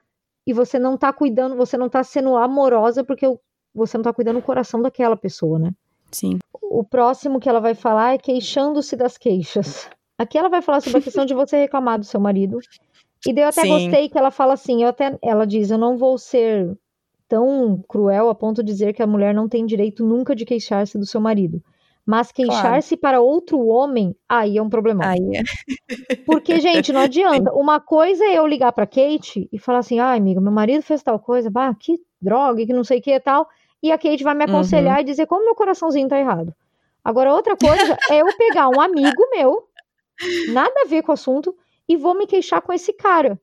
[0.47, 3.27] e você não tá cuidando, você não tá sendo amorosa porque
[3.75, 5.73] você não tá cuidando do coração daquela pessoa, né?
[6.11, 6.39] Sim.
[6.53, 9.89] O próximo que ela vai falar é queixando-se das queixas.
[10.19, 12.59] Aqui ela vai falar sobre a questão de você reclamar do seu marido.
[13.27, 13.69] E daí eu até Sim.
[13.69, 16.77] gostei que ela fala assim, eu até, ela diz, eu não vou ser
[17.29, 20.99] tão cruel a ponto de dizer que a mulher não tem direito nunca de queixar-se
[20.99, 21.63] do seu marido.
[22.05, 23.01] Mas queixar-se claro.
[23.01, 25.07] para outro homem, aí é um problema.
[25.07, 26.17] Aí é.
[26.27, 27.53] Porque, gente, não adianta.
[27.53, 31.01] Uma coisa é eu ligar para Kate e falar assim: ai, amiga, meu marido fez
[31.01, 33.47] tal coisa, bah, que droga, que não sei o que e tal.
[33.83, 35.01] E a Kate vai me aconselhar uhum.
[35.01, 36.55] e dizer como meu coraçãozinho tá errado.
[37.05, 39.67] Agora, outra coisa é eu pegar um amigo meu,
[40.53, 41.55] nada a ver com o assunto,
[41.89, 43.41] e vou me queixar com esse cara.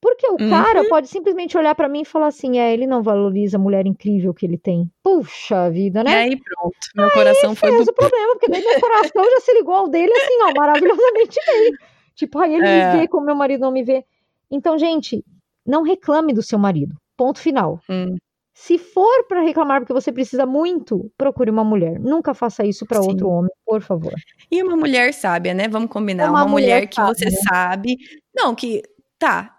[0.00, 0.50] Porque o uhum.
[0.50, 3.84] cara pode simplesmente olhar para mim e falar assim: é, ele não valoriza a mulher
[3.84, 4.88] incrível que ele tem.
[5.02, 6.10] Puxa vida, né?
[6.10, 7.70] E aí pronto, meu aí coração foi.
[7.70, 11.40] Fez o problema, porque daí meu coração já se ligou ao dele assim, ó, maravilhosamente
[11.46, 11.72] bem.
[12.14, 12.92] Tipo, aí ele é.
[12.92, 14.04] me vê como meu marido não me vê.
[14.50, 15.24] Então, gente,
[15.66, 16.94] não reclame do seu marido.
[17.16, 17.80] Ponto final.
[17.88, 18.16] Hum.
[18.60, 22.00] Se for para reclamar porque você precisa muito, procure uma mulher.
[22.00, 24.12] Nunca faça isso para outro homem, por favor.
[24.50, 25.68] E uma mulher sábia, né?
[25.68, 26.24] Vamos combinar.
[26.24, 27.96] É uma, uma, mulher, mulher que sábia, você sabe.
[28.34, 28.82] Não, que
[29.16, 29.56] tá,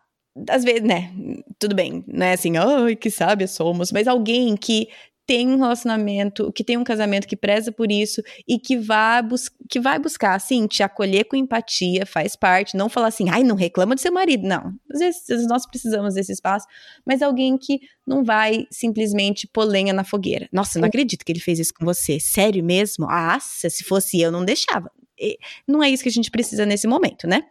[0.50, 1.14] às vezes, né,
[1.58, 4.90] tudo bem, não é assim, ai, que sábia somos, mas alguém que
[5.30, 9.22] tem um relacionamento, que tem um casamento que preza por isso e que vai,
[9.70, 13.56] que vai buscar, assim, te acolher com empatia, faz parte, não falar assim, ai, não
[13.56, 14.74] reclama do seu marido, não.
[14.92, 16.66] Às vezes nós precisamos desse espaço,
[17.06, 20.50] mas alguém que não vai simplesmente pôr lenha na fogueira.
[20.52, 22.20] Nossa, eu não acredito que ele fez isso com você.
[22.20, 23.06] Sério mesmo?
[23.08, 24.92] Ah, se fosse eu, não deixava.
[25.68, 27.44] Não é isso que a gente precisa nesse momento, né?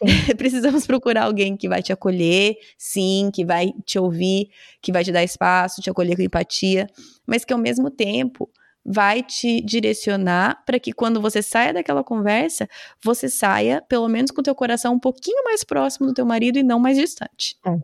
[0.36, 4.48] Precisamos procurar alguém que vai te acolher, sim, que vai te ouvir,
[4.82, 6.86] que vai te dar espaço, te acolher com empatia,
[7.26, 8.50] mas que ao mesmo tempo
[8.84, 12.68] vai te direcionar para que quando você saia daquela conversa,
[13.02, 16.58] você saia pelo menos com o teu coração um pouquinho mais próximo do teu marido
[16.58, 17.56] e não mais distante.
[17.66, 17.78] É.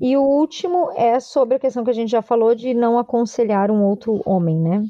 [0.00, 3.70] E o último é sobre a questão que a gente já falou de não aconselhar
[3.70, 4.84] um outro homem, né?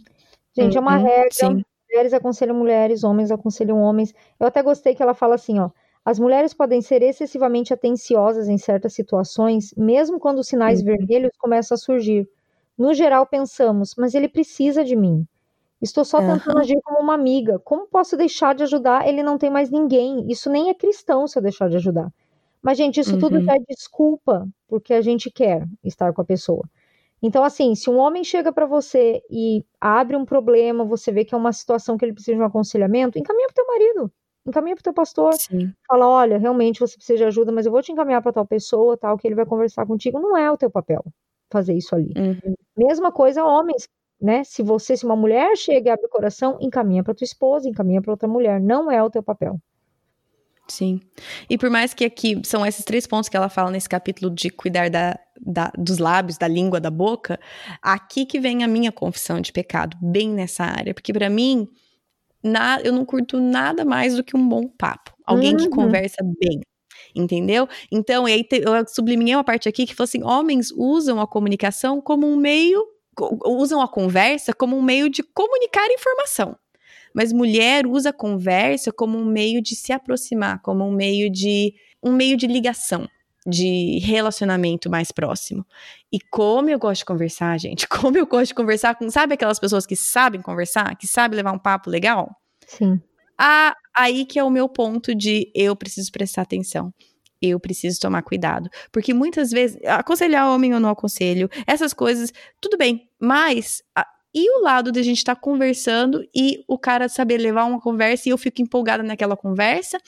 [0.56, 1.30] Gente, uhum, é uma uhum, regra.
[1.32, 1.64] Sim.
[1.90, 4.14] Mulheres aconselham mulheres, homens aconselham homens.
[4.40, 5.70] Eu até gostei que ela fala assim, ó.
[6.04, 10.86] As mulheres podem ser excessivamente atenciosas em certas situações, mesmo quando os sinais uhum.
[10.86, 12.28] vermelhos começam a surgir.
[12.76, 15.26] No geral, pensamos, mas ele precisa de mim.
[15.80, 16.34] Estou só uhum.
[16.34, 17.58] tentando agir como uma amiga.
[17.58, 19.08] Como posso deixar de ajudar?
[19.08, 20.26] Ele não tem mais ninguém.
[20.30, 22.12] Isso nem é cristão se eu deixar de ajudar.
[22.62, 23.20] Mas, gente, isso uhum.
[23.20, 26.68] tudo já é desculpa porque a gente quer estar com a pessoa.
[27.22, 31.34] Então, assim, se um homem chega para você e abre um problema, você vê que
[31.34, 34.12] é uma situação que ele precisa de um aconselhamento, encaminha pro teu marido
[34.46, 35.72] encaminha para o teu pastor, Sim.
[35.86, 38.96] fala, olha, realmente você precisa de ajuda, mas eu vou te encaminhar para tal pessoa,
[38.96, 40.18] tal, que ele vai conversar contigo.
[40.18, 41.04] Não é o teu papel
[41.50, 42.12] fazer isso ali.
[42.16, 42.54] Uhum.
[42.76, 43.88] Mesma coisa homens,
[44.20, 44.42] né?
[44.44, 48.02] Se você, se uma mulher chega e abre o coração, encaminha para tua esposa, encaminha
[48.02, 48.60] para outra mulher.
[48.60, 49.60] Não é o teu papel.
[50.66, 51.00] Sim.
[51.48, 54.48] E por mais que aqui são esses três pontos que ela fala nesse capítulo de
[54.48, 57.38] cuidar da, da, dos lábios, da língua, da boca,
[57.82, 60.94] aqui que vem a minha confissão de pecado, bem nessa área.
[60.94, 61.68] Porque para mim,
[62.44, 65.12] na, eu não curto nada mais do que um bom papo.
[65.26, 65.56] Alguém uhum.
[65.56, 66.60] que conversa bem.
[67.14, 67.68] Entendeu?
[67.90, 72.00] Então, aí te, eu subliminei uma parte aqui que falou assim: homens usam a comunicação
[72.00, 72.84] como um meio,
[73.44, 76.56] usam a conversa como um meio de comunicar informação.
[77.14, 81.74] Mas mulher usa a conversa como um meio de se aproximar, como um meio de
[82.02, 83.08] um meio de ligação
[83.46, 85.66] de relacionamento mais próximo.
[86.12, 89.58] E como eu gosto de conversar, gente, como eu gosto de conversar com, sabe aquelas
[89.58, 92.30] pessoas que sabem conversar, que sabem levar um papo legal?
[92.66, 93.00] Sim.
[93.38, 96.92] Ah, aí que é o meu ponto de eu preciso prestar atenção.
[97.42, 98.70] Eu preciso tomar cuidado.
[98.90, 103.82] Porque muitas vezes, aconselhar homem eu não aconselho, essas coisas, tudo bem, mas
[104.34, 107.80] e o lado de a gente estar tá conversando e o cara saber levar uma
[107.80, 109.98] conversa e eu fico empolgada naquela conversa.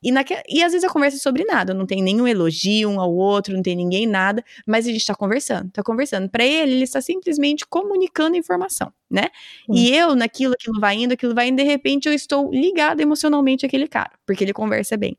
[0.00, 0.40] E, naque...
[0.48, 3.54] e às vezes a conversa é sobre nada, não tem nenhum elogio um ao outro,
[3.54, 6.28] não tem ninguém nada, mas a gente está conversando, está conversando.
[6.28, 9.30] Para ele, ele está simplesmente comunicando informação, né?
[9.68, 9.74] Hum.
[9.74, 13.66] E eu, naquilo, aquilo vai indo, aquilo vai indo, de repente eu estou ligada emocionalmente
[13.66, 15.16] àquele cara, porque ele conversa bem.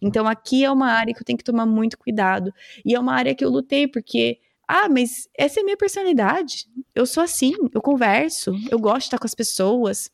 [0.00, 2.52] Então aqui é uma área que eu tenho que tomar muito cuidado.
[2.84, 4.38] E é uma área que eu lutei, porque
[4.68, 6.66] Ah, mas essa é a minha personalidade.
[6.94, 10.10] Eu sou assim, eu converso, eu gosto de estar com as pessoas.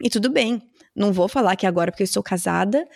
[0.00, 0.62] E tudo bem.
[0.94, 2.86] Não vou falar que agora, porque eu sou casada,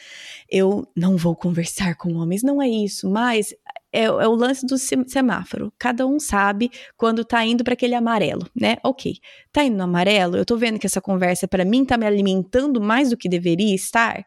[0.49, 2.45] eu não vou conversar com homens.
[2.45, 3.53] Não é isso, mas
[3.93, 5.73] é, é, o lance do semáforo.
[5.79, 8.77] Cada um sabe quando tá indo para aquele amarelo, né?
[8.85, 9.17] Ok,
[9.53, 12.81] tá indo no amarelo, eu tô vendo que essa conversa para mim tá me alimentando
[12.81, 14.25] mais do que deveria estar.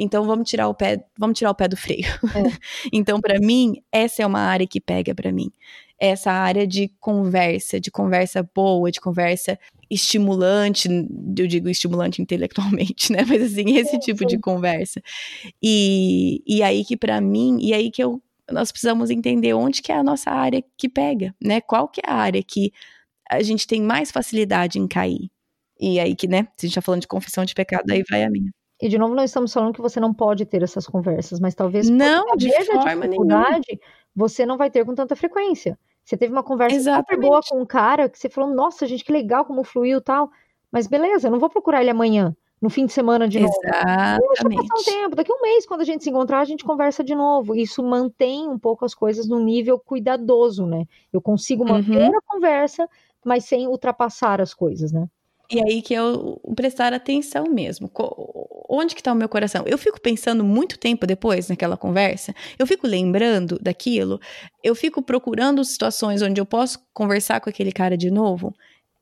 [0.00, 2.06] Então vamos tirar o pé, vamos tirar o pé do freio.
[2.06, 2.58] É.
[2.92, 5.50] então para mim essa é uma área que pega para mim.
[5.98, 9.58] Essa área de conversa, de conversa boa, de conversa
[9.90, 10.88] estimulante,
[11.36, 13.18] eu digo estimulante intelectualmente, né?
[13.28, 15.02] Mas assim, esse tipo de conversa.
[15.62, 19.92] E, e aí que para mim, e aí que eu, nós precisamos entender onde que
[19.92, 21.60] é a nossa área que pega, né?
[21.60, 22.72] Qual que é a área que
[23.30, 25.30] a gente tem mais facilidade em cair.
[25.80, 28.24] E aí que, né, se a gente tá falando de confissão de pecado, aí vai
[28.24, 28.50] a minha.
[28.80, 31.88] E de novo, não estamos falando que você não pode ter essas conversas, mas talvez
[31.88, 33.86] não, de forma dificuldade, nenhuma.
[34.16, 35.78] você não vai ter com tanta frequência.
[36.02, 37.06] Você teve uma conversa Exatamente.
[37.10, 40.02] super boa com um cara que você falou, nossa, gente, que legal como fluiu e
[40.02, 40.30] tal.
[40.72, 43.52] Mas beleza, eu não vou procurar ele amanhã, no fim de semana de novo.
[43.62, 44.20] Exatamente.
[44.28, 46.64] Deixa passar um tempo, daqui a um mês, quando a gente se encontrar, a gente
[46.64, 47.54] conversa de novo.
[47.54, 50.86] Isso mantém um pouco as coisas num nível cuidadoso, né?
[51.12, 52.16] Eu consigo manter uhum.
[52.16, 52.88] a conversa,
[53.24, 55.06] mas sem ultrapassar as coisas, né?
[55.52, 57.90] E aí que eu prestar atenção mesmo.
[58.68, 59.64] Onde que tá o meu coração?
[59.66, 64.20] Eu fico pensando muito tempo depois naquela conversa, eu fico lembrando daquilo,
[64.62, 68.54] eu fico procurando situações onde eu posso conversar com aquele cara de novo.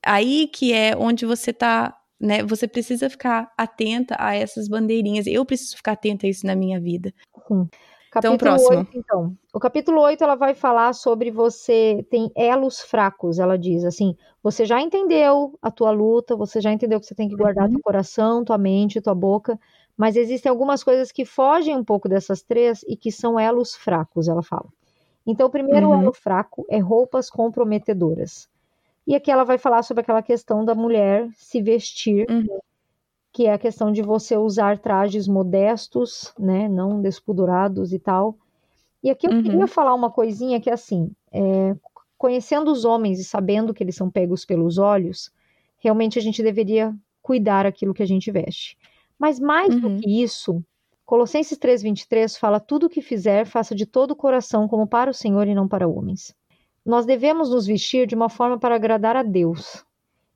[0.05, 2.43] Aí que é onde você tá, né?
[2.45, 5.27] Você precisa ficar atenta a essas bandeirinhas.
[5.27, 7.13] Eu preciso ficar atenta a isso na minha vida.
[7.49, 7.69] Sim.
[8.11, 8.79] Capítulo então, próximo.
[8.79, 9.37] 8, então.
[9.53, 14.65] O capítulo 8 ela vai falar sobre você tem elos fracos, ela diz assim: você
[14.65, 17.75] já entendeu a tua luta, você já entendeu que você tem que guardar uhum.
[17.75, 19.59] teu coração, tua mente, tua boca,
[19.97, 24.27] mas existem algumas coisas que fogem um pouco dessas três e que são elos fracos,
[24.27, 24.69] ela fala.
[25.27, 26.03] Então, o primeiro uhum.
[26.03, 28.49] elo fraco é roupas comprometedoras.
[29.07, 32.59] E aqui ela vai falar sobre aquela questão da mulher se vestir uhum
[33.39, 38.37] que é a questão de você usar trajes modestos, né, não despudurados e tal.
[39.01, 39.43] E aqui eu uhum.
[39.45, 41.77] queria falar uma coisinha que é assim, é,
[42.17, 45.31] conhecendo os homens e sabendo que eles são pegos pelos olhos,
[45.79, 46.93] realmente a gente deveria
[47.23, 48.77] cuidar aquilo que a gente veste.
[49.17, 49.83] Mas mais uhum.
[49.83, 50.61] do que isso,
[51.07, 55.15] Colossenses 3:23 fala tudo o que fizer, faça de todo o coração como para o
[55.15, 56.35] Senhor e não para homens.
[56.85, 59.85] Nós devemos nos vestir de uma forma para agradar a Deus.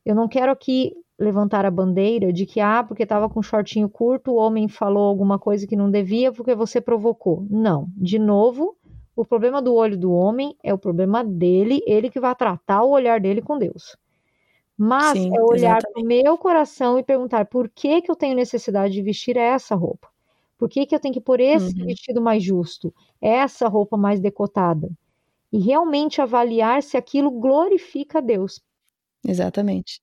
[0.06, 4.32] Eu não quero aqui levantar a bandeira de que, ah, porque estava com shortinho curto,
[4.32, 7.46] o homem falou alguma coisa que não devia porque você provocou.
[7.48, 7.88] Não.
[7.96, 8.76] De novo,
[9.14, 12.90] o problema do olho do homem é o problema dele, ele que vai tratar o
[12.90, 13.96] olhar dele com Deus.
[14.76, 18.34] Mas Sim, é olhar para o meu coração e perguntar por que, que eu tenho
[18.34, 20.08] necessidade de vestir essa roupa?
[20.58, 21.86] Por que, que eu tenho que pôr esse uhum.
[21.86, 22.92] vestido mais justo?
[23.20, 24.90] Essa roupa mais decotada?
[25.52, 28.60] E realmente avaliar se aquilo glorifica a Deus.
[29.24, 30.01] Exatamente.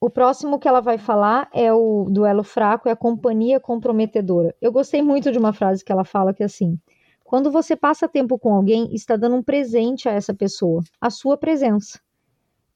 [0.00, 4.54] O próximo que ela vai falar é o duelo fraco, é a companhia comprometedora.
[4.60, 6.78] Eu gostei muito de uma frase que ela fala que é assim:
[7.24, 11.36] quando você passa tempo com alguém, está dando um presente a essa pessoa, a sua
[11.36, 12.00] presença.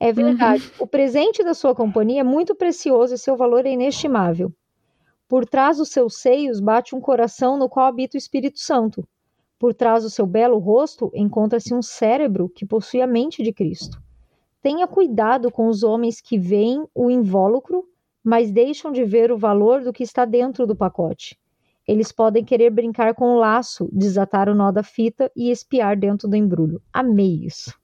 [0.01, 0.65] É verdade.
[0.79, 0.85] Uhum.
[0.85, 4.53] O presente da sua companhia é muito precioso e seu valor é inestimável.
[5.29, 9.09] Por trás dos seus seios bate um coração no qual habita o Espírito Santo.
[9.61, 14.03] Por trás do seu belo rosto encontra-se um cérebro que possui a mente de Cristo.
[14.63, 17.85] Tenha cuidado com os homens que veem o invólucro,
[18.23, 21.37] mas deixam de ver o valor do que está dentro do pacote.
[21.87, 26.29] Eles podem querer brincar com o laço, desatar o nó da fita e espiar dentro
[26.29, 26.81] do embrulho.
[26.93, 27.77] Amei isso.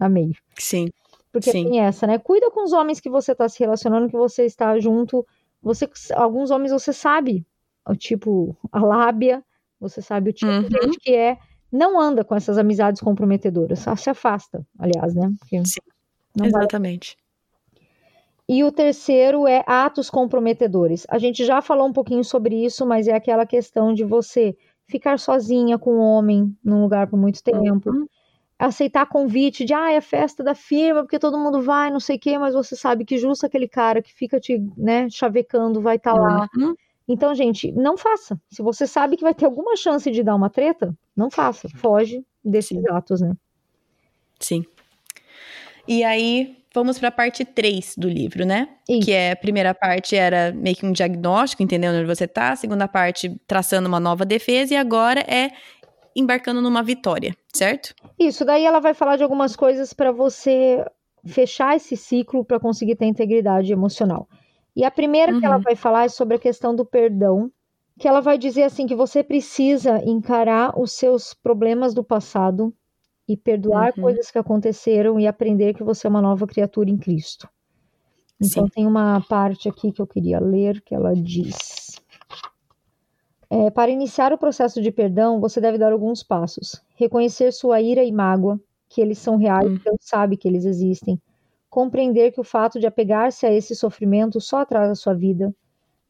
[0.00, 0.32] Amei.
[0.58, 0.88] Sim.
[1.30, 1.64] Porque Sim.
[1.64, 2.18] tem essa, né?
[2.18, 5.26] Cuida com os homens que você está se relacionando, que você está junto.
[5.62, 7.46] Você, alguns homens você sabe
[7.86, 9.44] o tipo, a lábia,
[9.78, 10.62] você sabe o tipo uhum.
[10.62, 11.38] de gente que é.
[11.70, 13.84] Não anda com essas amizades comprometedoras.
[13.96, 15.32] Se afasta, aliás, né?
[15.38, 15.62] Porque...
[15.64, 15.80] Sim.
[16.36, 17.16] Não Exatamente.
[18.48, 21.06] E o terceiro é atos comprometedores.
[21.08, 24.56] A gente já falou um pouquinho sobre isso, mas é aquela questão de você
[24.86, 27.90] ficar sozinha com um homem num lugar por muito tempo.
[27.90, 28.06] Uhum.
[28.58, 32.20] Aceitar convite de, ah, é festa da firma, porque todo mundo vai, não sei o
[32.20, 36.12] quê, mas você sabe que justo aquele cara que fica te, né, chavecando vai estar
[36.12, 36.48] tá lá.
[36.56, 36.74] Uhum.
[37.08, 38.40] Então, gente, não faça.
[38.50, 41.68] Se você sabe que vai ter alguma chance de dar uma treta, não faça.
[41.76, 42.84] Foge desses Sim.
[42.90, 43.34] atos, né?
[44.38, 44.64] Sim.
[45.86, 48.68] E aí vamos para a parte 3 do livro, né?
[48.88, 49.06] Isso.
[49.06, 52.56] Que é a primeira parte era meio que um diagnóstico, entendendo onde você tá, a
[52.56, 55.50] segunda parte traçando uma nova defesa e agora é
[56.14, 57.94] embarcando numa vitória, certo?
[58.18, 60.84] Isso, daí ela vai falar de algumas coisas para você
[61.24, 64.28] fechar esse ciclo para conseguir ter integridade emocional.
[64.74, 65.40] E a primeira uhum.
[65.40, 65.62] que ela uhum.
[65.62, 67.50] vai falar é sobre a questão do perdão,
[67.98, 72.74] que ela vai dizer assim que você precisa encarar os seus problemas do passado
[73.32, 74.02] e perdoar Uhum.
[74.02, 77.48] coisas que aconteceram e aprender que você é uma nova criatura em Cristo.
[78.40, 78.72] Então Sim.
[78.74, 81.98] tem uma parte aqui que eu queria ler que ela diz.
[83.48, 86.82] É, para iniciar o processo de perdão, você deve dar alguns passos.
[86.96, 89.78] Reconhecer sua ira e mágoa, que eles são reais, Hum.
[89.84, 91.20] Deus sabe que eles existem.
[91.70, 95.54] Compreender que o fato de apegar-se a esse sofrimento só atrasa a sua vida.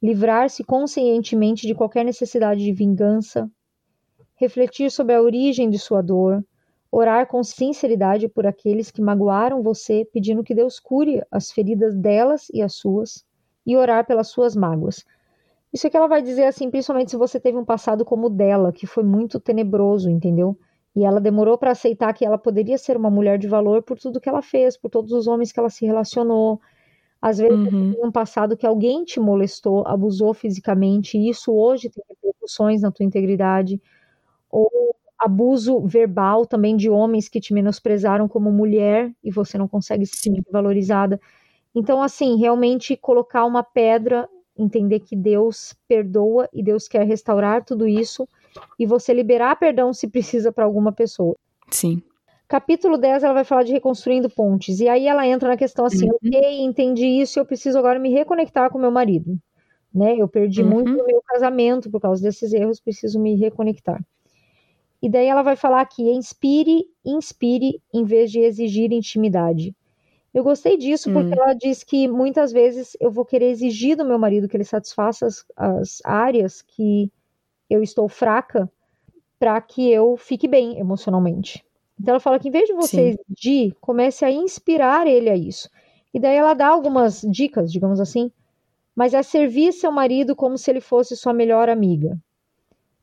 [0.02, 3.48] Livrar-se conscientemente de qualquer necessidade de vingança.
[4.36, 6.44] Refletir sobre a origem de sua dor.
[6.92, 12.48] Orar com sinceridade por aqueles que magoaram você, pedindo que Deus cure as feridas delas
[12.54, 13.24] e as suas.
[13.66, 15.04] E orar pelas suas mágoas.
[15.72, 18.30] Isso é que ela vai dizer assim, principalmente se você teve um passado como o
[18.30, 20.58] dela, que foi muito tenebroso, entendeu?
[20.94, 24.20] E ela demorou para aceitar que ela poderia ser uma mulher de valor por tudo
[24.20, 26.60] que ela fez, por todos os homens que ela se relacionou.
[27.20, 27.90] Às vezes você Uhum.
[27.90, 32.92] tem um passado que alguém te molestou, abusou fisicamente, e isso hoje tem repercussões na
[32.92, 33.80] tua integridade.
[34.50, 34.94] Ou
[35.24, 40.16] abuso verbal também de homens que te menosprezaram como mulher e você não consegue se
[40.16, 41.20] sentir valorizada.
[41.74, 44.28] Então, assim, realmente colocar uma pedra,
[44.58, 48.28] entender que Deus perdoa e Deus quer restaurar tudo isso
[48.78, 51.36] e você liberar perdão se precisa para alguma pessoa.
[51.70, 52.02] Sim.
[52.48, 54.80] Capítulo 10, ela vai falar de reconstruindo pontes.
[54.80, 56.16] E aí ela entra na questão assim, Uhum.
[56.22, 59.38] ok, entendi isso, eu preciso agora me reconectar com meu marido.
[59.94, 60.16] Né?
[60.16, 61.02] Eu perdi muito Uhum.
[61.02, 64.02] o meu casamento por causa desses erros, preciso me reconectar.
[65.02, 69.74] E daí ela vai falar aqui, inspire, inspire, em vez de exigir intimidade.
[70.32, 71.38] Eu gostei disso porque Hum.
[71.42, 75.26] ela diz que muitas vezes eu vou querer exigir do meu marido que ele satisfaça
[75.26, 77.10] as, as áreas que
[77.68, 78.70] eu estou fraca
[79.38, 81.64] para que eu fique bem emocionalmente.
[82.00, 83.18] Então ela fala que em vez de você Sim.
[83.28, 85.68] exigir, comece a inspirar ele a isso.
[86.14, 88.30] E daí ela dá algumas dicas, digamos assim,
[88.94, 92.18] mas é servir seu marido como se ele fosse sua melhor amiga.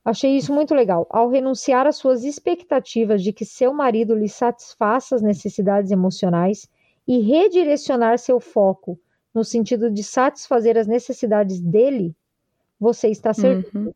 [0.09, 1.05] Achei isso muito legal.
[1.11, 6.67] Ao renunciar às suas expectativas de que seu marido lhe satisfaça as necessidades emocionais
[7.07, 8.99] e redirecionar seu foco
[9.35, 12.15] no sentido de satisfazer as necessidades dele,
[12.79, 13.69] você está servindo.
[13.75, 13.93] Uhum.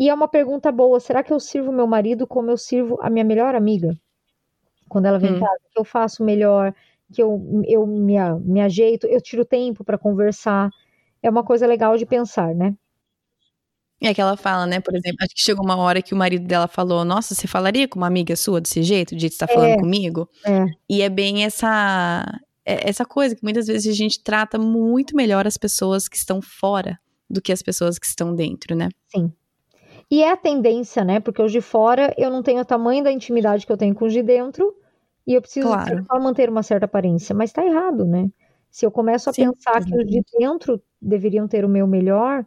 [0.00, 3.08] E é uma pergunta boa: será que eu sirvo meu marido como eu sirvo a
[3.08, 3.96] minha melhor amiga?
[4.88, 5.40] Quando ela vem em Hum.
[5.40, 6.74] casa, que eu faço melhor,
[7.12, 10.68] que eu, eu me, me ajeito, eu tiro tempo para conversar.
[11.22, 12.74] É uma coisa legal de pensar, né?
[14.00, 16.46] É que ela fala, né, por exemplo, acho que chegou uma hora que o marido
[16.46, 19.76] dela falou, nossa, você falaria com uma amiga sua desse jeito, de estar falando É.
[19.76, 20.28] comigo?
[20.46, 20.66] É.
[20.88, 22.24] E é bem essa
[22.64, 26.40] é- essa coisa que muitas vezes a gente trata muito melhor as pessoas que estão
[26.42, 26.98] fora
[27.28, 28.88] do que as pessoas que estão dentro, né?
[30.10, 31.18] E é a tendência, né?
[31.18, 34.04] Porque os de fora eu não tenho o tamanho da intimidade que eu tenho com
[34.06, 34.74] os de dentro
[35.26, 36.04] e eu preciso Claro.
[36.06, 37.34] só manter uma certa aparência.
[37.34, 38.28] Mas tá errado, né?
[38.70, 42.44] Se eu começo a Sim, pensar que os de dentro deveriam ter o meu melhor,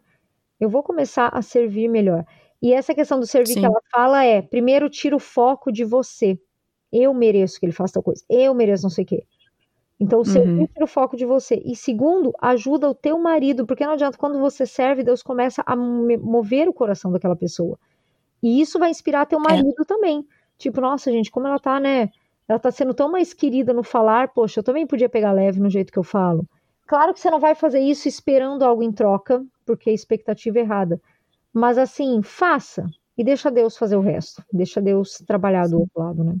[0.62, 2.24] eu vou começar a servir melhor.
[2.62, 3.60] E essa questão do servir Sim.
[3.60, 6.38] que ela fala é: primeiro, tira o foco de você.
[6.92, 8.22] Eu mereço que ele faça tal coisa.
[8.30, 9.24] Eu mereço não sei o quê.
[10.00, 10.66] Então, o servir Uhum.
[10.66, 11.60] tira o foco de você.
[11.64, 15.76] E segundo, ajuda o teu marido, porque não adianta quando você serve, Deus começa a
[15.76, 17.78] mover o coração daquela pessoa.
[18.42, 20.26] E isso vai inspirar teu marido também.
[20.58, 22.10] Tipo, nossa, gente, como ela tá, né?
[22.48, 25.70] Ela tá sendo tão mais querida no falar, poxa, eu também podia pegar leve no
[25.70, 26.46] jeito que eu falo.
[26.86, 30.62] Claro que você não vai fazer isso esperando algo em troca, porque a expectativa é
[30.62, 31.00] errada.
[31.52, 32.86] Mas assim, faça
[33.16, 34.42] e deixa Deus fazer o resto.
[34.52, 36.36] Deixa Deus trabalhar do outro lado, né?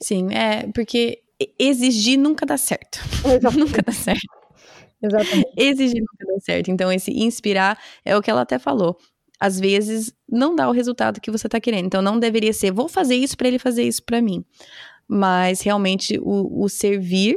[0.00, 1.22] Sim, é porque
[1.58, 2.98] exigir nunca dá certo.
[3.56, 4.44] nunca dá certo.
[5.02, 5.50] Exatamente.
[5.56, 6.70] Exigir nunca dá certo.
[6.70, 8.96] Então, esse inspirar é o que ela até falou.
[9.38, 11.86] Às vezes não dá o resultado que você tá querendo.
[11.86, 14.44] Então, não deveria ser, vou fazer isso para ele fazer isso para mim.
[15.06, 17.36] Mas realmente o, o servir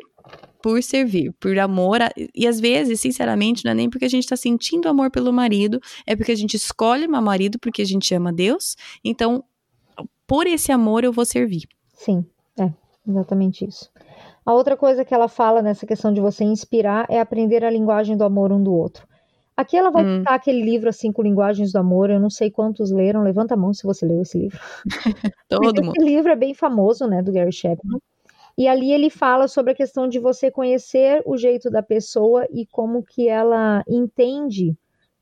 [0.68, 2.02] por servir, por amor.
[2.02, 5.32] a- e às vezes, sinceramente, não é nem porque a gente tá sentindo amor pelo
[5.32, 8.76] marido, é porque a gente escolhe o marido porque a gente ama Deus.
[9.04, 9.44] Então,
[10.28, 11.64] por esse amor, eu vou servir.
[11.94, 12.26] Sim,
[12.60, 12.70] é
[13.08, 13.90] exatamente isso.
[14.46, 18.18] A outra coisa que ela fala nessa questão de você inspirar é aprender a linguagem
[18.18, 19.08] do amor um do outro.
[19.56, 20.20] Aqui ela vai Hum.
[20.20, 22.10] citar aquele livro, assim, com linguagens do amor.
[22.10, 23.24] Eu não sei quantos leram.
[23.24, 24.60] Levanta a mão se você leu esse livro.
[25.50, 25.94] Todo Mas mundo.
[25.98, 28.00] esse livro é bem famoso, né, do Gary Chapman.
[28.58, 32.66] E ali ele fala sobre a questão de você conhecer o jeito da pessoa e
[32.66, 34.76] como que ela entende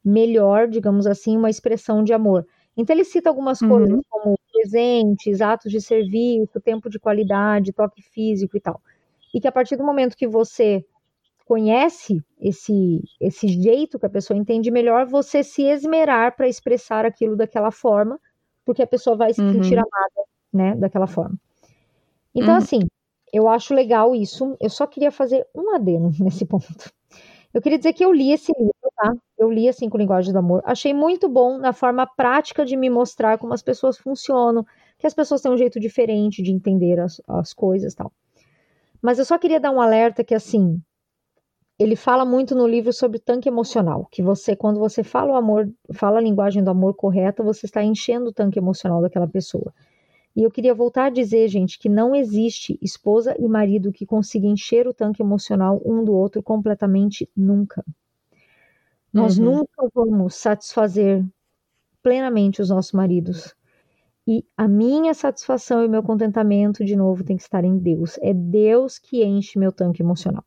[0.03, 2.45] melhor, digamos assim, uma expressão de amor.
[2.77, 3.61] Então ele cita algumas Uhum.
[3.61, 8.81] coisas como presentes, atos de serviço, tempo de qualidade, toque físico e tal.
[9.33, 10.85] E que a partir do momento que você
[11.45, 17.35] conhece esse esse jeito que a pessoa entende melhor, você se esmerar para expressar aquilo
[17.37, 18.19] daquela forma,
[18.65, 19.49] porque a pessoa vai se Uhum.
[19.49, 21.37] sentir amada, né, daquela forma.
[22.35, 22.57] Então Uhum.
[22.57, 22.79] assim,
[23.35, 24.55] eu acho legal isso.
[24.61, 26.91] Eu só queria fazer um adeno nesse ponto.
[27.53, 29.13] Eu queria dizer que eu li esse livro, tá?
[29.37, 30.61] Eu li assim com linguagem do amor.
[30.65, 34.65] Achei muito bom na forma prática de me mostrar como as pessoas funcionam,
[34.97, 38.11] que as pessoas têm um jeito diferente de entender as, as coisas tal.
[39.01, 40.81] Mas eu só queria dar um alerta que, assim,
[41.77, 45.69] ele fala muito no livro sobre tanque emocional, que você, quando você fala o amor,
[45.93, 49.73] fala a linguagem do amor correta, você está enchendo o tanque emocional daquela pessoa.
[50.35, 54.45] E eu queria voltar a dizer, gente, que não existe esposa e marido que consiga
[54.45, 57.85] encher o tanque emocional um do outro completamente nunca.
[59.13, 59.45] Nós uhum.
[59.45, 61.23] nunca vamos satisfazer
[62.03, 63.55] plenamente os nossos maridos.
[64.27, 68.17] E a minha satisfação e meu contentamento, de novo, tem que estar em Deus.
[68.21, 70.43] É Deus que enche meu tanque emocional.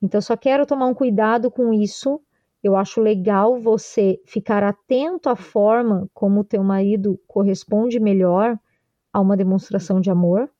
[0.00, 2.22] Então, só quero tomar um cuidado com isso.
[2.62, 8.58] Eu acho legal você ficar atento à forma como o teu marido corresponde melhor
[9.14, 10.50] a uma demonstração de amor,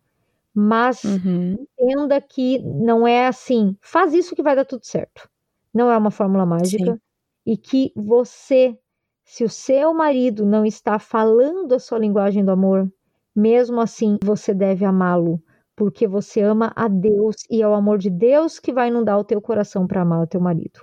[0.55, 1.66] mas uhum.
[1.76, 5.28] entenda que não é assim, faz isso que vai dar tudo certo.
[5.74, 7.01] Não é uma fórmula mágica Sim.
[7.44, 8.78] e que você,
[9.24, 12.89] se o seu marido não está falando a sua linguagem do amor,
[13.35, 15.43] mesmo assim você deve amá-lo,
[15.74, 19.24] porque você ama a Deus e é o amor de Deus que vai inundar o
[19.24, 20.78] teu coração para amar o teu marido.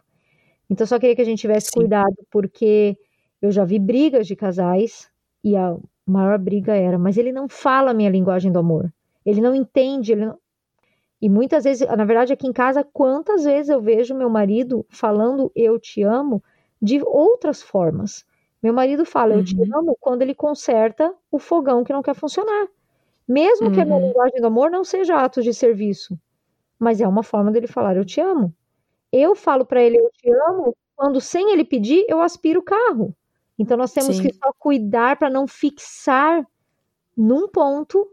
[0.69, 1.79] Então só queria que a gente tivesse Sim.
[1.79, 2.97] cuidado, porque
[3.41, 5.09] eu já vi brigas de casais
[5.41, 5.77] e a
[6.11, 8.91] maior briga era, mas ele não fala a minha linguagem do amor.
[9.25, 10.37] Ele não entende, ele não...
[11.21, 15.51] E muitas vezes, na verdade, aqui em casa, quantas vezes eu vejo meu marido falando
[15.55, 16.43] eu te amo
[16.81, 18.25] de outras formas.
[18.61, 19.39] Meu marido fala uhum.
[19.39, 19.77] eu te uhum.
[19.77, 22.67] amo quando ele conserta o fogão que não quer funcionar.
[23.27, 23.73] Mesmo uhum.
[23.73, 24.07] que a minha uhum.
[24.07, 26.19] linguagem do amor não seja atos de serviço,
[26.77, 28.53] mas é uma forma dele falar eu te amo.
[29.11, 33.15] Eu falo para ele eu te amo quando sem ele pedir eu aspiro o carro.
[33.61, 34.23] Então nós temos Sim.
[34.23, 36.43] que só cuidar para não fixar
[37.15, 38.07] num ponto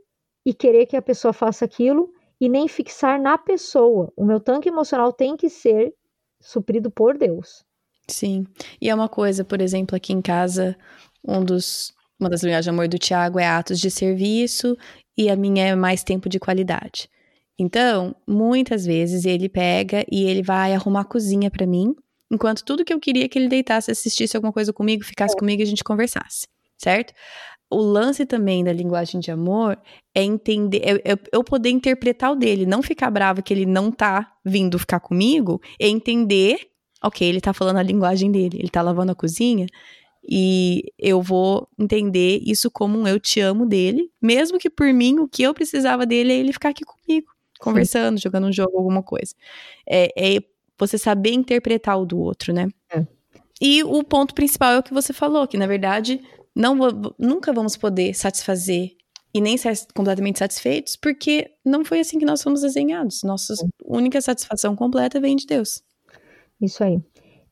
[0.45, 4.13] e querer que a pessoa faça aquilo e nem fixar na pessoa.
[4.15, 5.95] O meu tanque emocional tem que ser
[6.39, 7.65] suprido por Deus.
[8.07, 8.47] Sim.
[8.79, 10.77] E é uma coisa, por exemplo, aqui em casa,
[11.27, 14.77] um dos uma das linguagens de amor do Tiago é atos de serviço
[15.17, 17.09] e a minha é mais tempo de qualidade.
[17.59, 21.97] Então, muitas vezes ele pega e ele vai arrumar a cozinha para mim
[22.31, 25.39] Enquanto tudo que eu queria é que ele deitasse, assistisse alguma coisa comigo, ficasse é.
[25.39, 26.47] comigo e a gente conversasse,
[26.77, 27.15] certo?
[27.71, 29.79] O lance também da linguagem de amor
[30.15, 33.91] é entender, é, é, eu poder interpretar o dele, não ficar bravo que ele não
[33.91, 36.59] tá vindo ficar comigo, é entender,
[37.03, 39.67] ok, ele tá falando a linguagem dele, ele tá lavando a cozinha,
[40.27, 45.19] e eu vou entender isso como um eu te amo dele, mesmo que por mim
[45.21, 47.29] o que eu precisava dele é ele ficar aqui comigo,
[47.59, 48.23] conversando, Sim.
[48.23, 49.35] jogando um jogo, alguma coisa.
[49.87, 50.43] É, é
[50.79, 52.69] você saber interpretar o do outro, né?
[52.93, 53.05] É.
[53.61, 56.21] E o ponto principal é o que você falou, que na verdade
[56.55, 56.77] não
[57.19, 58.93] nunca vamos poder satisfazer
[59.35, 63.23] e nem ser completamente satisfeitos, porque não foi assim que nós fomos desenhados.
[63.23, 63.69] Nossa é.
[63.85, 65.83] única satisfação completa vem de Deus.
[66.61, 67.01] Isso aí.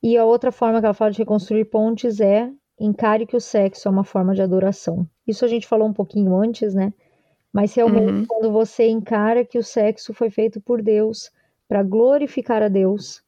[0.03, 3.89] E a outra forma que ela fala de reconstruir pontes é encare que o sexo
[3.89, 5.09] é uma forma de adoração.
[5.27, 6.93] Isso a gente falou um pouquinho antes, né?
[7.53, 8.27] Mas realmente, uhum.
[8.27, 11.31] quando você encara que o sexo foi feito por Deus,
[11.69, 13.23] para glorificar a Deus,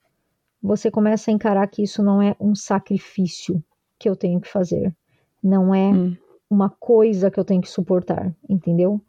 [0.63, 3.63] você começa a encarar que isso não é um sacrifício
[3.99, 4.95] que eu tenho que fazer,
[5.43, 6.17] não é hum.
[6.49, 9.01] uma coisa que eu tenho que suportar, entendeu?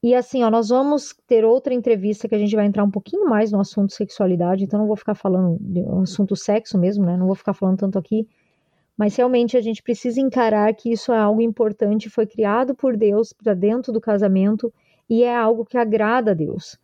[0.00, 3.28] E assim, ó, nós vamos ter outra entrevista que a gente vai entrar um pouquinho
[3.28, 7.16] mais no assunto sexualidade, então não vou ficar falando do assunto sexo mesmo, né?
[7.16, 8.28] Não vou ficar falando tanto aqui,
[8.96, 13.32] mas realmente a gente precisa encarar que isso é algo importante, foi criado por Deus
[13.32, 14.72] para dentro do casamento
[15.10, 16.78] e é algo que agrada a Deus.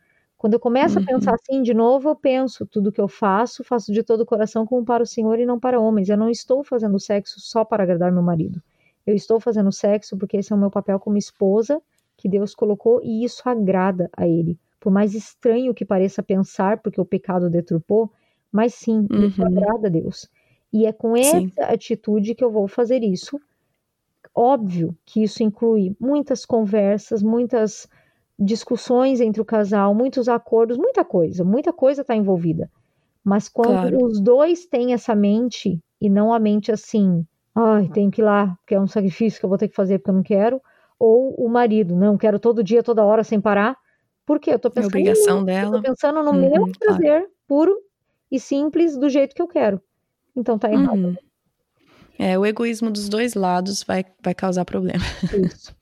[0.45, 1.05] Quando eu começo uhum.
[1.05, 4.27] a pensar assim de novo, eu penso, tudo que eu faço, faço de todo o
[4.27, 6.11] coração como para o Senhor e não para homens.
[6.11, 8.63] Eu não estou fazendo sexo só para agradar meu marido.
[9.07, 11.81] Eu estou fazendo sexo porque esse é o meu papel como esposa
[12.15, 14.59] que Deus colocou e isso agrada a ele.
[14.79, 18.13] Por mais estranho que pareça pensar, porque o pecado deturpou,
[18.53, 19.25] mas sim, uhum.
[19.25, 20.29] isso agrada a Deus.
[20.71, 21.51] E é com essa sim.
[21.57, 23.41] atitude que eu vou fazer isso.
[24.35, 27.89] Óbvio que isso inclui muitas conversas, muitas
[28.39, 32.71] discussões entre o casal, muitos acordos, muita coisa, muita coisa está envolvida.
[33.23, 34.05] Mas quando claro.
[34.05, 37.25] os dois têm essa mente e não a mente assim,
[37.55, 39.99] ai, tenho que ir lá, porque é um sacrifício que eu vou ter que fazer
[39.99, 40.61] porque eu não quero,
[40.99, 43.77] ou o marido, não, quero todo dia, toda hora sem parar.
[44.27, 44.53] Por quê?
[44.53, 45.77] Eu tô pensando, é obrigação no, dela.
[45.77, 47.31] Eu tô pensando no uhum, meu prazer claro.
[47.47, 47.77] puro
[48.31, 49.81] e simples do jeito que eu quero.
[50.35, 51.09] Então tá errado.
[51.09, 51.17] Uhum.
[52.19, 55.05] É, o egoísmo dos dois lados vai, vai causar problema.
[55.47, 55.75] Isso.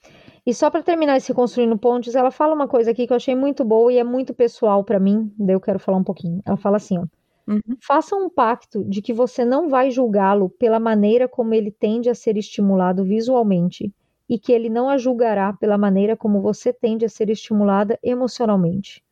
[0.44, 3.34] E só para terminar esse Construindo Pontes, ela fala uma coisa aqui que eu achei
[3.34, 6.42] muito boa e é muito pessoal para mim, daí eu quero falar um pouquinho.
[6.44, 7.04] Ela fala assim, ó.
[7.46, 7.60] Uhum.
[7.80, 12.14] Faça um pacto de que você não vai julgá-lo pela maneira como ele tende a
[12.14, 13.92] ser estimulado visualmente
[14.28, 19.02] e que ele não a julgará pela maneira como você tende a ser estimulada emocionalmente.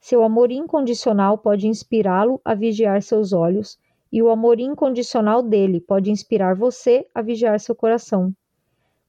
[0.00, 3.78] Seu amor incondicional pode inspirá-lo a vigiar seus olhos,
[4.12, 8.32] e o amor incondicional dele pode inspirar você a vigiar seu coração.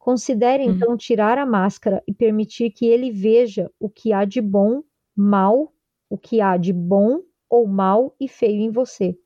[0.10, 0.72] Considere Uhum.
[0.72, 4.82] então tirar a máscara e permitir que ele veja o que há de bom,
[5.16, 5.72] mal,
[6.10, 9.18] o que há de bom ou mal e feio em você.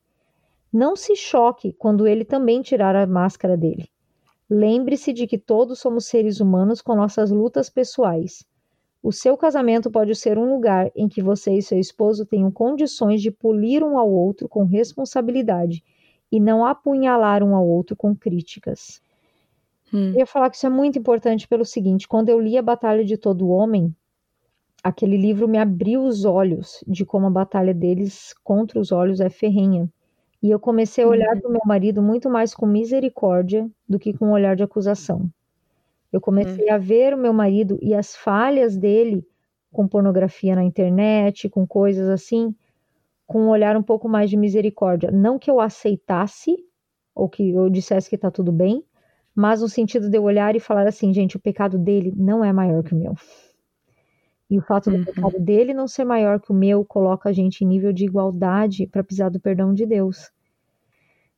[0.73, 3.89] Não se choque quando ele também tirar a máscara dele.
[4.49, 8.45] Lembre-se de que todos somos seres humanos com nossas lutas pessoais.
[9.03, 13.21] O seu casamento pode ser um lugar em que você e seu esposo tenham condições
[13.21, 15.83] de polir um ao outro com responsabilidade
[16.31, 19.02] e não apunhalar um ao outro com críticas.
[19.93, 20.13] Hum.
[20.13, 23.03] Eu ia falar que isso é muito importante pelo seguinte: quando eu li A Batalha
[23.05, 23.95] de Todo Homem,
[24.83, 29.29] aquele livro me abriu os olhos de como a batalha deles contra os olhos é
[29.29, 29.89] ferrenha.
[30.43, 31.41] E eu comecei a olhar Uhum.
[31.41, 35.29] para o meu marido muito mais com misericórdia do que com um olhar de acusação.
[36.11, 39.25] Eu comecei a ver o meu marido e as falhas dele
[39.71, 42.55] com pornografia na internet, com coisas assim,
[43.27, 45.11] com um olhar um pouco mais de misericórdia.
[45.11, 46.55] Não que eu aceitasse
[47.15, 48.83] ou que eu dissesse que está tudo bem,
[49.35, 52.51] mas no sentido de eu olhar e falar assim, gente, o pecado dele não é
[52.53, 53.13] maior que o meu.
[54.49, 55.03] E o fato do Uhum.
[55.03, 58.87] pecado dele não ser maior que o meu coloca a gente em nível de igualdade
[58.87, 60.31] para pisar do perdão de Deus.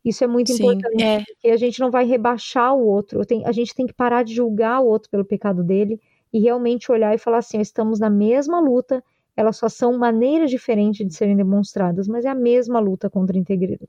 [0.04, 1.24] Isso é muito Sim, importante, é.
[1.26, 3.26] porque a gente não vai rebaixar o outro.
[3.26, 6.00] Tenho- a gente tem que parar de julgar o outro pelo pecado dele
[6.32, 9.04] e realmente olhar e falar assim: estamos na mesma luta,
[9.36, 13.42] elas só são maneiras diferentes de serem demonstradas, mas é a mesma luta contra a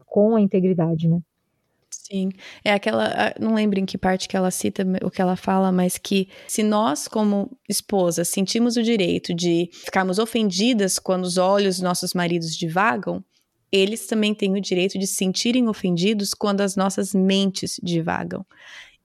[0.06, 1.20] com a integridade, né?
[2.08, 2.28] Sim,
[2.64, 5.98] é aquela, não lembro em que parte que ela cita o que ela fala, mas
[5.98, 11.82] que se nós, como esposas, sentimos o direito de ficarmos ofendidas quando os olhos dos
[11.82, 13.24] nossos maridos divagam,
[13.72, 18.46] eles também têm o direito de se sentirem ofendidos quando as nossas mentes divagam.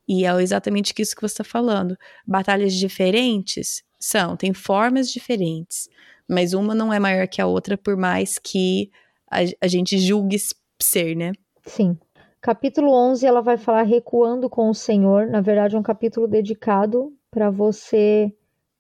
[0.08, 1.98] E é exatamente isso que você está falando.
[2.28, 5.90] Batalhas diferentes são, tem formas diferentes,
[6.30, 8.92] mas uma não é maior que a outra, por mais que
[9.28, 10.38] a, a gente julgue
[10.80, 11.32] ser, né?
[11.66, 11.98] Sim.
[12.44, 15.28] Capítulo 11, ela vai falar recuando com o Senhor.
[15.28, 18.34] Na verdade, é um capítulo dedicado para você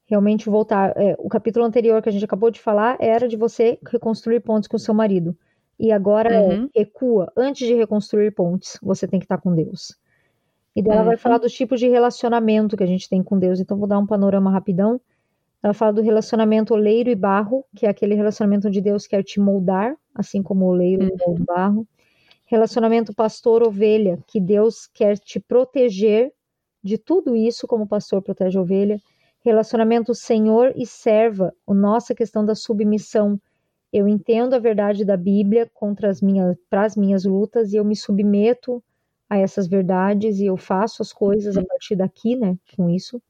[0.07, 0.93] realmente voltar.
[0.97, 4.67] É, o capítulo anterior que a gente acabou de falar era de você reconstruir pontes
[4.67, 5.37] com o seu marido.
[5.79, 6.71] E agora Uhum.
[6.75, 7.31] é recua.
[7.37, 9.95] Antes de reconstruir pontes, você tem que estar com Deus.
[10.75, 11.17] E daí ela vai Uhum.
[11.17, 13.59] falar dos tipos de relacionamento que a gente tem com Deus.
[13.59, 15.01] Então, vou dar um panorama rapidão.
[15.63, 19.39] Ela fala do relacionamento oleiro e barro, que é aquele relacionamento onde Deus quer te
[19.39, 21.09] moldar, assim como o oleiro Uhum.
[21.25, 21.87] molda o barro.
[22.51, 26.33] Relacionamento pastor-ovelha, que Deus quer te proteger
[26.83, 28.99] de tudo isso, como o pastor protege a ovelha.
[29.39, 33.39] Relacionamento senhor e serva, a nossa questão da submissão.
[33.91, 37.85] Eu entendo a verdade da Bíblia contra as minhas, para as minhas lutas e eu
[37.85, 38.83] me submeto
[39.29, 43.21] a essas verdades e eu faço as coisas a partir daqui, né, com isso.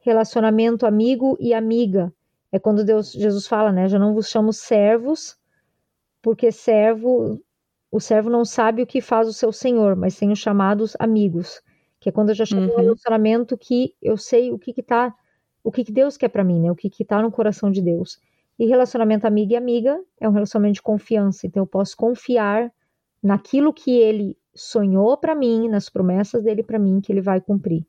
[0.00, 2.12] Relacionamento amigo e amiga.
[2.52, 5.38] É quando Deus, Jesus fala, né, já não vos chamo servos,
[6.20, 7.40] porque servo,
[7.90, 11.60] o servo não sabe o que faz o seu senhor, mas tenho chamados amigos,
[12.00, 12.76] que é quando eu já um Uhum.
[12.76, 15.14] relacionamento que eu sei o que que tá,
[15.64, 17.82] o que que Deus quer para mim, né, o que que tá no coração de
[17.82, 18.18] Deus.
[18.58, 22.72] E relacionamento amiga e amiga é um relacionamento de confiança, então eu posso confiar
[23.22, 27.86] naquilo que ele sonhou para mim, nas promessas dele para mim, que ele vai cumprir.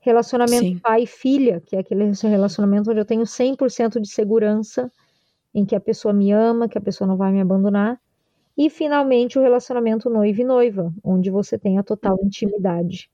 [0.00, 0.80] Relacionamento Sim.
[0.82, 4.92] pai e filha, que é aquele relacionamento onde eu tenho 100% de segurança
[5.54, 8.00] em que a pessoa me ama, que a pessoa não vai me abandonar.
[8.56, 13.10] E finalmente o relacionamento noivo e noiva, onde você tem a total intimidade.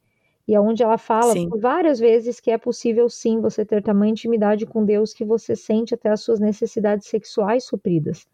[0.46, 1.48] E é onde ela fala Sim.
[1.60, 5.94] várias vezes que é possível sim você ter tamanha intimidade com Deus que você sente
[5.94, 8.26] até as suas necessidades sexuais supridas.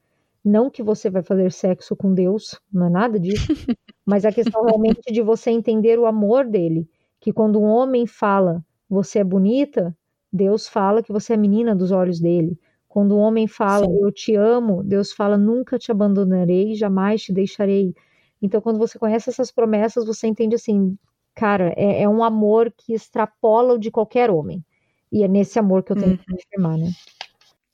[0.44, 3.48] Não que você vai fazer sexo com Deus, não é nada disso,
[4.06, 6.88] mas a questão realmente de você entender o amor dele,
[7.20, 9.96] que quando um homem fala você é bonita,
[10.32, 12.58] Deus fala que você é menina dos olhos dele.
[12.94, 13.98] Quando um homem fala Sim.
[14.02, 17.92] eu te amo, Deus fala nunca te abandonarei, jamais te deixarei.
[18.40, 20.96] Então, quando você conhece essas promessas, você entende assim,
[21.34, 24.64] cara, é, é um amor que extrapola o de qualquer homem.
[25.10, 26.92] E é nesse amor que eu tenho que me afirmar, né?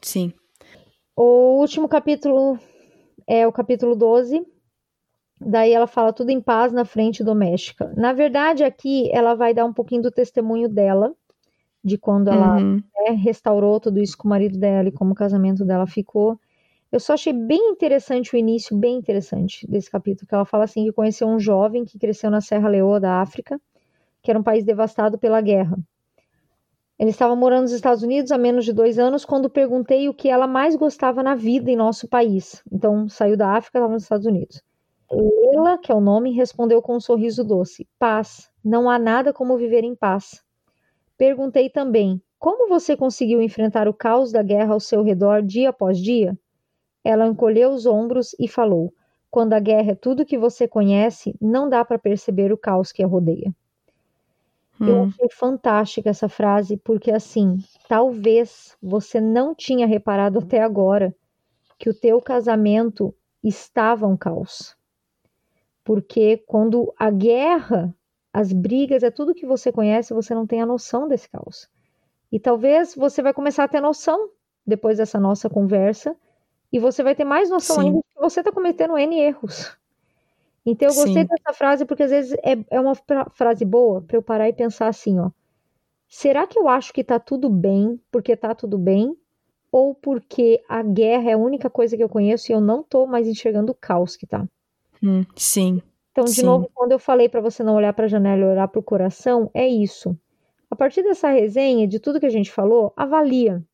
[0.00, 0.32] Sim.
[1.14, 2.58] O último capítulo
[3.26, 4.42] é o capítulo 12.
[5.38, 7.92] Daí ela fala tudo em paz na frente doméstica.
[7.94, 11.14] Na verdade, aqui ela vai dar um pouquinho do testemunho dela,
[11.82, 12.82] de quando ela Uhum.
[13.06, 16.38] né, restaurou tudo isso com o marido dela e como o casamento dela ficou.
[16.92, 20.84] Eu só achei bem interessante o início, bem interessante desse capítulo, que ela fala assim
[20.84, 23.60] que conheceu um jovem que cresceu na Serra Leoa da África,
[24.22, 25.78] que era um país devastado pela guerra.
[26.98, 30.28] Ele estava morando nos Estados Unidos há menos de dois anos quando perguntei o que
[30.28, 32.62] ela mais gostava na vida em nosso país.
[32.70, 34.62] Então, saiu da África, estava nos Estados Unidos.
[35.10, 38.50] Lela, que é o nome, respondeu com um sorriso doce: Paz.
[38.62, 40.42] Não há nada como viver em paz.
[41.20, 45.98] Perguntei também: Como você conseguiu enfrentar o caos da guerra ao seu redor dia após
[45.98, 46.34] dia?
[47.04, 48.90] Ela encolheu os ombros e falou:
[49.30, 53.02] Quando a guerra é tudo que você conhece, não dá para perceber o caos que
[53.02, 53.54] a rodeia.
[54.80, 54.88] Hum.
[54.88, 61.14] Eu achei fantástica essa frase, porque assim, talvez você não tinha reparado até agora
[61.78, 63.14] que o teu casamento
[63.44, 64.74] estava um caos.
[65.84, 67.94] Porque quando a guerra,
[68.32, 71.68] as brigas, é tudo que você conhece, você não tem a noção desse caos.
[72.30, 74.30] E talvez você vai começar a ter noção
[74.66, 76.16] depois dessa nossa conversa,
[76.72, 77.82] e você vai ter mais noção Sim.
[77.82, 79.76] ainda de que você está cometendo N erros.
[80.64, 81.28] Então eu gostei Sim.
[81.28, 82.94] dessa frase porque às vezes é, é uma
[83.32, 85.30] frase boa para eu parar e pensar assim, ó.
[86.08, 89.16] Será que eu acho que tá tudo bem porque tá tudo bem?
[89.72, 93.06] Ou porque a guerra é a única coisa que eu conheço e eu não tô
[93.06, 94.46] mais enxergando o caos que tá?
[95.02, 95.80] Hum, sim.
[96.12, 96.42] Então, de sim.
[96.42, 98.82] novo, quando eu falei para você não olhar para a janela e olhar para o
[98.82, 100.18] coração, é isso.
[100.70, 103.64] A partir dessa resenha, de tudo que a gente falou, avalia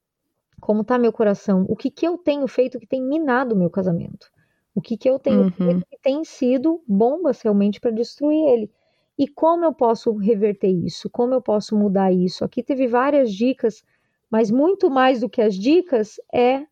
[0.60, 3.70] como tá meu coração, o que que eu tenho feito que tem minado o meu
[3.70, 4.30] casamento.
[4.76, 5.50] O que, que eu tenho uhum.
[5.50, 8.70] feito que tem sido bombas realmente para destruir ele.
[9.18, 11.08] E como eu posso reverter isso?
[11.08, 12.44] Como eu posso mudar isso?
[12.44, 13.82] Aqui teve várias dicas,
[14.30, 16.66] mas muito mais do que as dicas é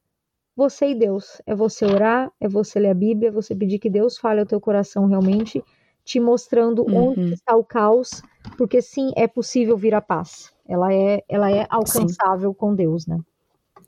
[0.56, 1.40] você e Deus.
[1.47, 4.47] É você orar, é você ler a Bíblia, é você pedir que Deus fale ao
[4.47, 5.62] teu coração realmente,
[6.05, 7.10] te mostrando uhum.
[7.10, 8.22] onde está o caos,
[8.56, 10.52] porque sim, é possível vir a paz.
[10.68, 12.56] Ela é, ela é alcançável sim.
[12.56, 13.18] com Deus, né?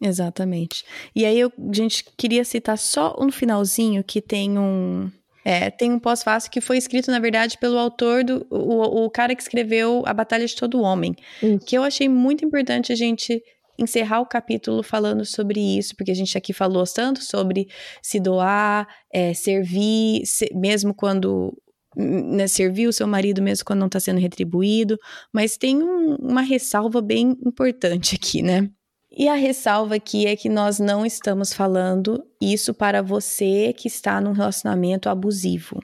[0.00, 0.84] Exatamente.
[1.14, 5.10] E aí eu, gente queria citar só um finalzinho que tem um.
[5.44, 8.46] É, tem um pós-fácil que foi escrito, na verdade, pelo autor do.
[8.50, 11.14] O, o cara que escreveu A Batalha de Todo Homem.
[11.42, 11.64] Isso.
[11.64, 13.42] Que eu achei muito importante a gente
[13.78, 17.68] encerrar o capítulo falando sobre isso, porque a gente aqui falou tanto sobre
[18.02, 21.56] se doar, é, servir, se, mesmo quando
[21.96, 24.98] né, servir o seu marido mesmo quando não está sendo retribuído,
[25.32, 28.68] mas tem um, uma ressalva bem importante aqui, né?
[29.10, 34.20] E a ressalva aqui é que nós não estamos falando isso para você que está
[34.20, 35.82] num relacionamento abusivo.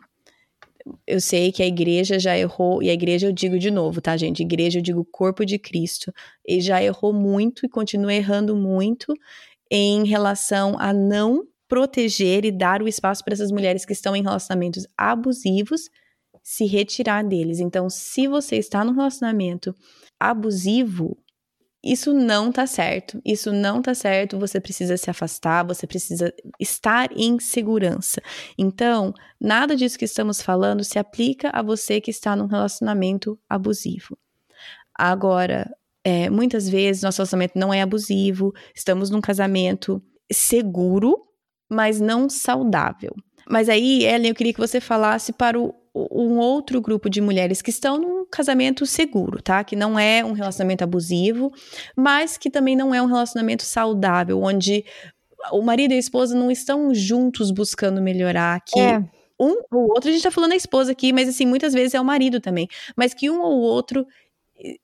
[1.07, 4.17] Eu sei que a igreja já errou, e a igreja eu digo de novo, tá,
[4.17, 4.43] gente?
[4.43, 6.13] Igreja eu digo corpo de Cristo.
[6.47, 9.15] E já errou muito e continua errando muito
[9.71, 14.23] em relação a não proteger e dar o espaço para essas mulheres que estão em
[14.23, 15.89] relacionamentos abusivos
[16.43, 17.61] se retirar deles.
[17.61, 19.75] Então, se você está num relacionamento
[20.21, 21.17] abusivo,
[21.83, 23.21] isso não tá certo.
[23.25, 24.39] Isso não tá certo.
[24.39, 28.23] Você precisa se afastar, você precisa estar em segurança.
[28.57, 34.17] Então, nada disso que estamos falando se aplica a você que está num relacionamento abusivo.
[34.95, 35.69] Agora,
[36.05, 41.27] é, muitas vezes nosso relacionamento não é abusivo, estamos num casamento seguro,
[41.69, 43.15] mas não saudável.
[43.49, 47.61] Mas aí, Ellen, eu queria que você falasse para o, um outro grupo de mulheres
[47.61, 49.63] que estão num casamento seguro, tá?
[49.63, 51.53] Que não é um relacionamento abusivo,
[51.95, 54.85] mas que também não é um relacionamento saudável, onde
[55.51, 58.99] o marido e a esposa não estão juntos buscando melhorar, que é.
[59.39, 62.01] um ou outro, a gente tá falando da esposa aqui, mas assim, muitas vezes é
[62.01, 64.07] o marido também, mas que um ou outro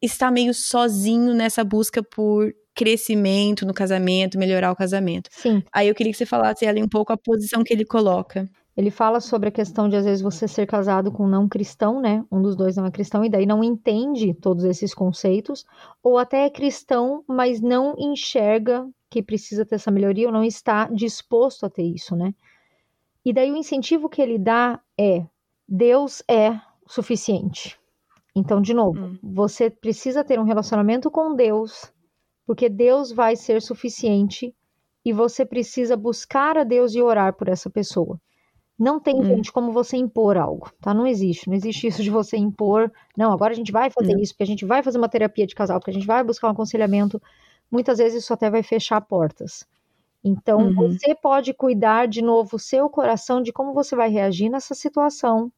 [0.03, 5.31] está meio sozinho nessa busca por crescimento no casamento, melhorar o casamento.
[5.33, 5.63] Sim.
[5.73, 8.49] Aí eu queria que você falasse ali um pouco a posição que ele coloca.
[8.79, 12.01] Ele fala sobre a questão de às vezes você ser casado com um não cristão,
[12.01, 12.25] né?
[12.31, 15.67] Um dos dois não é cristão e daí não entende todos esses conceitos,
[16.01, 20.87] ou até é cristão, mas não enxerga que precisa ter essa melhoria ou não está
[20.91, 22.33] disposto a ter isso, né?
[23.25, 25.27] E daí o incentivo que ele dá é:
[25.69, 26.57] Deus é
[26.87, 27.77] suficiente.
[28.33, 29.19] Então, de novo, hum.
[29.21, 31.93] você precisa ter um relacionamento com Deus,
[32.47, 34.55] porque Deus vai ser suficiente
[35.05, 38.21] e você precisa buscar a Deus e orar por essa pessoa.
[38.79, 39.25] Não tem, hum.
[39.25, 40.95] gente, como você impor algo, tá?
[40.95, 41.49] Não existe.
[41.49, 42.93] Não existe isso de você impor.
[43.17, 45.55] Não, agora a gente vai fazer isso, porque a gente vai fazer uma terapia de
[45.55, 47.21] casal, porque a gente vai buscar um aconselhamento.
[47.71, 49.67] Muitas vezes isso até vai fechar portas.
[50.23, 50.75] Então, uhum.
[50.75, 55.51] você pode cuidar de novo o seu coração de como você vai reagir nessa situação.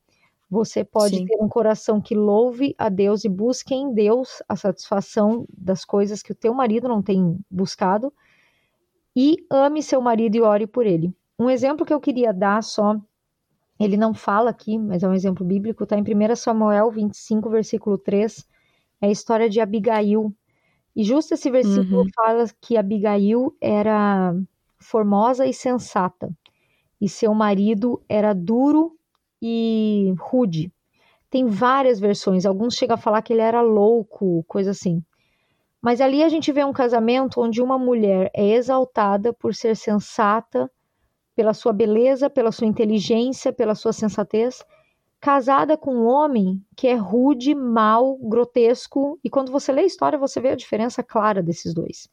[0.50, 1.26] Você pode Sim.
[1.26, 6.22] ter um coração que louve a Deus e busque em Deus a satisfação das coisas
[6.22, 8.12] que o teu marido não tem buscado.
[9.14, 11.14] E ame seu marido e ore por ele.
[11.38, 13.00] Um exemplo que eu queria dar só
[13.80, 17.96] ele não fala aqui, mas é um exemplo bíblico, está em 1 Samuel 25, versículo
[17.96, 18.46] 3,
[19.00, 20.34] é a história de Abigail.
[20.94, 22.08] E justo esse versículo uhum.
[22.14, 24.34] fala que Abigail era
[24.78, 26.30] formosa e sensata,
[27.00, 28.98] e seu marido era duro
[29.40, 30.70] e rude.
[31.30, 35.02] Tem várias versões, alguns chegam a falar que ele era louco, coisa assim.
[35.80, 40.70] Mas ali a gente vê um casamento onde uma mulher é exaltada por ser sensata,
[41.40, 44.62] pela sua beleza, pela sua inteligência, pela sua sensatez,
[45.18, 50.18] casada com um homem que é rude, mau, grotesco, e quando você lê a história
[50.18, 52.10] você vê a diferença clara desses dois.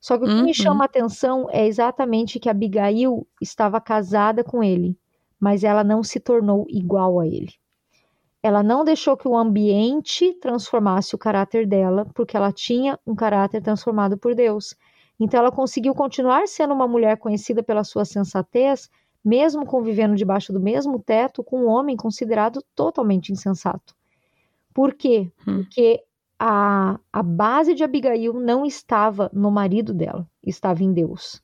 [0.00, 0.44] Só que o que uhum.
[0.44, 4.96] me chama a atenção é exatamente que Abigail estava casada com ele,
[5.38, 7.52] mas ela não se tornou igual a ele.
[8.42, 13.60] ela não deixou que o ambiente transformasse o caráter dela, porque ela tinha um caráter
[13.62, 14.74] transformado por Deus.
[15.24, 18.90] Então ela conseguiu continuar sendo uma mulher conhecida pela sua sensatez,
[19.24, 23.94] mesmo convivendo debaixo do mesmo teto com um homem considerado totalmente insensato.
[24.74, 25.32] Por quê?
[25.48, 25.62] Hum.
[25.62, 26.04] Porque
[26.38, 31.42] a, a base de Abigail não estava no marido dela, estava em Deus.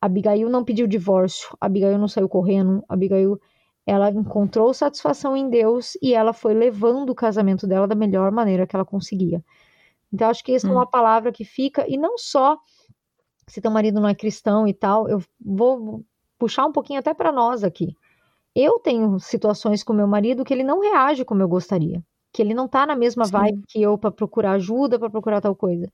[0.00, 3.40] Abigail não pediu divórcio, Abigail não saiu correndo, Abigail
[3.86, 8.66] ela encontrou satisfação em Deus e ela foi levando o casamento dela da melhor maneira
[8.66, 9.40] que ela conseguia.
[10.12, 10.70] Então acho que essa hum.
[10.70, 12.58] é uma palavra que fica e não só
[13.48, 16.04] se teu marido não é cristão e tal, eu vou
[16.38, 17.96] puxar um pouquinho até para nós aqui.
[18.54, 22.02] Eu tenho situações com meu marido que ele não reage como eu gostaria
[22.34, 23.30] que ele não tá na mesma Sim.
[23.30, 25.90] vibe que eu para procurar ajuda, para procurar tal coisa.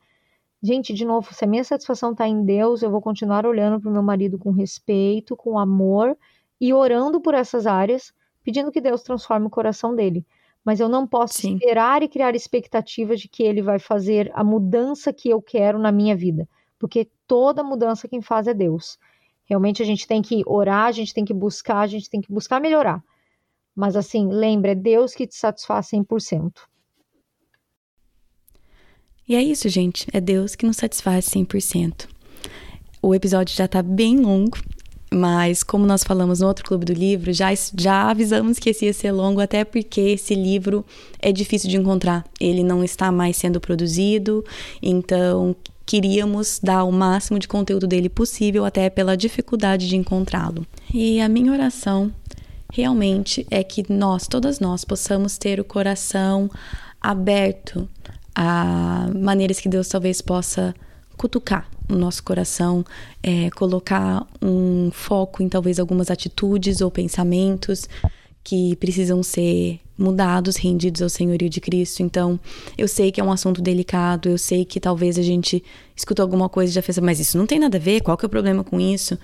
[0.62, 3.90] Gente, de novo, se a minha satisfação tá em Deus, eu vou continuar olhando pro
[3.90, 6.16] meu marido com respeito, com amor
[6.58, 8.10] e orando por essas áreas,
[8.42, 10.24] pedindo que Deus transforme o coração dele.
[10.64, 11.54] Mas eu não posso Sim.
[11.54, 15.92] esperar e criar expectativas de que ele vai fazer a mudança que eu quero na
[15.92, 16.48] minha vida,
[16.80, 18.98] porque toda mudança quem faz é Deus.
[19.44, 22.32] Realmente a gente tem que orar, a gente tem que buscar, a gente tem que
[22.32, 23.04] buscar melhorar.
[23.76, 26.52] Mas assim, lembra, é Deus que te satisfaz 100%.
[29.28, 30.08] E é isso, gente.
[30.12, 32.08] É Deus que nos satisfaz 100%.
[33.02, 34.58] O episódio já tá bem longo,
[35.12, 38.92] mas como nós falamos no outro clube do livro, já, já avisamos que esse ia
[38.92, 40.84] ser longo, até porque esse livro
[41.18, 42.24] é difícil de encontrar.
[42.40, 44.44] Ele não está mais sendo produzido,
[44.82, 45.54] então
[45.90, 50.64] queríamos dar o máximo de conteúdo dele possível, até pela dificuldade de encontrá-lo.
[50.94, 52.12] E a minha oração
[52.72, 56.48] realmente é que nós, todas nós, possamos ter o coração
[57.00, 57.88] aberto
[58.32, 60.72] a maneiras que Deus talvez possa
[61.16, 62.84] cutucar o nosso coração,
[63.20, 67.88] é, colocar um foco em talvez algumas atitudes ou pensamentos
[68.44, 72.02] que precisam ser mudados, rendidos ao senhorio de Cristo.
[72.02, 72.40] Então,
[72.76, 75.62] eu sei que é um assunto delicado, eu sei que talvez a gente
[75.94, 78.24] escutou alguma coisa e já fez, mas isso não tem nada a ver, qual que
[78.24, 79.18] é o problema com isso?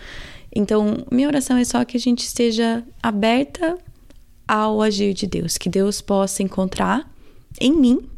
[0.55, 3.79] Então, minha oração é só que a gente esteja aberta
[4.47, 7.11] ao agir de Deus, que Deus possa encontrar
[7.61, 8.09] em mim,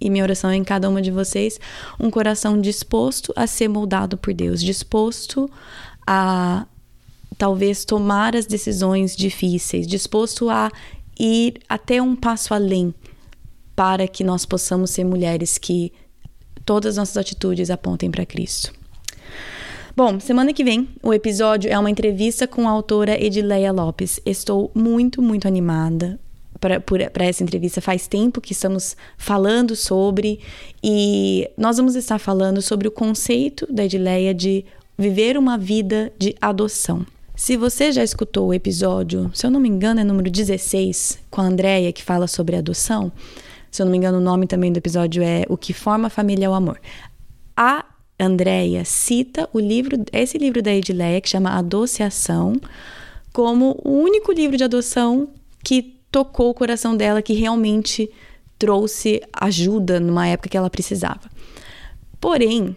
[0.00, 1.58] e minha oração é em cada uma de vocês,
[1.98, 5.50] um coração disposto a ser moldado por Deus, disposto
[6.06, 6.66] a
[7.36, 10.70] talvez tomar as decisões difíceis, disposto a
[11.18, 12.94] ir até um passo além
[13.74, 15.92] para que nós possamos ser mulheres que
[16.64, 18.72] todas as nossas atitudes apontem para Cristo.
[19.96, 24.18] Bom, semana que vem o episódio é uma entrevista com a autora Edileia Lopes.
[24.26, 26.18] Estou muito, muito animada
[26.58, 27.80] para essa entrevista.
[27.80, 30.40] Faz tempo que estamos falando sobre
[30.82, 34.64] e nós vamos estar falando sobre o conceito da Edileia de
[34.98, 37.06] viver uma vida de adoção.
[37.36, 41.40] Se você já escutou o episódio, se eu não me engano, é número 16, com
[41.40, 43.10] a Andrea, que fala sobre adoção.
[43.72, 46.10] Se eu não me engano, o nome também do episódio é O que forma a
[46.10, 46.80] família é o amor.
[47.56, 47.84] A
[48.20, 52.54] Andréia cita o livro, esse livro da Edileia, que chama Adociação,
[53.32, 55.28] como o único livro de adoção
[55.64, 58.08] que tocou o coração dela, que realmente
[58.56, 61.28] trouxe ajuda numa época que ela precisava.
[62.20, 62.76] Porém,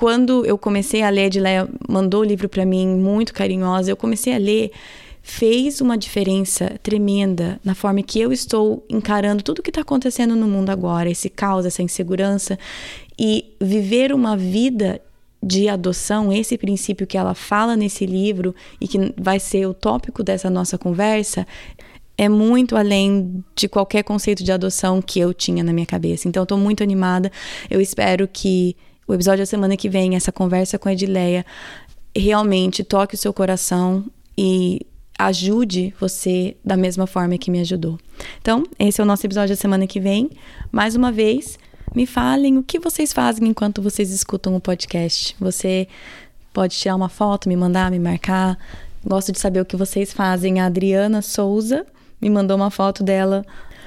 [0.00, 3.96] quando eu comecei a ler, a Edileia mandou o livro para mim, muito carinhosa, eu
[3.98, 4.72] comecei a ler,
[5.20, 10.34] fez uma diferença tremenda na forma que eu estou encarando tudo o que está acontecendo
[10.34, 12.58] no mundo agora, esse caos, essa insegurança,
[13.18, 15.02] e viver uma vida
[15.42, 20.22] de adoção, esse princípio que ela fala nesse livro e que vai ser o tópico
[20.22, 21.46] dessa nossa conversa,
[22.16, 26.26] é muito além de qualquer conceito de adoção que eu tinha na minha cabeça.
[26.26, 27.30] Então, estou muito animada.
[27.68, 28.74] Eu espero que
[29.10, 31.44] o episódio da semana que vem, essa conversa com a Edileia,
[32.16, 34.04] realmente toque o seu coração
[34.38, 34.86] e
[35.18, 37.98] ajude você da mesma forma que me ajudou.
[38.40, 40.30] Então, esse é o nosso episódio da semana que vem.
[40.70, 41.58] Mais uma vez,
[41.92, 45.34] me falem o que vocês fazem enquanto vocês escutam o podcast.
[45.40, 45.88] Você
[46.52, 48.56] pode tirar uma foto, me mandar, me marcar.
[49.04, 50.60] Gosto de saber o que vocês fazem.
[50.60, 51.84] A Adriana Souza
[52.22, 53.44] me mandou uma foto dela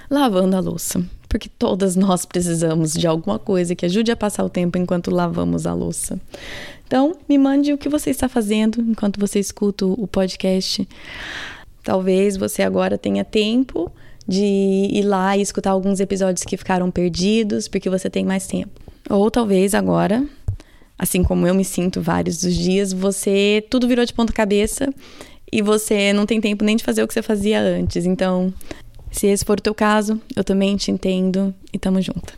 [0.09, 1.01] lavando a louça.
[1.33, 5.65] Porque todas nós precisamos de alguma coisa que ajude a passar o tempo enquanto lavamos
[5.65, 6.21] a louça.
[6.85, 10.87] Então, me mande o que você está fazendo enquanto você escuta o podcast.
[11.81, 13.91] Talvez você agora tenha tempo
[14.27, 14.45] de
[14.91, 18.79] ir lá e escutar alguns episódios que ficaram perdidos, porque você tem mais tempo.
[19.09, 20.23] Ou talvez agora,
[20.99, 24.87] assim como eu me sinto vários dos dias, você tudo virou de ponta cabeça
[25.51, 28.05] e você não tem tempo nem de fazer o que você fazia antes.
[28.05, 28.53] Então,
[29.13, 32.37] se esse for o teu caso, eu também te entendo e tamo junto.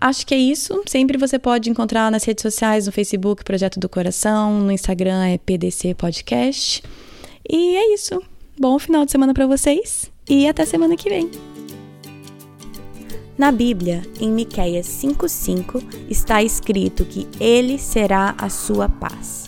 [0.00, 0.82] Acho que é isso.
[0.86, 5.38] Sempre você pode encontrar nas redes sociais, no Facebook Projeto do Coração, no Instagram é
[5.38, 6.82] PDC Podcast.
[7.48, 8.22] E é isso.
[8.60, 11.30] Bom final de semana para vocês e até semana que vem.
[13.38, 19.47] Na Bíblia, em Miqueias 5:5, está escrito que ele será a sua paz.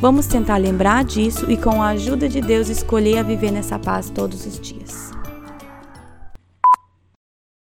[0.00, 4.08] Vamos tentar lembrar disso e, com a ajuda de Deus, escolher a viver nessa paz
[4.10, 5.10] todos os dias.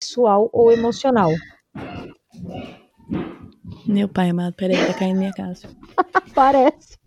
[0.03, 1.31] Sexual ou emocional.
[3.87, 5.67] Meu pai amado, peraí, tá caindo minha casa.
[6.35, 6.99] Parece.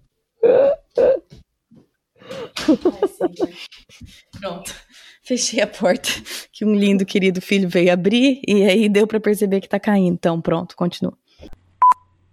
[4.41, 4.75] Pronto.
[5.23, 6.09] Fechei a porta,
[6.53, 10.15] que um lindo querido filho veio abrir e aí deu para perceber que tá caindo.
[10.15, 11.17] Então, pronto, continua.